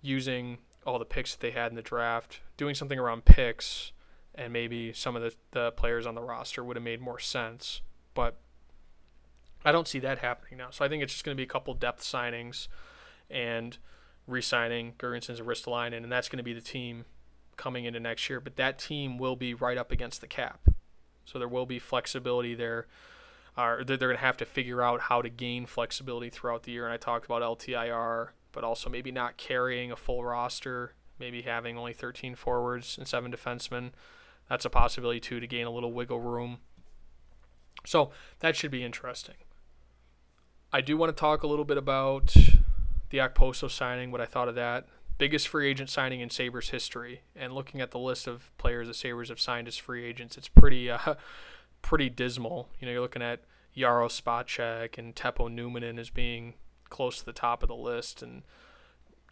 using 0.00 0.58
all 0.84 0.98
the 0.98 1.04
picks 1.04 1.32
that 1.32 1.40
they 1.40 1.52
had 1.52 1.70
in 1.70 1.76
the 1.76 1.82
draft, 1.82 2.40
doing 2.56 2.74
something 2.74 2.98
around 2.98 3.24
picks, 3.24 3.92
and 4.34 4.52
maybe 4.52 4.92
some 4.92 5.14
of 5.14 5.22
the, 5.22 5.34
the 5.52 5.70
players 5.72 6.06
on 6.06 6.14
the 6.14 6.22
roster 6.22 6.64
would 6.64 6.76
have 6.76 6.82
made 6.82 7.00
more 7.00 7.18
sense. 7.18 7.82
But 8.14 8.38
I 9.64 9.72
don't 9.72 9.86
see 9.86 10.00
that 10.00 10.18
happening 10.18 10.58
now. 10.58 10.70
So 10.70 10.84
I 10.84 10.88
think 10.88 11.02
it's 11.02 11.12
just 11.12 11.24
going 11.24 11.36
to 11.36 11.40
be 11.40 11.44
a 11.44 11.52
couple 11.52 11.72
depth 11.74 12.02
signings 12.02 12.66
and 13.30 13.78
re-signing 14.26 14.94
Girgensons 14.98 15.38
and 15.38 15.46
Ristolainen, 15.46 16.02
and 16.02 16.10
that's 16.10 16.28
going 16.28 16.38
to 16.38 16.42
be 16.42 16.52
the 16.52 16.60
team 16.60 17.04
coming 17.56 17.84
into 17.84 18.00
next 18.00 18.28
year. 18.28 18.40
But 18.40 18.56
that 18.56 18.78
team 18.78 19.18
will 19.18 19.36
be 19.36 19.54
right 19.54 19.78
up 19.78 19.92
against 19.92 20.20
the 20.20 20.26
cap, 20.26 20.68
so 21.24 21.38
there 21.38 21.48
will 21.48 21.66
be 21.66 21.78
flexibility 21.78 22.54
there. 22.54 22.86
Uh, 23.56 23.76
they're 23.84 23.96
going 23.96 24.16
to 24.16 24.16
have 24.16 24.36
to 24.38 24.44
figure 24.44 24.82
out 24.82 25.02
how 25.02 25.20
to 25.20 25.28
gain 25.28 25.66
flexibility 25.66 26.30
throughout 26.30 26.62
the 26.62 26.72
year. 26.72 26.84
And 26.84 26.92
I 26.92 26.96
talked 26.96 27.26
about 27.26 27.42
LTIR, 27.42 28.28
but 28.50 28.64
also 28.64 28.88
maybe 28.88 29.10
not 29.10 29.36
carrying 29.36 29.92
a 29.92 29.96
full 29.96 30.24
roster, 30.24 30.94
maybe 31.18 31.42
having 31.42 31.76
only 31.76 31.92
13 31.92 32.34
forwards 32.34 32.96
and 32.96 33.06
seven 33.06 33.30
defensemen. 33.30 33.90
That's 34.48 34.64
a 34.64 34.70
possibility 34.70 35.20
too 35.20 35.40
to 35.40 35.46
gain 35.46 35.66
a 35.66 35.70
little 35.70 35.92
wiggle 35.92 36.20
room. 36.20 36.58
So 37.84 38.10
that 38.40 38.56
should 38.56 38.70
be 38.70 38.84
interesting. 38.84 39.36
I 40.72 40.80
do 40.80 40.96
want 40.96 41.14
to 41.14 41.20
talk 41.20 41.42
a 41.42 41.46
little 41.46 41.64
bit 41.64 41.76
about 41.76 42.34
the 43.10 43.18
Okposo 43.18 43.70
signing, 43.70 44.10
what 44.10 44.20
I 44.20 44.26
thought 44.26 44.48
of 44.48 44.54
that. 44.54 44.86
Biggest 45.18 45.46
free 45.46 45.68
agent 45.68 45.90
signing 45.90 46.20
in 46.20 46.30
Sabres 46.30 46.70
history. 46.70 47.22
And 47.36 47.52
looking 47.52 47.80
at 47.80 47.90
the 47.90 47.98
list 47.98 48.26
of 48.26 48.50
players 48.56 48.88
the 48.88 48.94
Sabres 48.94 49.28
have 49.28 49.40
signed 49.40 49.68
as 49.68 49.76
free 49.76 50.04
agents, 50.04 50.38
it's 50.38 50.48
pretty 50.48 50.90
uh, 50.90 51.14
pretty 51.82 52.08
dismal. 52.08 52.68
You 52.78 52.86
know, 52.86 52.92
you're 52.92 53.02
looking 53.02 53.22
at 53.22 53.40
Jaro 53.76 54.08
Spacek 54.08 54.98
and 54.98 55.14
Teppo 55.14 55.48
Numminen 55.48 55.98
as 55.98 56.10
being 56.10 56.54
close 56.88 57.18
to 57.18 57.24
the 57.24 57.32
top 57.32 57.62
of 57.62 57.68
the 57.68 57.74
list, 57.74 58.22
and 58.22 58.42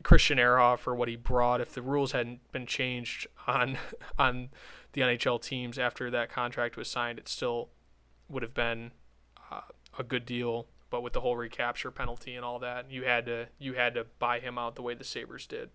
Christian 0.03 0.39
Ehrhoff 0.39 0.79
for 0.79 0.95
what 0.95 1.09
he 1.09 1.17
brought. 1.17 1.61
If 1.61 1.75
the 1.75 1.83
rules 1.83 2.13
hadn't 2.13 2.41
been 2.53 2.67
changed 2.67 3.27
on 3.47 3.79
on 4.19 4.51
the 4.93 5.03
NHL 5.03 5.41
teams 5.43 5.79
after 5.79 6.11
that 6.11 6.31
contract 6.31 6.77
was 6.77 6.89
signed, 6.89 7.19
it 7.19 7.29
still 7.29 7.69
would 8.29 8.43
have 8.43 8.55
been 8.55 8.93
uh, 9.51 9.63
a 9.99 10.03
good 10.03 10.25
deal 10.25 10.67
but 10.91 11.03
with 11.03 11.13
the 11.13 11.21
whole 11.21 11.37
recapture 11.37 11.91
penalty 11.91 12.35
and 12.35 12.45
all 12.45 12.59
that, 12.59 12.91
you 12.91 13.05
had 13.05 13.25
to 13.27 13.49
you 13.59 13.75
had 13.75 13.95
to 13.95 14.07
buy 14.19 14.41
him 14.41 14.59
out 14.59 14.75
the 14.75 14.83
way 14.83 14.95
the 14.95 15.05
Sabres 15.05 15.47
did. 15.47 15.71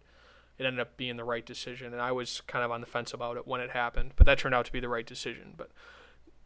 It 0.57 0.65
ended 0.65 0.81
up 0.81 0.95
being 0.97 1.17
the 1.17 1.23
right 1.23 1.45
decision, 1.45 1.91
and 1.91 2.01
I 2.01 2.11
was 2.11 2.41
kind 2.41 2.63
of 2.63 2.71
on 2.71 2.81
the 2.81 2.87
fence 2.87 3.13
about 3.13 3.37
it 3.37 3.47
when 3.47 3.61
it 3.61 3.71
happened, 3.71 4.11
but 4.15 4.25
that 4.25 4.37
turned 4.37 4.55
out 4.55 4.65
to 4.65 4.71
be 4.71 4.79
the 4.79 4.89
right 4.89 5.05
decision. 5.05 5.53
But 5.57 5.71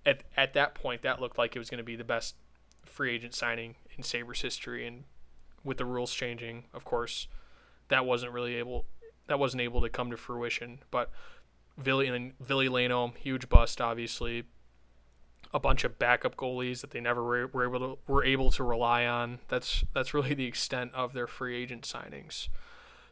at 0.09 0.23
at 0.35 0.53
that 0.53 0.75
point, 0.75 1.01
that 1.03 1.21
looked 1.21 1.37
like 1.37 1.55
it 1.55 1.59
was 1.59 1.69
going 1.69 1.79
to 1.79 1.83
be 1.83 1.95
the 1.95 2.03
best 2.03 2.35
free 2.83 3.13
agent 3.13 3.33
signing 3.33 3.75
in 3.97 4.03
Sabres 4.03 4.41
history, 4.41 4.85
and 4.85 5.03
with 5.63 5.77
the 5.77 5.85
rules 5.85 6.13
changing, 6.13 6.65
of 6.73 6.85
course, 6.85 7.27
that 7.89 8.05
wasn't 8.05 8.31
really 8.31 8.55
able 8.55 8.85
that 9.27 9.39
wasn't 9.39 9.61
able 9.61 9.81
to 9.81 9.89
come 9.89 10.09
to 10.11 10.17
fruition. 10.17 10.79
But 10.91 11.11
Ville 11.77 12.01
and 12.01 12.33
Ville 12.39 12.71
Leino, 12.71 13.15
huge 13.17 13.47
bust, 13.49 13.79
obviously 13.79 14.45
a 15.51 15.59
bunch 15.59 15.83
of 15.83 15.97
backup 15.97 16.35
goalies 16.35 16.81
that 16.81 16.91
they 16.91 16.99
never 16.99 17.23
were, 17.23 17.47
were 17.47 17.65
able 17.65 17.79
to 17.79 17.97
were 18.07 18.23
able 18.23 18.51
to 18.51 18.63
rely 18.63 19.05
on. 19.05 19.39
That's 19.47 19.83
that's 19.93 20.13
really 20.13 20.33
the 20.33 20.45
extent 20.45 20.91
of 20.93 21.13
their 21.13 21.27
free 21.27 21.61
agent 21.61 21.83
signings. 21.83 22.49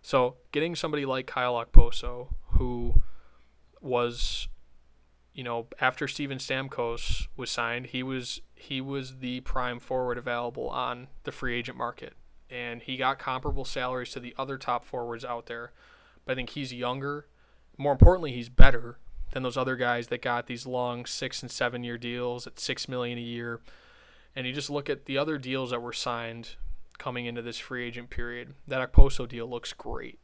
So 0.01 0.37
getting 0.51 0.75
somebody 0.75 1.05
like 1.05 1.27
Kyle 1.27 1.55
Okposo, 1.55 2.29
who 2.51 3.01
was, 3.81 4.47
you 5.37 5.43
know, 5.43 5.67
after 5.79 6.07
Steven 6.07 6.39
Stamkos 6.39 7.27
was 7.37 7.51
signed, 7.51 7.85
he 7.87 8.01
was 8.01 8.41
he 8.55 8.81
was 8.81 9.19
the 9.19 9.41
prime 9.41 9.79
forward 9.79 10.17
available 10.17 10.67
on 10.67 11.09
the 11.25 11.31
free 11.31 11.55
agent 11.55 11.77
market, 11.77 12.13
and 12.49 12.81
he 12.81 12.97
got 12.97 13.19
comparable 13.19 13.63
salaries 13.63 14.09
to 14.13 14.19
the 14.19 14.33
other 14.35 14.57
top 14.57 14.83
forwards 14.83 15.23
out 15.23 15.45
there. 15.45 15.73
But 16.25 16.31
I 16.31 16.35
think 16.35 16.49
he's 16.49 16.73
younger. 16.73 17.27
More 17.77 17.91
importantly, 17.91 18.31
he's 18.31 18.49
better 18.49 18.97
than 19.31 19.43
those 19.43 19.57
other 19.57 19.75
guys 19.75 20.07
that 20.07 20.23
got 20.23 20.47
these 20.47 20.65
long 20.65 21.05
six 21.05 21.43
and 21.43 21.51
seven 21.51 21.83
year 21.83 21.99
deals 21.99 22.47
at 22.47 22.59
six 22.59 22.89
million 22.89 23.19
a 23.19 23.21
year. 23.21 23.61
And 24.35 24.47
you 24.47 24.53
just 24.53 24.71
look 24.71 24.89
at 24.89 25.05
the 25.05 25.19
other 25.19 25.37
deals 25.37 25.69
that 25.69 25.83
were 25.83 25.93
signed 25.93 26.55
coming 26.97 27.27
into 27.27 27.43
this 27.43 27.59
free 27.59 27.85
agent 27.85 28.09
period. 28.09 28.55
That 28.67 28.91
Okposo 28.91 29.29
deal 29.29 29.47
looks 29.47 29.71
great. 29.71 30.17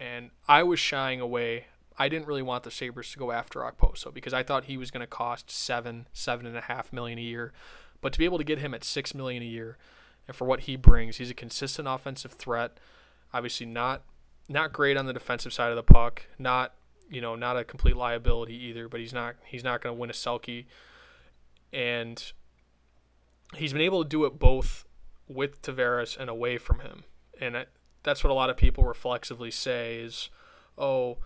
And 0.00 0.30
I 0.48 0.64
was 0.64 0.80
shying 0.80 1.20
away. 1.20 1.66
I 2.02 2.08
didn't 2.08 2.26
really 2.26 2.42
want 2.42 2.64
the 2.64 2.70
Sabres 2.72 3.12
to 3.12 3.18
go 3.20 3.30
after 3.30 3.60
Okposo 3.60 4.12
because 4.12 4.34
I 4.34 4.42
thought 4.42 4.64
he 4.64 4.76
was 4.76 4.90
going 4.90 5.02
to 5.02 5.06
cost 5.06 5.52
seven, 5.52 6.08
seven 6.12 6.46
and 6.46 6.56
a 6.56 6.62
half 6.62 6.92
million 6.92 7.16
a 7.16 7.22
year. 7.22 7.52
But 8.00 8.12
to 8.12 8.18
be 8.18 8.24
able 8.24 8.38
to 8.38 8.44
get 8.44 8.58
him 8.58 8.74
at 8.74 8.82
six 8.82 9.14
million 9.14 9.40
a 9.40 9.46
year 9.46 9.78
and 10.26 10.36
for 10.36 10.44
what 10.44 10.62
he 10.62 10.74
brings, 10.74 11.18
he's 11.18 11.30
a 11.30 11.34
consistent 11.34 11.86
offensive 11.86 12.32
threat. 12.32 12.78
Obviously 13.32 13.66
not 13.66 14.02
not 14.48 14.72
great 14.72 14.96
on 14.96 15.06
the 15.06 15.12
defensive 15.12 15.52
side 15.52 15.70
of 15.70 15.76
the 15.76 15.82
puck, 15.84 16.26
not 16.40 16.74
you 17.08 17.20
know, 17.20 17.36
not 17.36 17.56
a 17.56 17.62
complete 17.62 17.96
liability 17.96 18.56
either, 18.56 18.88
but 18.88 18.98
he's 18.98 19.12
not 19.12 19.36
he's 19.44 19.62
not 19.62 19.80
going 19.80 19.94
to 19.94 20.00
win 20.00 20.10
a 20.10 20.12
Selke, 20.12 20.64
and 21.72 22.32
he's 23.54 23.72
been 23.72 23.80
able 23.82 24.02
to 24.02 24.08
do 24.08 24.24
it 24.24 24.40
both 24.40 24.84
with 25.28 25.62
Tavares 25.62 26.18
and 26.18 26.28
away 26.28 26.58
from 26.58 26.80
him, 26.80 27.04
and 27.40 27.64
that's 28.02 28.24
what 28.24 28.30
a 28.32 28.34
lot 28.34 28.50
of 28.50 28.56
people 28.56 28.82
reflexively 28.82 29.52
say 29.52 30.00
is, 30.00 30.30
oh. 30.76 31.18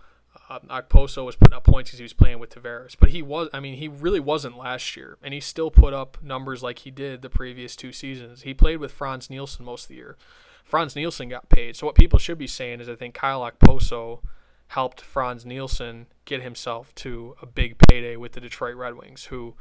Uh, 0.49 0.59
Okposo 0.59 1.25
was 1.25 1.35
putting 1.35 1.55
up 1.55 1.63
points 1.63 1.89
because 1.89 1.99
he 1.99 2.03
was 2.03 2.13
playing 2.13 2.39
with 2.39 2.53
Tavares, 2.53 2.95
but 2.99 3.09
he 3.09 3.21
was. 3.21 3.49
I 3.53 3.59
mean, 3.59 3.75
he 3.75 3.87
really 3.87 4.19
wasn't 4.19 4.57
last 4.57 4.95
year, 4.95 5.17
and 5.21 5.33
he 5.33 5.39
still 5.39 5.71
put 5.71 5.93
up 5.93 6.17
numbers 6.23 6.63
like 6.63 6.79
he 6.79 6.91
did 6.91 7.21
the 7.21 7.29
previous 7.29 7.75
two 7.75 7.91
seasons. 7.91 8.43
He 8.43 8.53
played 8.53 8.77
with 8.77 8.91
Frans 8.91 9.29
Nielsen 9.29 9.65
most 9.65 9.83
of 9.83 9.87
the 9.89 9.95
year. 9.95 10.17
Frans 10.63 10.95
Nielsen 10.95 11.29
got 11.29 11.49
paid, 11.49 11.75
so 11.75 11.85
what 11.85 11.95
people 11.95 12.19
should 12.19 12.37
be 12.37 12.47
saying 12.47 12.81
is, 12.81 12.89
I 12.89 12.95
think 12.95 13.13
Kyle 13.13 13.41
Okposo 13.41 14.19
helped 14.67 14.99
Frans 14.99 15.45
Nielsen 15.45 16.07
get 16.25 16.41
himself 16.41 16.93
to 16.95 17.35
a 17.41 17.45
big 17.45 17.77
payday 17.77 18.17
with 18.17 18.33
the 18.33 18.41
Detroit 18.41 18.75
Red 18.75 18.95
Wings, 18.95 19.25
who, 19.25 19.55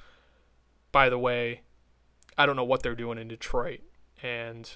by 0.91 1.09
the 1.09 1.19
way, 1.19 1.63
I 2.37 2.45
don't 2.45 2.57
know 2.57 2.65
what 2.65 2.83
they're 2.83 2.97
doing 2.97 3.19
in 3.19 3.29
Detroit, 3.29 3.81
and 4.23 4.75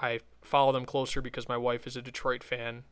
I 0.00 0.20
follow 0.42 0.72
them 0.72 0.84
closer 0.86 1.20
because 1.20 1.48
my 1.48 1.56
wife 1.56 1.86
is 1.86 1.96
a 1.96 2.02
Detroit 2.02 2.44
fan, 2.44 2.84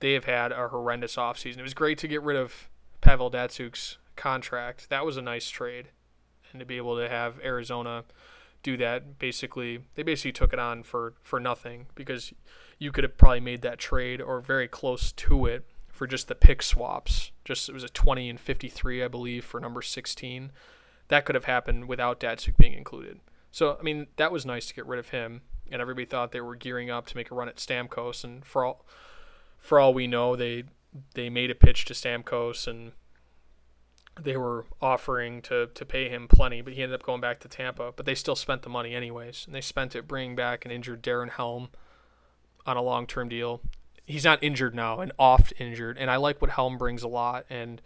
they 0.00 0.14
have 0.14 0.24
had 0.24 0.52
a 0.52 0.68
horrendous 0.68 1.16
offseason. 1.16 1.58
It 1.58 1.62
was 1.62 1.74
great 1.74 1.98
to 1.98 2.08
get 2.08 2.22
rid 2.22 2.36
of 2.36 2.68
Pavel 3.00 3.30
Datsyuk's 3.30 3.98
contract. 4.16 4.90
That 4.90 5.06
was 5.06 5.16
a 5.16 5.22
nice 5.22 5.48
trade, 5.48 5.88
and 6.52 6.60
to 6.60 6.66
be 6.66 6.76
able 6.76 6.96
to 6.98 7.08
have 7.08 7.40
Arizona 7.42 8.04
do 8.62 8.76
that, 8.76 9.18
basically, 9.18 9.80
they 9.94 10.02
basically 10.02 10.32
took 10.32 10.52
it 10.52 10.58
on 10.58 10.82
for 10.82 11.14
for 11.22 11.40
nothing 11.40 11.86
because 11.94 12.32
you 12.78 12.92
could 12.92 13.04
have 13.04 13.16
probably 13.16 13.40
made 13.40 13.62
that 13.62 13.78
trade 13.78 14.20
or 14.20 14.40
very 14.40 14.68
close 14.68 15.12
to 15.12 15.46
it 15.46 15.66
for 15.88 16.06
just 16.06 16.28
the 16.28 16.34
pick 16.34 16.62
swaps. 16.62 17.30
Just 17.44 17.68
it 17.68 17.72
was 17.72 17.84
a 17.84 17.88
20 17.88 18.28
and 18.30 18.40
53, 18.40 19.04
I 19.04 19.08
believe, 19.08 19.44
for 19.44 19.60
number 19.60 19.82
16. 19.82 20.50
That 21.08 21.24
could 21.24 21.34
have 21.34 21.44
happened 21.44 21.88
without 21.88 22.20
Datsyuk 22.20 22.56
being 22.56 22.72
included. 22.72 23.20
So 23.50 23.76
I 23.78 23.82
mean, 23.82 24.06
that 24.16 24.32
was 24.32 24.46
nice 24.46 24.66
to 24.68 24.74
get 24.74 24.86
rid 24.86 24.98
of 24.98 25.08
him, 25.08 25.42
and 25.70 25.80
everybody 25.80 26.06
thought 26.06 26.32
they 26.32 26.40
were 26.40 26.56
gearing 26.56 26.90
up 26.90 27.06
to 27.06 27.16
make 27.16 27.30
a 27.30 27.34
run 27.34 27.48
at 27.48 27.56
Stamkos, 27.56 28.24
and 28.24 28.44
for 28.44 28.64
all 28.64 28.86
for 29.60 29.78
all 29.78 29.94
we 29.94 30.06
know, 30.06 30.34
they 30.36 30.64
they 31.14 31.30
made 31.30 31.50
a 31.50 31.54
pitch 31.54 31.84
to 31.84 31.94
Stamkos 31.94 32.66
and 32.66 32.92
they 34.20 34.36
were 34.36 34.66
offering 34.80 35.40
to, 35.42 35.68
to 35.68 35.84
pay 35.84 36.08
him 36.08 36.28
plenty, 36.28 36.60
but 36.60 36.72
he 36.72 36.82
ended 36.82 36.98
up 36.98 37.06
going 37.06 37.20
back 37.20 37.40
to 37.40 37.48
Tampa. 37.48 37.92
But 37.94 38.06
they 38.06 38.14
still 38.14 38.36
spent 38.36 38.62
the 38.62 38.68
money 38.68 38.94
anyways, 38.94 39.44
and 39.46 39.54
they 39.54 39.60
spent 39.60 39.94
it 39.94 40.08
bringing 40.08 40.36
back 40.36 40.64
an 40.64 40.70
injured 40.70 41.02
Darren 41.02 41.30
Helm 41.30 41.68
on 42.66 42.76
a 42.76 42.82
long 42.82 43.06
term 43.06 43.28
deal. 43.28 43.60
He's 44.04 44.24
not 44.24 44.42
injured 44.42 44.74
now, 44.74 45.00
and 45.00 45.12
oft 45.18 45.52
injured, 45.58 45.96
and 45.96 46.10
I 46.10 46.16
like 46.16 46.42
what 46.42 46.50
Helm 46.50 46.76
brings 46.76 47.02
a 47.02 47.08
lot. 47.08 47.46
And 47.48 47.80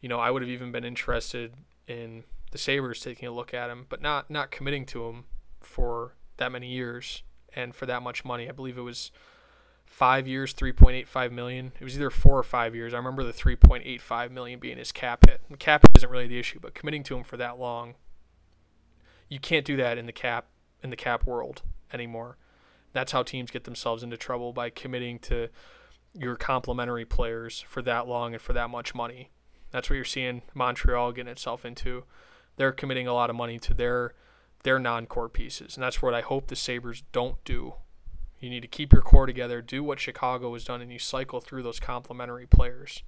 you 0.00 0.08
know, 0.08 0.20
I 0.20 0.30
would 0.30 0.42
have 0.42 0.50
even 0.50 0.70
been 0.70 0.84
interested 0.84 1.54
in 1.88 2.24
the 2.50 2.58
Sabres 2.58 3.00
taking 3.00 3.26
a 3.28 3.32
look 3.32 3.54
at 3.54 3.70
him, 3.70 3.86
but 3.88 4.02
not 4.02 4.30
not 4.30 4.50
committing 4.50 4.84
to 4.86 5.06
him 5.06 5.24
for 5.60 6.14
that 6.36 6.52
many 6.52 6.68
years 6.68 7.22
and 7.56 7.74
for 7.74 7.86
that 7.86 8.02
much 8.02 8.24
money. 8.24 8.48
I 8.48 8.52
believe 8.52 8.76
it 8.76 8.82
was 8.82 9.10
five 9.94 10.26
years, 10.26 10.52
3.85 10.52 11.30
million. 11.30 11.70
It 11.78 11.84
was 11.84 11.94
either 11.94 12.10
four 12.10 12.36
or 12.36 12.42
five 12.42 12.74
years. 12.74 12.92
I 12.92 12.96
remember 12.96 13.22
the 13.22 13.32
3.85 13.32 14.32
million 14.32 14.58
being 14.58 14.76
his 14.76 14.90
cap 14.90 15.24
hit. 15.24 15.40
The 15.48 15.56
cap 15.56 15.82
hit 15.82 15.98
isn't 15.98 16.10
really 16.10 16.26
the 16.26 16.38
issue, 16.38 16.58
but 16.60 16.74
committing 16.74 17.04
to 17.04 17.16
him 17.16 17.22
for 17.22 17.36
that 17.36 17.60
long, 17.60 17.94
you 19.28 19.38
can't 19.38 19.64
do 19.64 19.76
that 19.76 19.96
in 19.96 20.06
the 20.06 20.12
cap 20.12 20.46
in 20.82 20.90
the 20.90 20.96
cap 20.96 21.24
world 21.24 21.62
anymore. 21.92 22.36
That's 22.92 23.12
how 23.12 23.22
teams 23.22 23.52
get 23.52 23.64
themselves 23.64 24.02
into 24.02 24.16
trouble 24.16 24.52
by 24.52 24.68
committing 24.68 25.20
to 25.20 25.48
your 26.12 26.34
complementary 26.34 27.04
players 27.04 27.64
for 27.68 27.80
that 27.82 28.08
long 28.08 28.32
and 28.34 28.42
for 28.42 28.52
that 28.52 28.70
much 28.70 28.96
money. 28.96 29.30
That's 29.70 29.88
what 29.88 29.96
you're 29.96 30.04
seeing 30.04 30.42
Montreal 30.54 31.12
getting 31.12 31.30
itself 31.30 31.64
into. 31.64 32.02
They're 32.56 32.72
committing 32.72 33.06
a 33.06 33.14
lot 33.14 33.30
of 33.30 33.36
money 33.36 33.60
to 33.60 33.72
their 33.72 34.14
their 34.64 34.80
non-core 34.80 35.28
pieces, 35.28 35.76
and 35.76 35.84
that's 35.84 36.02
what 36.02 36.14
I 36.14 36.20
hope 36.20 36.48
the 36.48 36.56
Sabres 36.56 37.04
don't 37.12 37.42
do 37.44 37.74
you 38.44 38.50
need 38.50 38.60
to 38.60 38.68
keep 38.68 38.92
your 38.92 39.02
core 39.02 39.26
together, 39.26 39.62
do 39.62 39.82
what 39.82 39.98
Chicago 39.98 40.52
has 40.52 40.64
done, 40.64 40.80
and 40.82 40.92
you 40.92 40.98
cycle 40.98 41.40
through 41.40 41.62
those 41.62 41.80
complementary 41.80 42.46
players. 42.46 43.02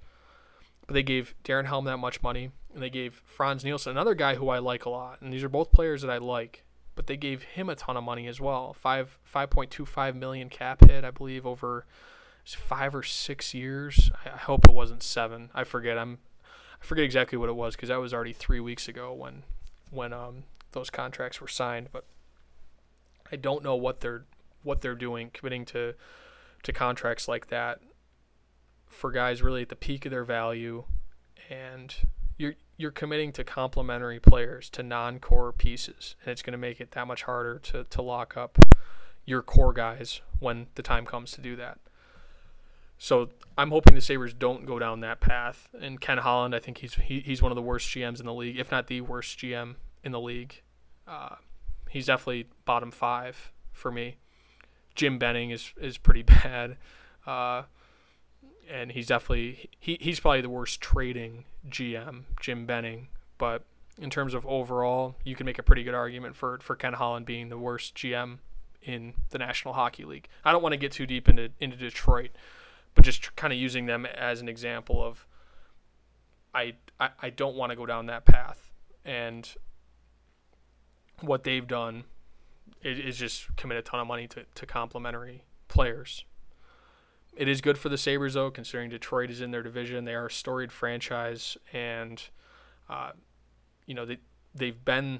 But 0.85 0.93
they 0.93 1.03
gave 1.03 1.35
Darren 1.43 1.65
Helm 1.65 1.85
that 1.85 1.97
much 1.97 2.23
money, 2.23 2.51
and 2.73 2.81
they 2.81 2.89
gave 2.89 3.21
Frans 3.25 3.63
Nielsen, 3.63 3.91
another 3.91 4.15
guy 4.15 4.35
who 4.35 4.49
I 4.49 4.59
like 4.59 4.85
a 4.85 4.89
lot. 4.89 5.21
And 5.21 5.31
these 5.31 5.43
are 5.43 5.49
both 5.49 5.71
players 5.71 6.01
that 6.01 6.09
I 6.09 6.17
like, 6.17 6.63
but 6.95 7.07
they 7.07 7.17
gave 7.17 7.43
him 7.43 7.69
a 7.69 7.75
ton 7.75 7.97
of 7.97 8.03
money 8.03 8.27
as 8.27 8.41
well. 8.41 8.73
Five 8.73 9.19
five 9.23 9.49
point 9.49 9.69
two 9.69 9.85
five 9.85 10.15
million 10.15 10.49
cap 10.49 10.83
hit, 10.87 11.03
I 11.03 11.11
believe, 11.11 11.45
over 11.45 11.85
five 12.45 12.95
or 12.95 13.03
six 13.03 13.53
years. 13.53 14.09
I 14.25 14.37
hope 14.37 14.65
it 14.65 14.73
wasn't 14.73 15.03
seven. 15.03 15.49
I 15.53 15.63
forget. 15.63 15.97
I'm 15.97 16.19
I 16.81 16.85
forget 16.85 17.05
exactly 17.05 17.37
what 17.37 17.49
it 17.49 17.55
was 17.55 17.75
because 17.75 17.89
that 17.89 17.99
was 17.99 18.13
already 18.13 18.33
three 18.33 18.59
weeks 18.59 18.87
ago 18.87 19.13
when 19.13 19.43
when 19.91 20.13
um, 20.13 20.43
those 20.71 20.89
contracts 20.89 21.41
were 21.41 21.47
signed. 21.47 21.89
But 21.91 22.05
I 23.31 23.35
don't 23.35 23.63
know 23.63 23.75
what 23.75 23.99
they're 23.99 24.25
what 24.63 24.81
they're 24.81 24.95
doing, 24.95 25.29
committing 25.33 25.65
to 25.65 25.93
to 26.63 26.73
contracts 26.73 27.27
like 27.27 27.47
that 27.47 27.79
for 28.87 29.11
guys 29.11 29.41
really 29.41 29.61
at 29.61 29.69
the 29.69 29.75
peak 29.75 30.05
of 30.05 30.11
their 30.11 30.23
value, 30.23 30.83
and 31.49 31.95
you're 32.37 32.55
you're 32.77 32.91
committing 32.91 33.31
to 33.33 33.43
complementary 33.43 34.19
players 34.19 34.69
to 34.71 34.83
non-core 34.83 35.51
pieces, 35.51 36.15
and 36.21 36.31
it's 36.31 36.41
going 36.41 36.51
to 36.51 36.57
make 36.57 36.79
it 36.79 36.91
that 36.91 37.07
much 37.07 37.23
harder 37.23 37.59
to 37.59 37.83
to 37.85 38.01
lock 38.01 38.37
up 38.37 38.57
your 39.25 39.41
core 39.41 39.73
guys 39.73 40.21
when 40.39 40.67
the 40.75 40.81
time 40.81 41.05
comes 41.05 41.31
to 41.31 41.41
do 41.41 41.55
that. 41.55 41.79
So 42.97 43.29
I'm 43.57 43.69
hoping 43.69 43.93
the 43.93 44.01
Sabres 44.01 44.33
don't 44.33 44.65
go 44.65 44.79
down 44.79 45.01
that 45.01 45.19
path. 45.19 45.69
And 45.79 46.01
Ken 46.01 46.17
Holland, 46.17 46.55
I 46.55 46.59
think 46.59 46.79
he's 46.79 46.95
he, 46.95 47.19
he's 47.19 47.41
one 47.41 47.51
of 47.51 47.55
the 47.55 47.61
worst 47.61 47.89
GMs 47.89 48.19
in 48.19 48.25
the 48.25 48.33
league, 48.33 48.57
if 48.57 48.71
not 48.71 48.87
the 48.87 49.01
worst 49.01 49.37
GM 49.37 49.75
in 50.03 50.11
the 50.11 50.19
league. 50.19 50.61
Uh, 51.07 51.35
he's 51.89 52.07
definitely 52.07 52.47
bottom 52.65 52.91
five 52.91 53.51
for 53.71 53.91
me. 53.91 54.17
Jim 54.97 55.17
Benning 55.17 55.51
is 55.51 55.71
is 55.79 55.97
pretty 55.97 56.23
bad, 56.43 56.75
uh, 57.25 57.63
and 58.69 58.91
he's 58.91 59.07
definitely 59.07 59.69
he, 59.79 59.97
he's 60.01 60.19
probably 60.19 60.41
the 60.41 60.49
worst 60.49 60.81
trading 60.81 61.45
GM, 61.69 62.23
Jim 62.41 62.65
Benning. 62.65 63.07
But 63.37 63.63
in 64.01 64.09
terms 64.09 64.33
of 64.33 64.45
overall, 64.45 65.15
you 65.23 65.35
can 65.35 65.45
make 65.45 65.59
a 65.59 65.63
pretty 65.63 65.83
good 65.83 65.93
argument 65.93 66.35
for 66.35 66.59
for 66.61 66.75
Ken 66.75 66.93
Holland 66.93 67.25
being 67.25 67.47
the 67.47 67.57
worst 67.57 67.95
GM 67.95 68.39
in 68.81 69.13
the 69.29 69.37
National 69.37 69.75
Hockey 69.75 70.03
League. 70.03 70.27
I 70.43 70.51
don't 70.51 70.61
want 70.61 70.73
to 70.73 70.77
get 70.77 70.91
too 70.91 71.05
deep 71.05 71.29
into 71.29 71.51
into 71.59 71.77
Detroit, 71.77 72.31
but 72.95 73.05
just 73.05 73.35
kind 73.35 73.53
of 73.53 73.59
using 73.59 73.85
them 73.85 74.05
as 74.05 74.41
an 74.41 74.49
example 74.49 75.01
of 75.03 75.25
I 76.53 76.73
I, 76.99 77.09
I 77.21 77.29
don't 77.29 77.55
want 77.55 77.69
to 77.69 77.75
go 77.75 77.85
down 77.85 78.07
that 78.07 78.25
path 78.25 78.71
and 79.05 79.47
what 81.21 81.43
they've 81.43 81.67
done 81.67 82.03
is 82.87 83.17
just 83.17 83.55
commit 83.55 83.77
a 83.77 83.81
ton 83.81 83.99
of 83.99 84.07
money 84.07 84.27
to, 84.27 84.45
to 84.55 84.65
complementary 84.65 85.43
players. 85.67 86.25
It 87.35 87.47
is 87.47 87.61
good 87.61 87.77
for 87.77 87.89
the 87.89 87.97
Sabres, 87.97 88.33
though, 88.33 88.49
considering 88.49 88.89
Detroit 88.89 89.29
is 89.29 89.41
in 89.41 89.51
their 89.51 89.61
division. 89.61 90.05
They 90.05 90.15
are 90.15 90.27
a 90.27 90.31
storied 90.31 90.71
franchise, 90.71 91.57
and 91.71 92.21
uh, 92.89 93.11
you 93.85 93.93
know 93.93 94.05
they 94.05 94.17
they've 94.55 94.83
been 94.83 95.19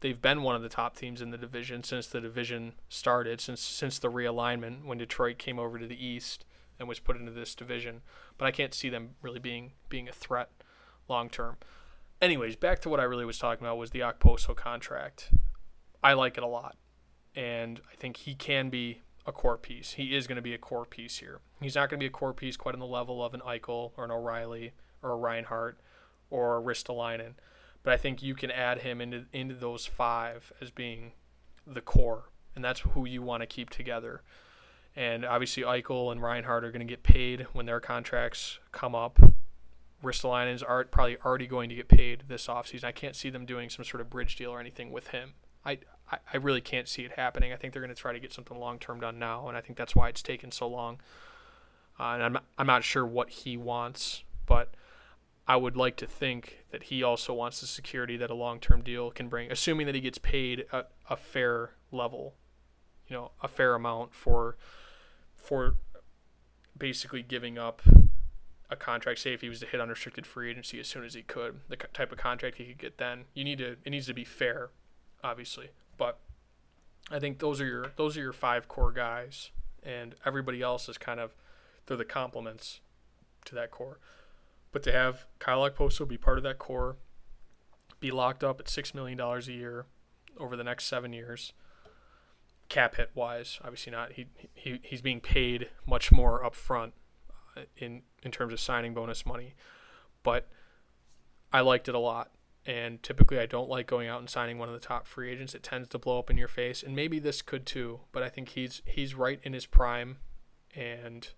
they've 0.00 0.20
been 0.20 0.42
one 0.42 0.56
of 0.56 0.62
the 0.62 0.68
top 0.68 0.96
teams 0.96 1.22
in 1.22 1.30
the 1.30 1.38
division 1.38 1.84
since 1.84 2.08
the 2.08 2.20
division 2.20 2.72
started, 2.88 3.40
since 3.40 3.60
since 3.60 3.98
the 4.00 4.10
realignment 4.10 4.84
when 4.84 4.98
Detroit 4.98 5.38
came 5.38 5.58
over 5.60 5.78
to 5.78 5.86
the 5.86 6.04
East 6.04 6.44
and 6.80 6.88
was 6.88 6.98
put 6.98 7.16
into 7.16 7.30
this 7.30 7.54
division. 7.54 8.00
But 8.38 8.46
I 8.46 8.50
can't 8.50 8.74
see 8.74 8.88
them 8.88 9.10
really 9.22 9.38
being 9.38 9.72
being 9.88 10.08
a 10.08 10.12
threat 10.12 10.50
long 11.08 11.30
term. 11.30 11.58
Anyways, 12.20 12.56
back 12.56 12.80
to 12.80 12.88
what 12.88 12.98
I 12.98 13.04
really 13.04 13.24
was 13.24 13.38
talking 13.38 13.64
about 13.64 13.78
was 13.78 13.90
the 13.90 14.00
Okposo 14.00 14.56
contract. 14.56 15.30
I 16.02 16.14
like 16.14 16.36
it 16.36 16.42
a 16.42 16.48
lot 16.48 16.76
and 17.34 17.80
I 17.90 17.96
think 17.96 18.18
he 18.18 18.34
can 18.34 18.70
be 18.70 19.00
a 19.26 19.32
core 19.32 19.56
piece. 19.56 19.92
He 19.92 20.14
is 20.14 20.26
going 20.26 20.36
to 20.36 20.42
be 20.42 20.54
a 20.54 20.58
core 20.58 20.84
piece 20.84 21.18
here. 21.18 21.40
He's 21.60 21.74
not 21.74 21.88
going 21.88 21.98
to 21.98 22.02
be 22.02 22.08
a 22.08 22.10
core 22.10 22.32
piece 22.32 22.56
quite 22.56 22.74
on 22.74 22.80
the 22.80 22.86
level 22.86 23.24
of 23.24 23.34
an 23.34 23.40
Eichel 23.40 23.92
or 23.96 24.04
an 24.04 24.10
O'Reilly 24.10 24.72
or 25.02 25.12
a 25.12 25.16
Reinhart 25.16 25.78
or 26.30 26.56
a 26.56 26.62
Ristolainen, 26.62 27.34
but 27.82 27.92
I 27.92 27.96
think 27.96 28.22
you 28.22 28.34
can 28.34 28.50
add 28.50 28.78
him 28.80 29.00
into 29.00 29.26
into 29.32 29.54
those 29.54 29.86
five 29.86 30.52
as 30.60 30.70
being 30.70 31.12
the 31.66 31.80
core, 31.80 32.30
and 32.54 32.64
that's 32.64 32.80
who 32.80 33.06
you 33.06 33.22
want 33.22 33.42
to 33.42 33.46
keep 33.46 33.70
together. 33.70 34.22
And 34.94 35.24
obviously, 35.24 35.62
Eichel 35.62 36.12
and 36.12 36.20
Reinhart 36.22 36.64
are 36.64 36.70
going 36.70 36.86
to 36.86 36.90
get 36.90 37.02
paid 37.02 37.46
when 37.52 37.66
their 37.66 37.80
contracts 37.80 38.58
come 38.72 38.94
up. 38.94 39.18
Ristolainen's 40.02 40.62
are 40.62 40.84
probably 40.84 41.16
already 41.24 41.46
going 41.46 41.68
to 41.68 41.74
get 41.74 41.88
paid 41.88 42.24
this 42.28 42.46
offseason. 42.46 42.84
I 42.84 42.92
can't 42.92 43.16
see 43.16 43.30
them 43.30 43.46
doing 43.46 43.70
some 43.70 43.84
sort 43.84 44.00
of 44.00 44.10
bridge 44.10 44.36
deal 44.36 44.50
or 44.50 44.60
anything 44.60 44.90
with 44.90 45.08
him. 45.08 45.34
I, 45.64 45.78
I, 46.12 46.18
I 46.32 46.36
really 46.36 46.60
can't 46.60 46.88
see 46.88 47.02
it 47.02 47.12
happening. 47.12 47.52
I 47.52 47.56
think 47.56 47.72
they're 47.72 47.82
going 47.82 47.94
to 47.94 48.00
try 48.00 48.12
to 48.12 48.20
get 48.20 48.32
something 48.32 48.58
long 48.58 48.78
term 48.78 49.00
done 49.00 49.18
now, 49.18 49.48
and 49.48 49.56
I 49.56 49.60
think 49.60 49.78
that's 49.78 49.96
why 49.96 50.08
it's 50.08 50.22
taken 50.22 50.52
so 50.52 50.68
long. 50.68 51.00
Uh, 51.98 52.14
and 52.14 52.22
I'm 52.22 52.38
I'm 52.58 52.66
not 52.66 52.84
sure 52.84 53.06
what 53.06 53.30
he 53.30 53.56
wants, 53.56 54.22
but 54.46 54.74
I 55.46 55.56
would 55.56 55.76
like 55.76 55.96
to 55.96 56.06
think 56.06 56.64
that 56.70 56.84
he 56.84 57.02
also 57.02 57.34
wants 57.34 57.60
the 57.60 57.66
security 57.66 58.16
that 58.16 58.30
a 58.30 58.34
long 58.34 58.60
term 58.60 58.82
deal 58.82 59.10
can 59.10 59.28
bring, 59.28 59.50
assuming 59.50 59.86
that 59.86 59.94
he 59.94 60.00
gets 60.00 60.18
paid 60.18 60.66
a, 60.72 60.84
a 61.08 61.16
fair 61.16 61.70
level, 61.90 62.34
you 63.08 63.16
know, 63.16 63.32
a 63.42 63.48
fair 63.48 63.74
amount 63.74 64.14
for 64.14 64.56
for 65.34 65.74
basically 66.76 67.22
giving 67.22 67.58
up 67.58 67.82
a 68.70 68.76
contract. 68.76 69.20
Say 69.20 69.32
if 69.32 69.40
he 69.40 69.48
was 69.48 69.60
to 69.60 69.66
hit 69.66 69.80
unrestricted 69.80 70.26
free 70.26 70.50
agency 70.50 70.78
as 70.80 70.88
soon 70.88 71.04
as 71.04 71.14
he 71.14 71.22
could, 71.22 71.60
the 71.68 71.76
type 71.76 72.12
of 72.12 72.18
contract 72.18 72.56
he 72.58 72.64
could 72.66 72.78
get 72.78 72.98
then. 72.98 73.24
You 73.34 73.44
need 73.44 73.58
to 73.58 73.76
it 73.84 73.90
needs 73.90 74.06
to 74.06 74.14
be 74.14 74.24
fair 74.24 74.70
obviously. 75.22 75.70
But 75.96 76.18
I 77.10 77.18
think 77.18 77.38
those 77.38 77.60
are 77.60 77.66
your 77.66 77.92
those 77.96 78.16
are 78.16 78.20
your 78.20 78.32
five 78.32 78.68
core 78.68 78.92
guys, 78.92 79.50
and 79.82 80.14
everybody 80.24 80.62
else 80.62 80.88
is 80.88 80.98
kind 80.98 81.20
of 81.20 81.34
they're 81.86 81.96
the 81.96 82.04
complements 82.04 82.80
to 83.44 83.54
that 83.54 83.70
core. 83.70 83.98
But 84.70 84.82
to 84.84 84.92
have 84.92 85.26
Kyle 85.38 85.68
Okposo 85.68 86.08
be 86.08 86.16
part 86.16 86.38
of 86.38 86.44
that 86.44 86.58
core, 86.58 86.96
be 88.00 88.10
locked 88.10 88.42
up 88.42 88.60
at 88.60 88.68
six 88.68 88.94
million 88.94 89.18
dollars 89.18 89.48
a 89.48 89.52
year 89.52 89.86
over 90.38 90.56
the 90.56 90.64
next 90.64 90.86
seven 90.86 91.12
years, 91.12 91.52
cap 92.68 92.96
hit 92.96 93.10
wise, 93.14 93.58
obviously 93.62 93.92
not. 93.92 94.12
He, 94.12 94.26
he 94.54 94.80
he's 94.82 95.02
being 95.02 95.20
paid 95.20 95.68
much 95.86 96.10
more 96.10 96.42
upfront 96.42 96.92
uh, 97.56 97.62
in 97.76 98.02
in 98.22 98.30
terms 98.30 98.52
of 98.52 98.60
signing 98.60 98.94
bonus 98.94 99.26
money, 99.26 99.54
but 100.22 100.48
I 101.52 101.60
liked 101.60 101.88
it 101.88 101.94
a 101.94 101.98
lot 101.98 102.30
And 102.64 103.02
typically, 103.02 103.38
I 103.38 103.46
don't 103.46 103.68
like 103.68 103.88
going 103.88 104.08
out 104.08 104.20
and 104.20 104.30
signing 104.30 104.58
one 104.58 104.68
of 104.68 104.74
the 104.74 104.86
top 104.86 105.06
free 105.06 105.32
agents. 105.32 105.54
It 105.54 105.64
tends 105.64 105.88
to 105.88 105.98
blow 105.98 106.20
up 106.20 106.30
in 106.30 106.38
your 106.38 106.48
face, 106.48 106.82
and 106.82 106.94
maybe 106.94 107.18
this 107.18 107.42
could 107.42 107.66
too. 107.66 108.00
But 108.12 108.22
I 108.22 108.28
think 108.28 108.50
he's 108.50 108.82
he's 108.84 109.14
right 109.14 109.40
in 109.42 109.52
his 109.52 109.66
prime, 109.66 110.18
and 110.74 111.28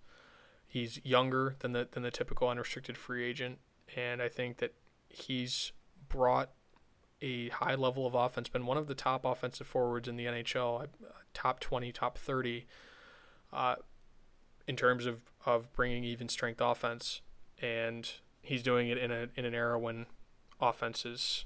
he's 0.67 1.03
younger 1.03 1.55
than 1.59 1.71
the 1.71 1.87
than 1.91 2.03
the 2.03 2.11
typical 2.11 2.47
unrestricted 2.47 2.95
free 2.95 3.25
agent. 3.25 3.57
And 3.95 4.21
I 4.21 4.29
think 4.29 4.57
that 4.57 4.75
he's 5.09 5.71
brought 6.09 6.51
a 7.21 7.49
high 7.49 7.75
level 7.75 8.05
of 8.05 8.13
offense, 8.13 8.49
been 8.49 8.65
one 8.65 8.77
of 8.77 8.87
the 8.87 8.95
top 8.95 9.25
offensive 9.25 9.67
forwards 9.67 10.07
in 10.07 10.17
the 10.17 10.25
NHL, 10.25 10.87
top 11.33 11.59
20, 11.59 11.91
top 11.91 12.17
30, 12.17 12.67
uh, 13.53 13.75
in 14.67 14.75
terms 14.75 15.05
of, 15.05 15.21
of 15.45 15.71
bringing 15.73 16.03
even 16.03 16.29
strength 16.29 16.61
offense. 16.61 17.21
And 17.61 18.09
he's 18.41 18.61
doing 18.61 18.89
it 18.89 18.97
in, 18.97 19.11
a, 19.11 19.27
in 19.35 19.45
an 19.45 19.55
era 19.55 19.79
when 19.79 20.05
offense 20.59 21.05
is 21.05 21.45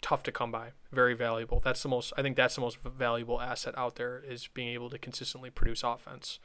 tough 0.00 0.22
to 0.24 0.32
come 0.32 0.50
by, 0.50 0.70
very 0.92 1.14
valuable. 1.14 1.60
That's 1.64 1.82
the 1.82 1.88
most, 1.88 2.12
I 2.16 2.22
think 2.22 2.36
that's 2.36 2.54
the 2.54 2.60
most 2.60 2.78
valuable 2.82 3.40
asset 3.40 3.74
out 3.76 3.96
there 3.96 4.22
is 4.26 4.48
being 4.48 4.68
able 4.68 4.90
to 4.90 4.98
consistently 4.98 5.50
produce 5.50 5.82
offense. 5.82 6.38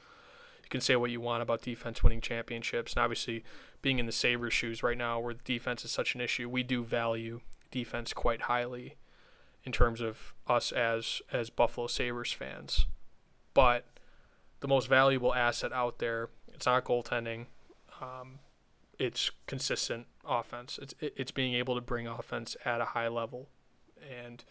You 0.63 0.69
can 0.69 0.81
say 0.81 0.95
what 0.95 1.11
you 1.11 1.21
want 1.21 1.41
about 1.41 1.61
defense 1.61 2.03
winning 2.03 2.21
championships. 2.21 2.93
And 2.93 3.03
obviously, 3.03 3.43
being 3.81 3.99
in 3.99 4.05
the 4.05 4.11
Sabres' 4.11 4.53
shoes 4.53 4.83
right 4.83 4.97
now, 4.97 5.19
where 5.19 5.33
defense 5.33 5.85
is 5.85 5.91
such 5.91 6.15
an 6.15 6.21
issue, 6.21 6.49
we 6.49 6.63
do 6.63 6.83
value 6.83 7.41
defense 7.71 8.13
quite 8.13 8.43
highly 8.43 8.97
in 9.63 9.71
terms 9.71 10.01
of 10.01 10.33
us 10.47 10.71
as 10.71 11.21
as 11.31 11.49
Buffalo 11.49 11.87
Sabres 11.87 12.31
fans. 12.31 12.85
But 13.53 13.85
the 14.59 14.67
most 14.67 14.87
valuable 14.87 15.33
asset 15.33 15.71
out 15.73 15.99
there, 15.99 16.29
it's 16.53 16.65
not 16.65 16.85
goaltending. 16.85 17.47
Um, 18.01 18.39
it's 19.01 19.31
consistent 19.47 20.05
offense. 20.23 20.79
It's 20.81 20.93
it's 21.01 21.31
being 21.31 21.55
able 21.55 21.75
to 21.75 21.81
bring 21.81 22.07
offense 22.07 22.55
at 22.63 22.81
a 22.81 22.85
high 22.85 23.07
level, 23.07 23.49
and 23.99 24.43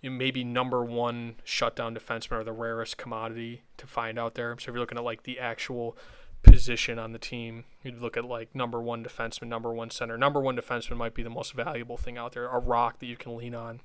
you 0.00 0.10
know, 0.10 0.16
maybe 0.16 0.44
number 0.44 0.84
one 0.84 1.36
shutdown 1.42 1.96
defenseman 1.96 2.32
are 2.32 2.44
the 2.44 2.52
rarest 2.52 2.96
commodity 2.96 3.62
to 3.76 3.86
find 3.86 4.18
out 4.18 4.36
there. 4.36 4.54
So 4.58 4.62
if 4.62 4.66
you're 4.68 4.78
looking 4.78 4.98
at 4.98 5.04
like 5.04 5.24
the 5.24 5.40
actual 5.40 5.96
position 6.42 6.98
on 6.98 7.12
the 7.12 7.18
team. 7.18 7.64
You'd 7.82 8.00
look 8.00 8.16
at 8.16 8.24
like 8.24 8.54
number 8.54 8.80
one 8.80 9.04
defenseman, 9.04 9.48
number 9.48 9.72
one 9.72 9.90
center. 9.90 10.16
Number 10.16 10.40
one 10.40 10.56
defenseman 10.56 10.96
might 10.96 11.14
be 11.14 11.24
the 11.24 11.30
most 11.30 11.52
valuable 11.52 11.96
thing 11.96 12.16
out 12.16 12.32
there, 12.32 12.46
a 12.46 12.58
rock 12.58 13.00
that 13.00 13.06
you 13.06 13.16
can 13.16 13.36
lean 13.36 13.54
on 13.54 13.80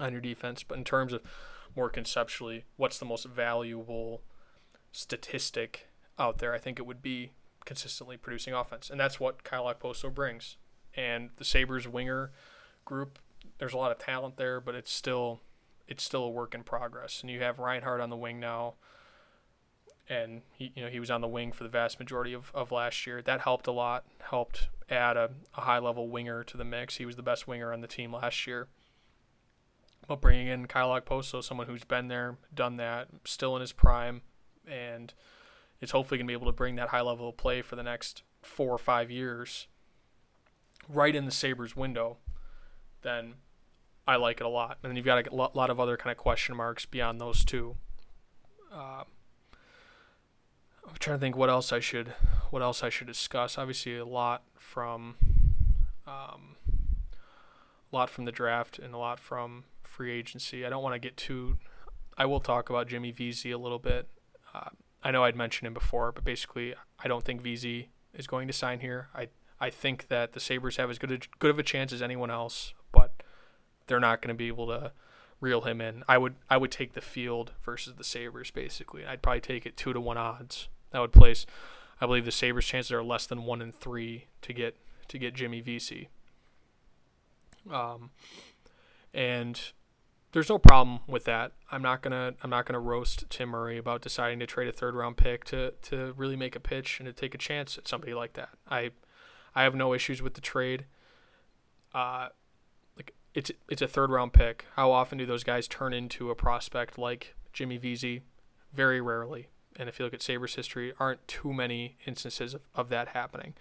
on 0.00 0.12
your 0.12 0.20
defense. 0.20 0.62
But 0.62 0.78
in 0.78 0.84
terms 0.84 1.12
of 1.12 1.22
more 1.76 1.88
conceptually, 1.88 2.64
what's 2.76 2.98
the 2.98 3.04
most 3.04 3.26
valuable 3.26 4.22
statistic 4.90 5.88
out 6.18 6.38
there? 6.38 6.52
I 6.52 6.58
think 6.58 6.78
it 6.78 6.86
would 6.86 7.02
be 7.02 7.30
consistently 7.68 8.16
producing 8.16 8.54
offense, 8.54 8.88
and 8.88 8.98
that's 8.98 9.20
what 9.20 9.44
Kyle 9.44 9.66
Okposo 9.66 10.12
brings. 10.12 10.56
And 10.94 11.28
the 11.36 11.44
Sabres 11.44 11.86
winger 11.86 12.32
group, 12.86 13.18
there's 13.58 13.74
a 13.74 13.76
lot 13.76 13.92
of 13.92 13.98
talent 13.98 14.38
there, 14.38 14.58
but 14.58 14.74
it's 14.74 14.90
still 14.90 15.40
it's 15.86 16.02
still 16.02 16.24
a 16.24 16.30
work 16.30 16.54
in 16.54 16.64
progress. 16.64 17.20
And 17.20 17.30
you 17.30 17.40
have 17.40 17.58
Reinhart 17.58 18.00
on 18.00 18.10
the 18.10 18.16
wing 18.16 18.40
now 18.40 18.74
and 20.08 20.42
he 20.52 20.72
you 20.74 20.82
know 20.82 20.88
he 20.88 21.00
was 21.00 21.10
on 21.10 21.20
the 21.20 21.28
wing 21.28 21.52
for 21.52 21.64
the 21.64 21.68
vast 21.68 21.98
majority 21.98 22.32
of, 22.32 22.50
of 22.54 22.72
last 22.72 23.06
year. 23.06 23.20
That 23.22 23.40
helped 23.40 23.66
a 23.66 23.72
lot, 23.72 24.04
helped 24.20 24.68
add 24.90 25.16
a, 25.16 25.30
a 25.54 25.62
high 25.62 25.78
level 25.78 26.08
winger 26.08 26.42
to 26.44 26.56
the 26.56 26.64
mix. 26.64 26.96
He 26.96 27.06
was 27.06 27.16
the 27.16 27.22
best 27.22 27.46
winger 27.46 27.72
on 27.72 27.80
the 27.80 27.86
team 27.86 28.12
last 28.12 28.46
year. 28.46 28.68
But 30.06 30.22
bringing 30.22 30.46
in 30.46 30.66
Kyle 30.66 30.88
Okposo, 30.88 31.44
someone 31.44 31.66
who's 31.66 31.84
been 31.84 32.08
there, 32.08 32.38
done 32.54 32.78
that, 32.78 33.08
still 33.26 33.54
in 33.56 33.60
his 33.60 33.72
prime, 33.72 34.22
and 34.66 35.12
is 35.80 35.92
hopefully 35.92 36.18
going 36.18 36.26
to 36.26 36.30
be 36.30 36.34
able 36.34 36.46
to 36.46 36.56
bring 36.56 36.76
that 36.76 36.88
high 36.88 37.00
level 37.00 37.28
of 37.28 37.36
play 37.36 37.62
for 37.62 37.76
the 37.76 37.82
next 37.82 38.22
four 38.42 38.70
or 38.70 38.78
five 38.78 39.10
years 39.10 39.66
right 40.88 41.14
in 41.14 41.24
the 41.24 41.30
Sabres 41.30 41.76
window, 41.76 42.16
then 43.02 43.34
I 44.06 44.16
like 44.16 44.40
it 44.40 44.46
a 44.46 44.48
lot. 44.48 44.78
And 44.82 44.90
then 44.90 44.96
you've 44.96 45.04
got 45.04 45.26
a 45.26 45.34
lot 45.34 45.70
of 45.70 45.78
other 45.78 45.96
kind 45.96 46.10
of 46.10 46.16
question 46.16 46.56
marks 46.56 46.86
beyond 46.86 47.20
those 47.20 47.44
two. 47.44 47.76
Uh, 48.72 49.04
I'm 50.86 50.94
trying 50.98 51.18
to 51.18 51.20
think 51.20 51.36
what 51.36 51.50
else 51.50 51.72
I 51.72 51.80
should 51.80 52.14
what 52.50 52.62
else 52.62 52.82
I 52.82 52.88
should 52.88 53.06
discuss. 53.06 53.58
Obviously, 53.58 53.96
a 53.96 54.06
lot 54.06 54.42
from 54.56 55.16
um, 56.06 56.56
a 57.92 57.96
lot 57.96 58.08
from 58.08 58.24
the 58.24 58.32
draft 58.32 58.78
and 58.78 58.94
a 58.94 58.98
lot 58.98 59.20
from 59.20 59.64
free 59.82 60.12
agency. 60.12 60.64
I 60.64 60.70
don't 60.70 60.82
want 60.82 60.94
to 60.94 60.98
get 60.98 61.16
too. 61.16 61.58
I 62.16 62.24
will 62.24 62.40
talk 62.40 62.70
about 62.70 62.88
Jimmy 62.88 63.10
Vesey 63.10 63.50
a 63.50 63.58
little 63.58 63.78
bit. 63.78 64.08
Uh, 64.54 64.70
I 65.02 65.10
know 65.10 65.24
I'd 65.24 65.36
mentioned 65.36 65.66
him 65.66 65.74
before, 65.74 66.12
but 66.12 66.24
basically, 66.24 66.74
I 66.98 67.08
don't 67.08 67.24
think 67.24 67.40
Vesey 67.40 67.90
is 68.12 68.26
going 68.26 68.46
to 68.48 68.52
sign 68.52 68.80
here. 68.80 69.08
I 69.14 69.28
I 69.60 69.70
think 69.70 70.08
that 70.08 70.32
the 70.32 70.40
Sabres 70.40 70.76
have 70.76 70.90
as 70.90 70.98
good 70.98 71.12
a, 71.12 71.18
good 71.38 71.50
of 71.50 71.58
a 71.58 71.62
chance 71.62 71.92
as 71.92 72.02
anyone 72.02 72.30
else, 72.30 72.74
but 72.92 73.22
they're 73.86 74.00
not 74.00 74.22
going 74.22 74.34
to 74.34 74.38
be 74.38 74.48
able 74.48 74.66
to 74.68 74.92
reel 75.40 75.62
him 75.62 75.80
in. 75.80 76.02
I 76.08 76.18
would 76.18 76.36
I 76.50 76.56
would 76.56 76.70
take 76.70 76.94
the 76.94 77.00
field 77.00 77.52
versus 77.64 77.94
the 77.94 78.04
Sabres 78.04 78.50
basically. 78.50 79.06
I'd 79.06 79.22
probably 79.22 79.40
take 79.40 79.66
it 79.66 79.76
two 79.76 79.92
to 79.92 80.00
one 80.00 80.16
odds 80.16 80.68
that 80.90 81.00
would 81.00 81.12
place, 81.12 81.46
I 82.00 82.06
believe, 82.06 82.24
the 82.24 82.32
Sabres' 82.32 82.66
chances 82.66 82.92
are 82.92 83.02
less 83.02 83.26
than 83.26 83.44
one 83.44 83.62
in 83.62 83.72
three 83.72 84.26
to 84.42 84.52
get 84.52 84.76
to 85.08 85.18
get 85.18 85.34
Jimmy 85.34 85.60
Vesey. 85.60 86.08
Um, 87.70 88.10
and 89.12 89.60
there's 90.38 90.48
no 90.48 90.56
problem 90.56 91.00
with 91.08 91.24
that. 91.24 91.50
I'm 91.72 91.82
not 91.82 92.00
gonna 92.00 92.32
I'm 92.44 92.50
not 92.50 92.64
gonna 92.64 92.78
roast 92.78 93.28
Tim 93.28 93.48
Murray 93.48 93.76
about 93.76 94.02
deciding 94.02 94.38
to 94.38 94.46
trade 94.46 94.68
a 94.68 94.72
third 94.72 94.94
round 94.94 95.16
pick 95.16 95.42
to 95.46 95.72
to 95.82 96.14
really 96.16 96.36
make 96.36 96.54
a 96.54 96.60
pitch 96.60 97.00
and 97.00 97.08
to 97.08 97.12
take 97.12 97.34
a 97.34 97.38
chance 97.38 97.76
at 97.76 97.88
somebody 97.88 98.14
like 98.14 98.34
that. 98.34 98.50
I 98.70 98.92
I 99.56 99.64
have 99.64 99.74
no 99.74 99.92
issues 99.92 100.22
with 100.22 100.34
the 100.34 100.40
trade. 100.40 100.84
Uh, 101.92 102.28
like 102.96 103.14
it's 103.34 103.50
it's 103.68 103.82
a 103.82 103.88
third 103.88 104.10
round 104.10 104.32
pick. 104.32 104.66
How 104.76 104.92
often 104.92 105.18
do 105.18 105.26
those 105.26 105.42
guys 105.42 105.66
turn 105.66 105.92
into 105.92 106.30
a 106.30 106.36
prospect 106.36 106.98
like 106.98 107.34
Jimmy 107.52 107.76
Vesey? 107.76 108.22
Very 108.72 109.00
rarely 109.00 109.48
and 109.74 109.88
if 109.88 109.98
you 109.98 110.04
look 110.04 110.14
at 110.14 110.22
Sabres 110.22 110.54
history, 110.54 110.92
aren't 111.00 111.26
too 111.26 111.52
many 111.52 111.96
instances 112.06 112.54
of, 112.54 112.60
of 112.76 112.90
that 112.90 113.08
happening. 113.08 113.54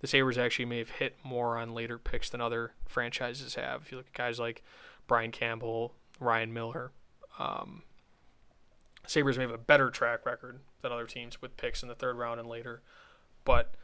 The 0.00 0.06
Sabres 0.06 0.36
actually 0.36 0.66
may 0.66 0.78
have 0.78 0.90
hit 0.90 1.16
more 1.24 1.56
on 1.56 1.72
later 1.72 1.96
picks 1.96 2.28
than 2.28 2.42
other 2.42 2.72
franchises 2.86 3.54
have. 3.54 3.82
If 3.82 3.92
you 3.92 3.96
look 3.96 4.08
at 4.08 4.12
guys 4.12 4.38
like 4.38 4.62
Brian 5.06 5.32
Campbell, 5.32 5.94
Ryan 6.20 6.52
Miller, 6.52 6.92
um, 7.38 7.82
Sabres 9.06 9.38
may 9.38 9.44
have 9.44 9.52
a 9.52 9.58
better 9.58 9.90
track 9.90 10.26
record 10.26 10.60
than 10.82 10.92
other 10.92 11.06
teams 11.06 11.40
with 11.40 11.56
picks 11.56 11.82
in 11.82 11.88
the 11.88 11.94
third 11.94 12.16
round 12.16 12.38
and 12.38 12.48
later, 12.48 12.82
but 13.44 13.74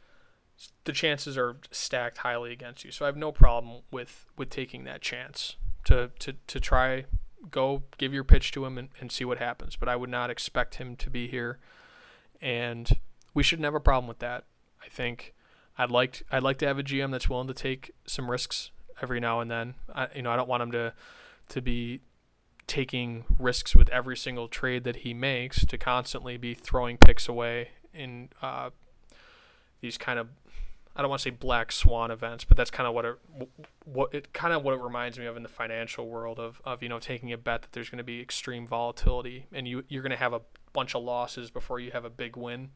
the 0.85 0.93
chances 0.93 1.37
are 1.37 1.57
stacked 1.71 2.19
highly 2.19 2.51
against 2.51 2.85
you. 2.85 2.91
So 2.91 3.05
I 3.05 3.07
have 3.07 3.17
no 3.17 3.31
problem 3.31 3.81
with 3.91 4.27
with 4.37 4.49
taking 4.49 4.83
that 4.85 5.01
chance 5.01 5.55
to 5.85 6.11
to 6.19 6.33
to 6.47 6.59
try 6.59 7.05
go 7.51 7.83
give 7.97 8.13
your 8.13 8.23
pitch 8.23 8.51
to 8.51 8.65
him 8.65 8.77
and, 8.77 8.89
and 8.99 9.11
see 9.11 9.25
what 9.25 9.37
happens. 9.37 9.75
But 9.75 9.89
I 9.89 9.95
would 9.95 10.09
not 10.09 10.29
expect 10.29 10.75
him 10.75 10.95
to 10.97 11.09
be 11.09 11.27
here, 11.27 11.59
and 12.41 12.89
we 13.33 13.43
shouldn't 13.43 13.65
have 13.65 13.75
a 13.75 13.79
problem 13.79 14.07
with 14.07 14.19
that. 14.19 14.45
I 14.83 14.87
think 14.89 15.33
I'd 15.77 15.91
like 15.91 16.23
I'd 16.31 16.43
like 16.43 16.57
to 16.59 16.67
have 16.67 16.79
a 16.79 16.83
GM 16.83 17.11
that's 17.11 17.29
willing 17.29 17.47
to 17.47 17.53
take 17.53 17.91
some 18.05 18.29
risks 18.29 18.71
every 19.01 19.19
now 19.19 19.39
and 19.39 19.49
then. 19.49 19.75
I, 19.93 20.07
you 20.15 20.21
know, 20.21 20.31
I 20.31 20.35
don't 20.35 20.49
want 20.49 20.63
him 20.63 20.71
to 20.71 20.93
to 21.49 21.61
be 21.61 22.01
taking 22.67 23.25
risks 23.37 23.75
with 23.75 23.89
every 23.89 24.17
single 24.17 24.47
trade 24.47 24.83
that 24.83 24.97
he 24.97 25.13
makes 25.13 25.65
to 25.65 25.77
constantly 25.77 26.37
be 26.37 26.53
throwing 26.53 26.97
picks 26.97 27.27
away 27.27 27.69
in 27.93 28.29
uh, 28.41 28.69
these 29.81 29.97
kind 29.97 30.19
of 30.19 30.29
I 30.95 31.01
don't 31.01 31.09
want 31.09 31.23
to 31.23 31.23
say 31.23 31.29
black 31.31 31.73
swan 31.73 32.09
events, 32.09 32.45
but 32.45 32.55
that's 32.55 32.71
kind 32.71 32.87
of 32.87 32.93
what 32.93 33.05
it 33.05 33.17
what 33.83 34.13
it 34.13 34.31
kind 34.31 34.53
of 34.53 34.63
what 34.63 34.73
it 34.73 34.81
reminds 34.81 35.19
me 35.19 35.25
of 35.25 35.35
in 35.35 35.43
the 35.43 35.49
financial 35.49 36.07
world 36.07 36.39
of 36.39 36.61
of 36.63 36.81
you 36.81 36.87
know 36.87 36.99
taking 36.99 37.33
a 37.33 37.37
bet 37.37 37.63
that 37.63 37.73
there's 37.73 37.89
going 37.89 37.97
to 37.97 38.03
be 38.03 38.21
extreme 38.21 38.65
volatility 38.65 39.45
and 39.51 39.67
you 39.67 39.83
you're 39.89 40.01
going 40.01 40.11
to 40.11 40.17
have 40.17 40.33
a 40.33 40.41
bunch 40.71 40.95
of 40.95 41.03
losses 41.03 41.51
before 41.51 41.79
you 41.79 41.91
have 41.91 42.05
a 42.05 42.09
big 42.09 42.37
win. 42.37 42.69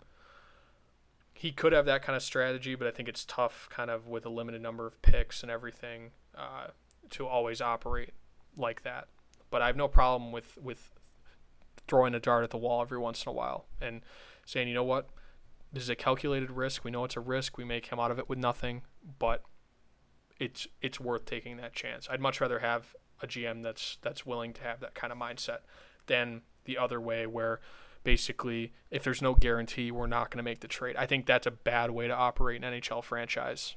He 1.34 1.54
could 1.54 1.72
have 1.72 1.86
that 1.86 2.02
kind 2.02 2.18
of 2.18 2.22
strategy, 2.22 2.76
but 2.76 2.88
I 2.88 2.92
think 2.92 3.08
it's 3.08 3.24
tough, 3.24 3.70
kind 3.72 3.90
of 3.90 4.08
with 4.08 4.26
a 4.26 4.30
limited 4.30 4.62
number 4.62 4.86
of 4.86 5.02
picks 5.02 5.42
and 5.42 5.50
everything, 5.50 6.12
uh, 6.38 6.68
to 7.12 7.26
always 7.26 7.62
operate 7.62 8.10
like 8.58 8.84
that. 8.84 9.08
But 9.50 9.62
I 9.62 9.68
have 9.68 9.76
no 9.76 9.88
problem 9.88 10.32
with 10.32 10.58
with 10.62 10.92
throwing 11.88 12.14
a 12.14 12.20
dart 12.20 12.44
at 12.44 12.52
the 12.52 12.58
wall 12.58 12.82
every 12.82 13.00
once 13.00 13.26
in 13.26 13.30
a 13.30 13.34
while 13.34 13.66
and 13.82 14.02
saying, 14.46 14.68
you 14.68 14.76
know 14.76 14.84
what, 14.84 15.10
this 15.74 15.84
is 15.84 15.90
a 15.90 15.96
calculated 15.96 16.52
risk. 16.52 16.84
We 16.84 16.92
know 16.92 17.04
it's 17.04 17.18
a 17.18 17.20
risk. 17.20 17.58
We 17.58 17.66
may 17.66 17.82
come 17.82 18.00
out 18.00 18.12
of 18.12 18.20
it 18.20 18.30
with 18.30 18.38
nothing, 18.38 18.84
but 19.18 19.44
it's 20.40 20.68
it's 20.82 21.00
worth 21.00 21.26
taking 21.26 21.58
that 21.58 21.74
chance. 21.74 22.08
I'd 22.10 22.22
much 22.22 22.42
rather 22.42 22.60
have 22.60 22.96
a 23.22 23.28
GM 23.28 23.64
that's 23.64 23.98
that's 24.02 24.26
willing 24.26 24.54
to 24.54 24.64
have 24.64 24.80
that 24.80 24.96
kind 24.96 25.12
of 25.12 25.20
mindset 25.20 25.60
than 26.08 26.42
the 26.66 26.78
other 26.78 27.00
way 27.00 27.28
where 27.28 27.60
basically 28.04 28.74
if 28.90 29.04
there's 29.04 29.22
no 29.22 29.34
guarantee 29.34 29.92
we're 29.92 30.08
not 30.08 30.32
going 30.32 30.38
to 30.38 30.44
make 30.44 30.62
the 30.62 30.68
trade. 30.68 30.96
I 30.96 31.06
think 31.06 31.26
that's 31.26 31.46
a 31.46 31.52
bad 31.52 31.92
way 31.92 32.08
to 32.08 32.16
operate 32.16 32.64
an 32.64 32.74
NHL 32.74 33.04
franchise. 33.04 33.76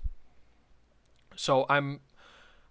So 1.36 1.66
I'm 1.68 2.00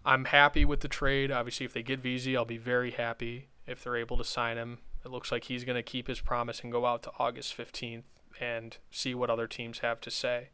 I'm 0.05 0.25
happy 0.25 0.65
with 0.65 0.81
the 0.81 0.87
trade. 0.87 1.31
Obviously 1.31 1.65
if 1.65 1.73
they 1.73 1.83
get 1.83 1.99
Vesey, 1.99 2.35
I'll 2.35 2.45
be 2.45 2.57
very 2.57 2.91
happy 2.91 3.49
if 3.67 3.83
they're 3.83 3.97
able 3.97 4.17
to 4.17 4.23
sign 4.23 4.57
him. 4.57 4.79
It 5.05 5.11
looks 5.11 5.31
like 5.31 5.45
he's 5.45 5.63
going 5.63 5.75
to 5.75 5.83
keep 5.83 6.07
his 6.07 6.19
promise 6.19 6.61
and 6.61 6.71
go 6.71 6.85
out 6.85 7.03
to 7.03 7.11
August 7.17 7.57
15th 7.57 8.03
and 8.39 8.77
see 8.89 9.13
what 9.13 9.29
other 9.29 9.47
teams 9.47 9.79
have 9.79 10.01
to 10.01 10.11
say. 10.11 10.49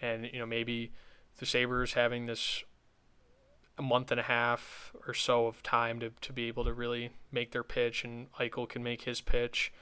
And 0.00 0.30
you 0.32 0.38
know 0.38 0.46
maybe 0.46 0.92
the 1.38 1.46
Sabres 1.46 1.94
having 1.94 2.26
this 2.26 2.64
a 3.80 3.82
month 3.82 4.10
and 4.10 4.20
a 4.20 4.24
half 4.24 4.92
or 5.06 5.14
so 5.14 5.46
of 5.46 5.62
time 5.62 6.00
to, 6.00 6.10
to 6.20 6.32
be 6.34 6.48
able 6.48 6.64
to 6.64 6.72
really 6.72 7.10
make 7.32 7.52
their 7.52 7.64
pitch, 7.64 8.04
and 8.04 8.30
Eichel 8.34 8.68
can 8.68 8.82
make 8.82 9.02
his 9.02 9.22
pitch. 9.22 9.72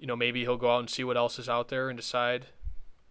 You 0.00 0.08
know, 0.08 0.16
maybe 0.16 0.40
he'll 0.40 0.56
go 0.56 0.74
out 0.74 0.80
and 0.80 0.90
see 0.90 1.04
what 1.04 1.16
else 1.16 1.38
is 1.38 1.48
out 1.48 1.68
there 1.68 1.88
and 1.88 1.96
decide, 1.96 2.46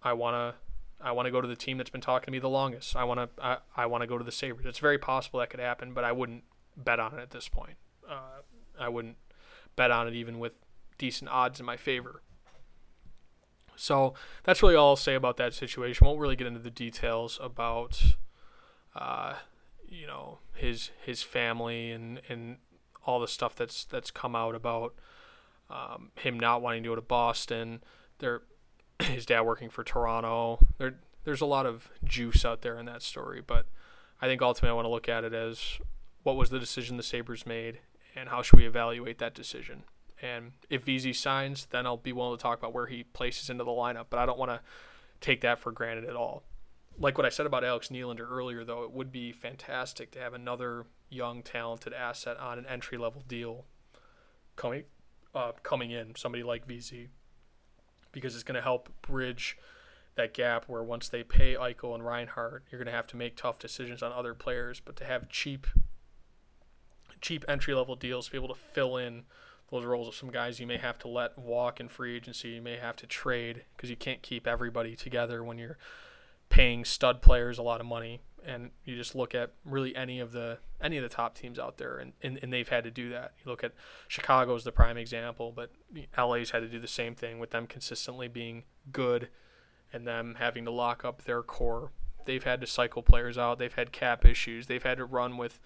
I 0.03 0.11
wanna, 0.11 0.55
I 0.99 1.11
want 1.11 1.27
to 1.27 1.31
go 1.31 1.41
to 1.41 1.47
the 1.47 1.55
team 1.55 1.77
that's 1.77 1.89
been 1.89 2.01
talking 2.01 2.25
to 2.25 2.31
me 2.31 2.39
the 2.39 2.49
longest. 2.49 2.95
I 2.95 3.03
want 3.03 3.19
to, 3.19 3.43
I, 3.43 3.57
I 3.75 3.85
want 3.85 4.01
to 4.01 4.07
go 4.07 4.17
to 4.17 4.23
the 4.23 4.31
Sabres. 4.31 4.65
It's 4.65 4.79
very 4.79 4.97
possible 4.97 5.39
that 5.39 5.49
could 5.49 5.59
happen, 5.59 5.93
but 5.93 6.03
I 6.03 6.11
wouldn't 6.11 6.43
bet 6.75 6.99
on 6.99 7.13
it 7.17 7.21
at 7.21 7.31
this 7.31 7.47
point. 7.47 7.77
Uh, 8.09 8.41
I 8.79 8.89
wouldn't 8.89 9.17
bet 9.75 9.91
on 9.91 10.07
it 10.07 10.13
even 10.13 10.39
with 10.39 10.53
decent 10.97 11.29
odds 11.29 11.59
in 11.59 11.65
my 11.65 11.77
favor. 11.77 12.21
So 13.75 14.15
that's 14.43 14.63
really 14.63 14.75
all 14.75 14.89
I'll 14.89 14.95
say 14.95 15.13
about 15.13 15.37
that 15.37 15.53
situation. 15.53 16.05
Won't 16.05 16.19
really 16.19 16.35
get 16.35 16.47
into 16.47 16.59
the 16.59 16.71
details 16.71 17.37
about, 17.41 18.01
uh, 18.95 19.35
you 19.87 20.07
know, 20.07 20.39
his 20.55 20.89
his 21.05 21.21
family 21.21 21.91
and, 21.91 22.19
and 22.27 22.57
all 23.05 23.19
the 23.19 23.27
stuff 23.27 23.55
that's 23.55 23.85
that's 23.85 24.09
come 24.09 24.35
out 24.35 24.55
about 24.55 24.95
um, 25.69 26.11
him 26.15 26.39
not 26.39 26.61
wanting 26.61 26.83
to 26.83 26.89
go 26.89 26.95
to 26.95 27.01
Boston. 27.01 27.83
There, 28.17 28.41
his 29.03 29.25
dad 29.25 29.41
working 29.41 29.69
for 29.69 29.83
Toronto. 29.83 30.59
There, 30.77 30.95
there's 31.23 31.41
a 31.41 31.45
lot 31.45 31.65
of 31.65 31.89
juice 32.03 32.45
out 32.45 32.61
there 32.61 32.77
in 32.77 32.85
that 32.85 33.01
story, 33.01 33.41
but 33.45 33.67
I 34.21 34.27
think 34.27 34.41
ultimately 34.41 34.71
I 34.71 34.73
want 34.73 34.85
to 34.85 34.89
look 34.89 35.09
at 35.09 35.23
it 35.23 35.33
as 35.33 35.79
what 36.23 36.35
was 36.35 36.49
the 36.49 36.59
decision 36.59 36.97
the 36.97 37.03
Sabres 37.03 37.45
made, 37.45 37.79
and 38.15 38.29
how 38.29 38.41
should 38.41 38.57
we 38.57 38.65
evaluate 38.65 39.19
that 39.19 39.33
decision. 39.33 39.83
And 40.21 40.53
if 40.69 40.83
Vesey 40.83 41.13
signs, 41.13 41.67
then 41.69 41.85
I'll 41.85 41.97
be 41.97 42.11
willing 42.11 42.37
to 42.37 42.41
talk 42.41 42.57
about 42.57 42.73
where 42.73 42.87
he 42.87 43.03
places 43.03 43.49
into 43.49 43.63
the 43.63 43.71
lineup. 43.71 44.05
But 44.09 44.19
I 44.19 44.25
don't 44.25 44.39
want 44.39 44.51
to 44.51 44.61
take 45.21 45.41
that 45.41 45.59
for 45.59 45.71
granted 45.71 46.05
at 46.05 46.15
all. 46.15 46.43
Like 46.99 47.17
what 47.17 47.25
I 47.25 47.29
said 47.29 47.45
about 47.45 47.63
Alex 47.63 47.89
Nylander 47.89 48.27
earlier, 48.29 48.63
though, 48.63 48.83
it 48.83 48.91
would 48.91 49.11
be 49.11 49.31
fantastic 49.31 50.09
to 50.11 50.19
have 50.19 50.33
another 50.33 50.85
young, 51.09 51.43
talented 51.43 51.93
asset 51.93 52.37
on 52.37 52.57
an 52.57 52.65
entry 52.65 52.97
level 52.97 53.23
deal 53.27 53.65
coming 54.55 54.83
uh, 55.35 55.51
coming 55.61 55.91
in, 55.91 56.15
somebody 56.15 56.43
like 56.43 56.65
Vesey, 56.65 57.09
because 58.11 58.35
it's 58.35 58.43
going 58.43 58.55
to 58.55 58.61
help 58.61 58.89
bridge 59.01 59.57
that 60.15 60.33
gap 60.33 60.65
where 60.67 60.83
once 60.83 61.09
they 61.09 61.23
pay 61.23 61.55
Eichel 61.55 61.95
and 61.95 62.05
Reinhart, 62.05 62.63
you're 62.69 62.79
going 62.79 62.87
to 62.87 62.91
have 62.91 63.07
to 63.07 63.17
make 63.17 63.35
tough 63.35 63.59
decisions 63.59 64.03
on 64.03 64.11
other 64.11 64.33
players. 64.33 64.81
But 64.83 64.95
to 64.97 65.05
have 65.05 65.29
cheap, 65.29 65.67
cheap 67.21 67.45
entry 67.47 67.73
level 67.73 67.95
deals 67.95 68.25
to 68.25 68.31
be 68.31 68.37
able 68.37 68.49
to 68.49 68.55
fill 68.55 68.97
in 68.97 69.23
those 69.71 69.85
roles 69.85 70.07
of 70.07 70.15
some 70.15 70.31
guys 70.31 70.59
you 70.59 70.67
may 70.67 70.77
have 70.77 70.97
to 70.99 71.07
let 71.07 71.37
walk 71.37 71.79
in 71.79 71.89
free 71.89 72.15
agency. 72.15 72.49
You 72.49 72.61
may 72.61 72.77
have 72.77 72.95
to 72.97 73.07
trade 73.07 73.63
because 73.75 73.89
you 73.89 73.95
can't 73.95 74.21
keep 74.21 74.47
everybody 74.47 74.95
together 74.95 75.43
when 75.43 75.57
you're 75.57 75.77
paying 76.49 76.85
stud 76.85 77.21
players 77.21 77.57
a 77.57 77.63
lot 77.63 77.81
of 77.81 77.85
money. 77.85 78.21
And 78.47 78.71
you 78.85 78.95
just 78.95 79.13
look 79.13 79.35
at 79.35 79.51
really 79.65 79.93
any 79.95 80.19
of 80.19 80.31
the 80.31 80.59
any 80.81 80.95
of 80.97 81.03
the 81.03 81.09
top 81.09 81.35
teams 81.35 81.59
out 81.59 81.77
there, 81.77 81.97
and, 81.97 82.13
and, 82.23 82.39
and 82.41 82.53
they've 82.53 82.69
had 82.69 82.85
to 82.85 82.91
do 82.91 83.09
that. 83.09 83.33
You 83.43 83.51
look 83.51 83.63
at 83.63 83.73
Chicago 84.07 84.55
as 84.55 84.63
the 84.63 84.71
prime 84.71 84.95
example, 84.97 85.51
but 85.53 85.71
LA's 86.17 86.51
had 86.51 86.59
to 86.59 86.67
do 86.69 86.79
the 86.79 86.87
same 86.87 87.13
thing 87.13 87.39
with 87.39 87.51
them 87.51 87.67
consistently 87.67 88.29
being 88.29 88.63
good, 88.91 89.27
and 89.91 90.07
them 90.07 90.35
having 90.39 90.63
to 90.65 90.71
lock 90.71 91.03
up 91.03 91.23
their 91.23 91.43
core. 91.43 91.91
They've 92.25 92.43
had 92.43 92.61
to 92.61 92.67
cycle 92.67 93.03
players 93.03 93.37
out. 93.37 93.59
They've 93.59 93.73
had 93.73 93.91
cap 93.91 94.25
issues. 94.25 94.67
They've 94.67 94.83
had 94.83 94.97
to 94.97 95.05
run 95.05 95.37
with 95.37 95.59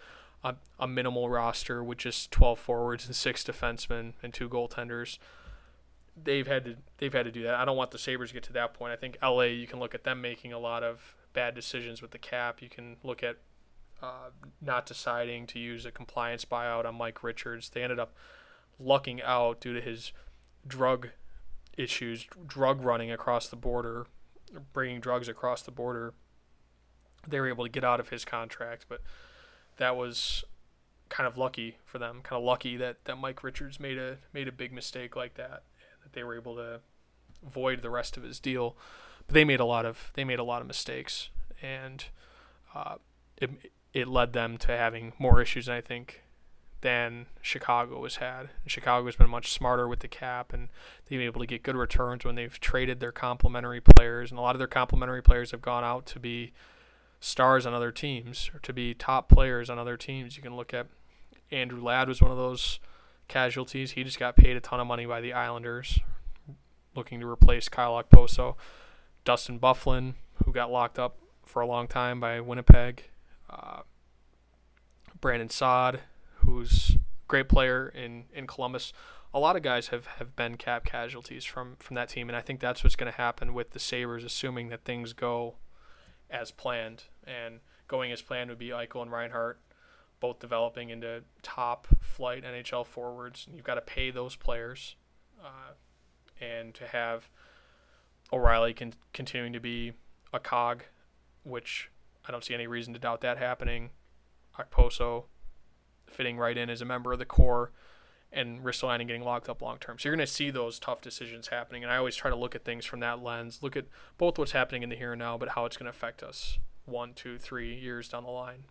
a, 0.44 0.56
a 0.80 0.88
minimal 0.88 1.30
roster 1.30 1.84
with 1.84 2.00
just 2.00 2.32
12 2.32 2.60
forwards 2.60 3.06
and 3.06 3.16
six 3.16 3.44
defensemen 3.44 4.14
and 4.24 4.34
two 4.34 4.50
goaltenders. 4.50 5.18
They've 6.22 6.48
had 6.48 6.66
to 6.66 6.76
they've 6.98 7.14
had 7.14 7.26
to 7.26 7.32
do 7.32 7.44
that. 7.44 7.56
I 7.56 7.66
don't 7.66 7.78
want 7.78 7.92
the 7.92 7.98
Sabres 7.98 8.30
to 8.30 8.34
get 8.34 8.44
to 8.44 8.54
that 8.54 8.74
point. 8.74 8.92
I 8.92 8.96
think 8.96 9.18
LA 9.22 9.44
you 9.44 9.68
can 9.68 9.80
look 9.80 9.96
at 9.96 10.04
them 10.04 10.22
making 10.22 10.52
a 10.54 10.60
lot 10.60 10.84
of 10.84 11.16
bad 11.34 11.56
decisions 11.56 12.02
with 12.02 12.12
the 12.12 12.18
cap. 12.18 12.62
You 12.62 12.70
can 12.70 12.98
look 13.04 13.24
at 13.24 13.38
uh, 14.02 14.30
not 14.62 14.86
deciding 14.86 15.48
to 15.48 15.60
use 15.60 15.86
a 15.86 15.92
compliance 15.92 16.46
buyout 16.46 16.86
on 16.86 16.96
Mike 16.96 17.24
Richards. 17.24 17.70
They 17.70 17.84
ended 17.84 18.00
up 18.00 18.14
lucking 18.80 19.22
out 19.22 19.62
due 19.62 19.74
to 19.74 19.82
his 19.82 20.12
drug 20.68 21.10
issues, 21.78 22.26
drug 22.48 22.84
running 22.84 23.12
across 23.12 23.48
the 23.48 23.56
border, 23.56 24.08
bringing 24.74 25.00
drugs 25.00 25.28
across 25.28 25.62
the 25.62 25.72
border. 25.72 26.14
They 27.28 27.40
were 27.40 27.50
able 27.50 27.66
to 27.66 27.70
get 27.70 27.84
out 27.84 28.00
of 28.00 28.10
his 28.10 28.26
contract, 28.26 28.86
but 28.90 29.02
that 29.78 29.96
was 29.96 30.44
kind 31.10 31.28
of 31.28 31.38
lucky 31.38 31.78
for 31.86 32.00
them. 32.00 32.22
Kind 32.24 32.40
of 32.40 32.44
lucky 32.44 32.78
that, 32.78 33.06
that 33.06 33.18
Mike 33.18 33.44
Richards 33.44 33.80
made 33.80 33.98
a 33.98 34.18
made 34.34 34.48
a 34.48 34.52
big 34.52 34.74
mistake 34.74 35.16
like 35.16 35.36
that, 35.36 35.64
that 36.04 36.14
they 36.14 36.24
were 36.24 36.36
able 36.36 36.56
to 36.56 36.80
void 37.48 37.82
the 37.82 37.90
rest 37.90 38.18
of 38.18 38.24
his 38.24 38.40
deal. 38.40 38.76
But 39.28 39.34
they 39.34 39.45
made 39.45 39.59
a 39.59 39.65
lot 39.65 39.86
of 39.86 40.11
they 40.13 40.24
made 40.24 40.39
a 40.39 40.43
lot 40.43 40.61
of 40.61 40.67
mistakes, 40.67 41.30
and 41.61 42.05
uh, 42.74 42.95
it 43.38 43.49
it 43.93 44.07
led 44.07 44.34
them 44.34 44.57
to 44.59 44.67
having 44.67 45.13
more 45.19 45.41
issues. 45.41 45.67
I 45.69 45.82
think 45.82 46.22
than 46.82 47.28
Chicago 47.41 48.03
has 48.03 48.17
had. 48.17 48.49
Chicago 48.65 49.05
has 49.05 49.15
been 49.15 49.30
much 49.30 49.51
smarter 49.51 49.88
with 49.88 49.99
the 49.99 50.07
cap, 50.07 50.51
and 50.51 50.69
they've 51.05 51.19
been 51.19 51.28
able 51.28 51.39
to 51.39 51.47
get 51.47 51.63
good 51.63 51.76
returns 51.76 52.26
when 52.26 52.36
they've 52.36 52.59
traded 52.59 52.99
their 52.99 53.11
complementary 53.11 53.82
players, 53.82 54.32
and 54.32 54.39
a 54.39 54.41
lot 54.41 54.55
of 54.55 54.59
their 54.59 54.67
complementary 54.67 55.22
players 55.22 55.51
have 55.51 55.61
gone 55.61 55.84
out 55.84 56.05
to 56.07 56.19
be 56.19 56.51
stars 57.19 57.65
on 57.67 57.74
other 57.74 57.91
teams 57.91 58.49
or 58.53 58.59
to 58.59 58.74
be 58.74 58.93
top 58.93 59.30
players 59.30 59.69
on 59.69 59.78
other 59.78 59.95
teams. 59.95 60.36
You 60.36 60.43
can 60.43 60.55
look 60.55 60.74
at 60.74 60.88
Andrew 61.51 61.82
Ladd 61.82 62.07
was 62.07 62.22
one 62.22 62.32
of 62.32 62.38
those 62.38 62.80
casualties. 63.28 63.91
He 63.91 64.03
just 64.03 64.19
got 64.19 64.36
paid 64.36 64.57
a 64.57 64.59
ton 64.59 64.80
of 64.80 64.88
money 64.88 65.05
by 65.05 65.22
the 65.22 65.34
Islanders, 65.34 65.99
looking 66.95 67.19
to 67.19 67.28
replace 67.28 67.69
Kyle 67.69 68.01
Okposo. 68.01 68.55
Dustin 69.24 69.59
Byfuglien, 69.59 70.15
who 70.43 70.51
got 70.51 70.72
locked 70.72 70.97
up 70.97 71.17
for 71.45 71.61
a 71.61 71.67
long 71.67 71.88
time 71.88 72.19
by 72.19 72.39
Winnipeg. 72.39 73.09
Uh, 73.49 73.82
Brandon 75.19 75.49
Saad, 75.49 76.01
who's 76.38 76.91
a 76.95 76.99
great 77.28 77.47
player 77.47 77.88
in, 77.88 78.26
in 78.34 78.47
Columbus. 78.47 78.93
A 79.34 79.39
lot 79.39 79.55
of 79.55 79.61
guys 79.61 79.89
have, 79.89 80.07
have 80.17 80.36
been 80.36 80.57
cap 80.57 80.84
casualties 80.84 81.45
from, 81.45 81.76
from 81.80 81.95
that 81.95 82.09
team, 82.09 82.30
and 82.30 82.36
I 82.36 82.41
think 82.41 82.59
that's 82.59 82.84
what's 82.84 82.95
going 82.95 83.11
to 83.11 83.17
happen 83.17 83.53
with 83.53 83.72
the 83.72 83.80
Sabres, 83.80 84.24
assuming 84.24 84.69
that 84.69 84.84
things 84.84 85.13
go 85.13 85.55
as 86.30 86.51
planned. 86.51 87.03
And 87.26 87.59
going 87.88 88.11
as 88.11 88.22
planned 88.22 88.49
would 88.49 88.59
be 88.59 88.69
Eichel 88.69 89.01
and 89.01 89.11
Reinhart 89.11 89.59
both 90.19 90.39
developing 90.39 90.89
into 90.89 91.24
top 91.41 91.88
flight 91.99 92.43
NHL 92.43 92.86
forwards. 92.86 93.45
And 93.47 93.55
you've 93.55 93.65
got 93.65 93.76
to 93.76 93.82
pay 93.82 94.11
those 94.11 94.36
players. 94.36 94.95
Uh, 95.43 95.74
and 96.39 96.74
to 96.76 96.88
have 96.88 97.30
O'Reilly 98.34 98.74
con- 98.74 98.94
continuing 99.14 99.54
to 99.54 99.60
be 99.60 99.94
a 100.34 100.40
cog, 100.40 100.84
which 101.44 101.90
I 102.28 102.32
don't 102.32 102.44
see 102.44 102.54
any 102.54 102.68
reason 102.68 102.94
to 102.94 103.00
doubt 103.00 103.22
that 103.22 103.38
happening. 103.38 103.92
Okposo 104.58 105.26
fitting 106.08 106.38
right 106.38 106.58
in 106.58 106.70
as 106.70 106.82
a 106.82 106.86
member 106.86 107.14
of 107.14 107.20
the 107.20 107.26
core 107.26 107.72
and 108.34 108.64
Ristolainen 108.64 109.08
getting 109.08 109.24
locked 109.24 109.50
up 109.50 109.62
long 109.62 109.78
term. 109.78 110.00
So 110.00 110.08
you're 110.08 110.16
going 110.16 110.26
to 110.26 110.32
see 110.32 110.50
those 110.52 110.80
tough 110.80 111.02
decisions 111.02 111.48
happening. 111.48 111.84
And 111.84 111.92
I 111.92 111.98
always 111.98 112.16
try 112.16 112.30
to 112.30 112.36
look 112.36 112.56
at 112.56 112.64
things 112.64 112.86
from 112.86 113.00
that 113.02 113.22
lens, 113.22 113.60
look 113.62 113.76
at 113.76 113.86
both 114.18 114.38
what's 114.38 114.52
happening 114.52 114.84
in 114.84 114.90
the 114.90 114.96
here 114.96 115.14
and 115.14 115.20
now, 115.20 115.38
but 115.38 115.50
how 115.50 115.66
it's 115.66 115.78
going 115.78 115.92
to 115.92 115.98
affect 115.98 116.24
us 116.24 116.60
one, 116.86 117.14
two, 117.14 117.38
three 117.38 117.78
years 117.78 118.08
down 118.10 118.24
the 118.24 118.30
line. 118.30 118.66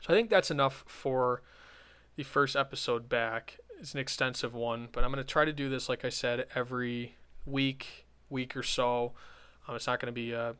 So 0.00 0.12
I 0.12 0.16
think 0.16 0.30
that's 0.30 0.50
enough 0.50 0.84
for 0.86 1.42
the 2.16 2.22
first 2.22 2.56
episode 2.56 3.08
back. 3.08 3.58
It's 3.78 3.92
an 3.92 4.00
extensive 4.00 4.54
one, 4.54 4.88
but 4.92 5.04
I'm 5.04 5.10
going 5.10 5.24
to 5.24 5.30
try 5.30 5.44
to 5.44 5.52
do 5.52 5.68
this, 5.68 5.88
like 5.88 6.04
I 6.04 6.08
said, 6.08 6.46
every 6.54 7.16
week, 7.44 8.03
week 8.34 8.54
or 8.56 8.62
so. 8.62 9.12
Um, 9.66 9.76
it's 9.76 9.86
not 9.86 9.98
going 10.00 10.12
to 10.12 10.12
be 10.12 10.32
a, 10.32 10.54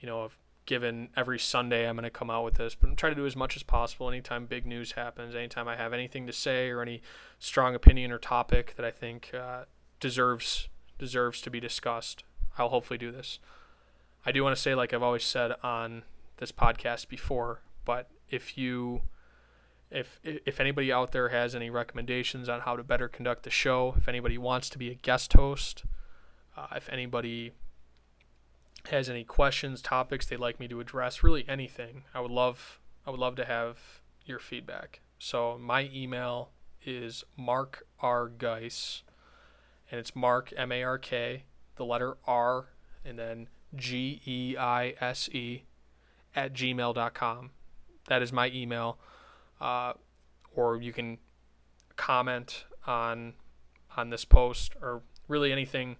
you 0.00 0.06
know, 0.06 0.24
a 0.24 0.28
given 0.66 1.08
every 1.16 1.38
Sunday 1.38 1.88
I'm 1.88 1.96
going 1.96 2.04
to 2.04 2.10
come 2.10 2.30
out 2.30 2.44
with 2.44 2.54
this, 2.54 2.74
but 2.74 2.88
I'm 2.90 2.96
trying 2.96 3.14
to 3.14 3.20
do 3.20 3.26
as 3.26 3.36
much 3.36 3.56
as 3.56 3.62
possible 3.62 4.08
anytime 4.08 4.46
big 4.46 4.66
news 4.66 4.92
happens, 4.92 5.34
anytime 5.34 5.68
I 5.68 5.76
have 5.76 5.92
anything 5.92 6.26
to 6.26 6.32
say 6.32 6.70
or 6.70 6.82
any 6.82 7.00
strong 7.38 7.74
opinion 7.74 8.10
or 8.10 8.18
topic 8.18 8.74
that 8.76 8.84
I 8.84 8.90
think 8.90 9.30
uh, 9.32 9.64
deserves 10.00 10.68
deserves 10.98 11.40
to 11.42 11.50
be 11.50 11.60
discussed. 11.60 12.24
I'll 12.58 12.70
hopefully 12.70 12.98
do 12.98 13.12
this. 13.12 13.38
I 14.24 14.32
do 14.32 14.42
want 14.42 14.56
to 14.56 14.60
say, 14.60 14.74
like 14.74 14.92
I've 14.92 15.02
always 15.02 15.24
said 15.24 15.52
on 15.62 16.02
this 16.38 16.52
podcast 16.52 17.08
before, 17.08 17.60
but 17.84 18.10
if 18.28 18.58
you 18.58 19.02
if 19.90 20.18
if 20.24 20.58
anybody 20.58 20.92
out 20.92 21.12
there 21.12 21.28
has 21.28 21.54
any 21.54 21.70
recommendations 21.70 22.48
on 22.48 22.62
how 22.62 22.76
to 22.76 22.82
better 22.82 23.08
conduct 23.08 23.44
the 23.44 23.50
show, 23.50 23.94
if 23.96 24.08
anybody 24.08 24.36
wants 24.36 24.68
to 24.70 24.78
be 24.78 24.90
a 24.90 24.94
guest 24.94 25.32
host, 25.34 25.84
uh, 26.56 26.66
if 26.76 26.88
anybody 26.88 27.52
has 28.90 29.08
any 29.08 29.24
questions, 29.24 29.82
topics 29.82 30.26
they'd 30.26 30.38
like 30.38 30.60
me 30.60 30.68
to 30.68 30.80
address, 30.80 31.22
really 31.22 31.44
anything, 31.48 32.04
I 32.14 32.20
would 32.20 32.30
love 32.30 32.80
I 33.06 33.10
would 33.10 33.20
love 33.20 33.36
to 33.36 33.44
have 33.44 33.78
your 34.24 34.40
feedback. 34.40 35.00
So 35.18 35.56
my 35.58 35.88
email 35.94 36.50
is 36.84 37.24
Mark 37.36 37.86
R 38.00 38.28
Geis, 38.28 39.02
and 39.90 40.00
it's 40.00 40.16
Mark 40.16 40.52
M 40.56 40.72
A 40.72 40.82
R 40.82 40.98
K, 40.98 41.44
the 41.76 41.84
letter 41.84 42.16
R, 42.26 42.70
and 43.04 43.18
then 43.18 43.48
G 43.74 44.20
E 44.26 44.56
I 44.56 44.94
S 45.00 45.28
E 45.32 45.64
at 46.34 46.52
gmail.com. 46.52 47.50
That 48.08 48.22
is 48.22 48.32
my 48.32 48.50
email. 48.50 48.98
Uh, 49.60 49.94
or 50.54 50.80
you 50.80 50.92
can 50.92 51.18
comment 51.96 52.64
on 52.86 53.34
on 53.96 54.10
this 54.10 54.24
post 54.24 54.74
or 54.82 55.02
really 55.28 55.52
anything 55.52 55.96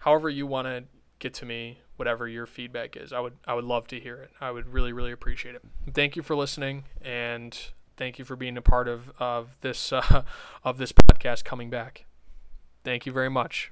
however 0.00 0.28
you 0.28 0.46
want 0.46 0.66
to 0.66 0.84
get 1.18 1.34
to 1.34 1.46
me 1.46 1.78
whatever 1.96 2.26
your 2.26 2.46
feedback 2.46 2.96
is. 2.96 3.12
I 3.12 3.20
would 3.20 3.34
I 3.46 3.54
would 3.54 3.64
love 3.64 3.86
to 3.88 4.00
hear 4.00 4.16
it. 4.16 4.30
I 4.40 4.50
would 4.50 4.68
really 4.68 4.92
really 4.92 5.12
appreciate 5.12 5.54
it. 5.54 5.62
Thank 5.92 6.16
you 6.16 6.22
for 6.22 6.34
listening 6.34 6.84
and 7.00 7.56
thank 7.96 8.18
you 8.18 8.24
for 8.24 8.36
being 8.36 8.56
a 8.56 8.62
part 8.62 8.88
of 8.88 9.12
of 9.20 9.56
this 9.60 9.92
uh, 9.92 10.24
of 10.64 10.78
this 10.78 10.92
podcast 10.92 11.44
coming 11.44 11.70
back. 11.70 12.06
Thank 12.82 13.06
you 13.06 13.12
very 13.12 13.30
much. 13.30 13.70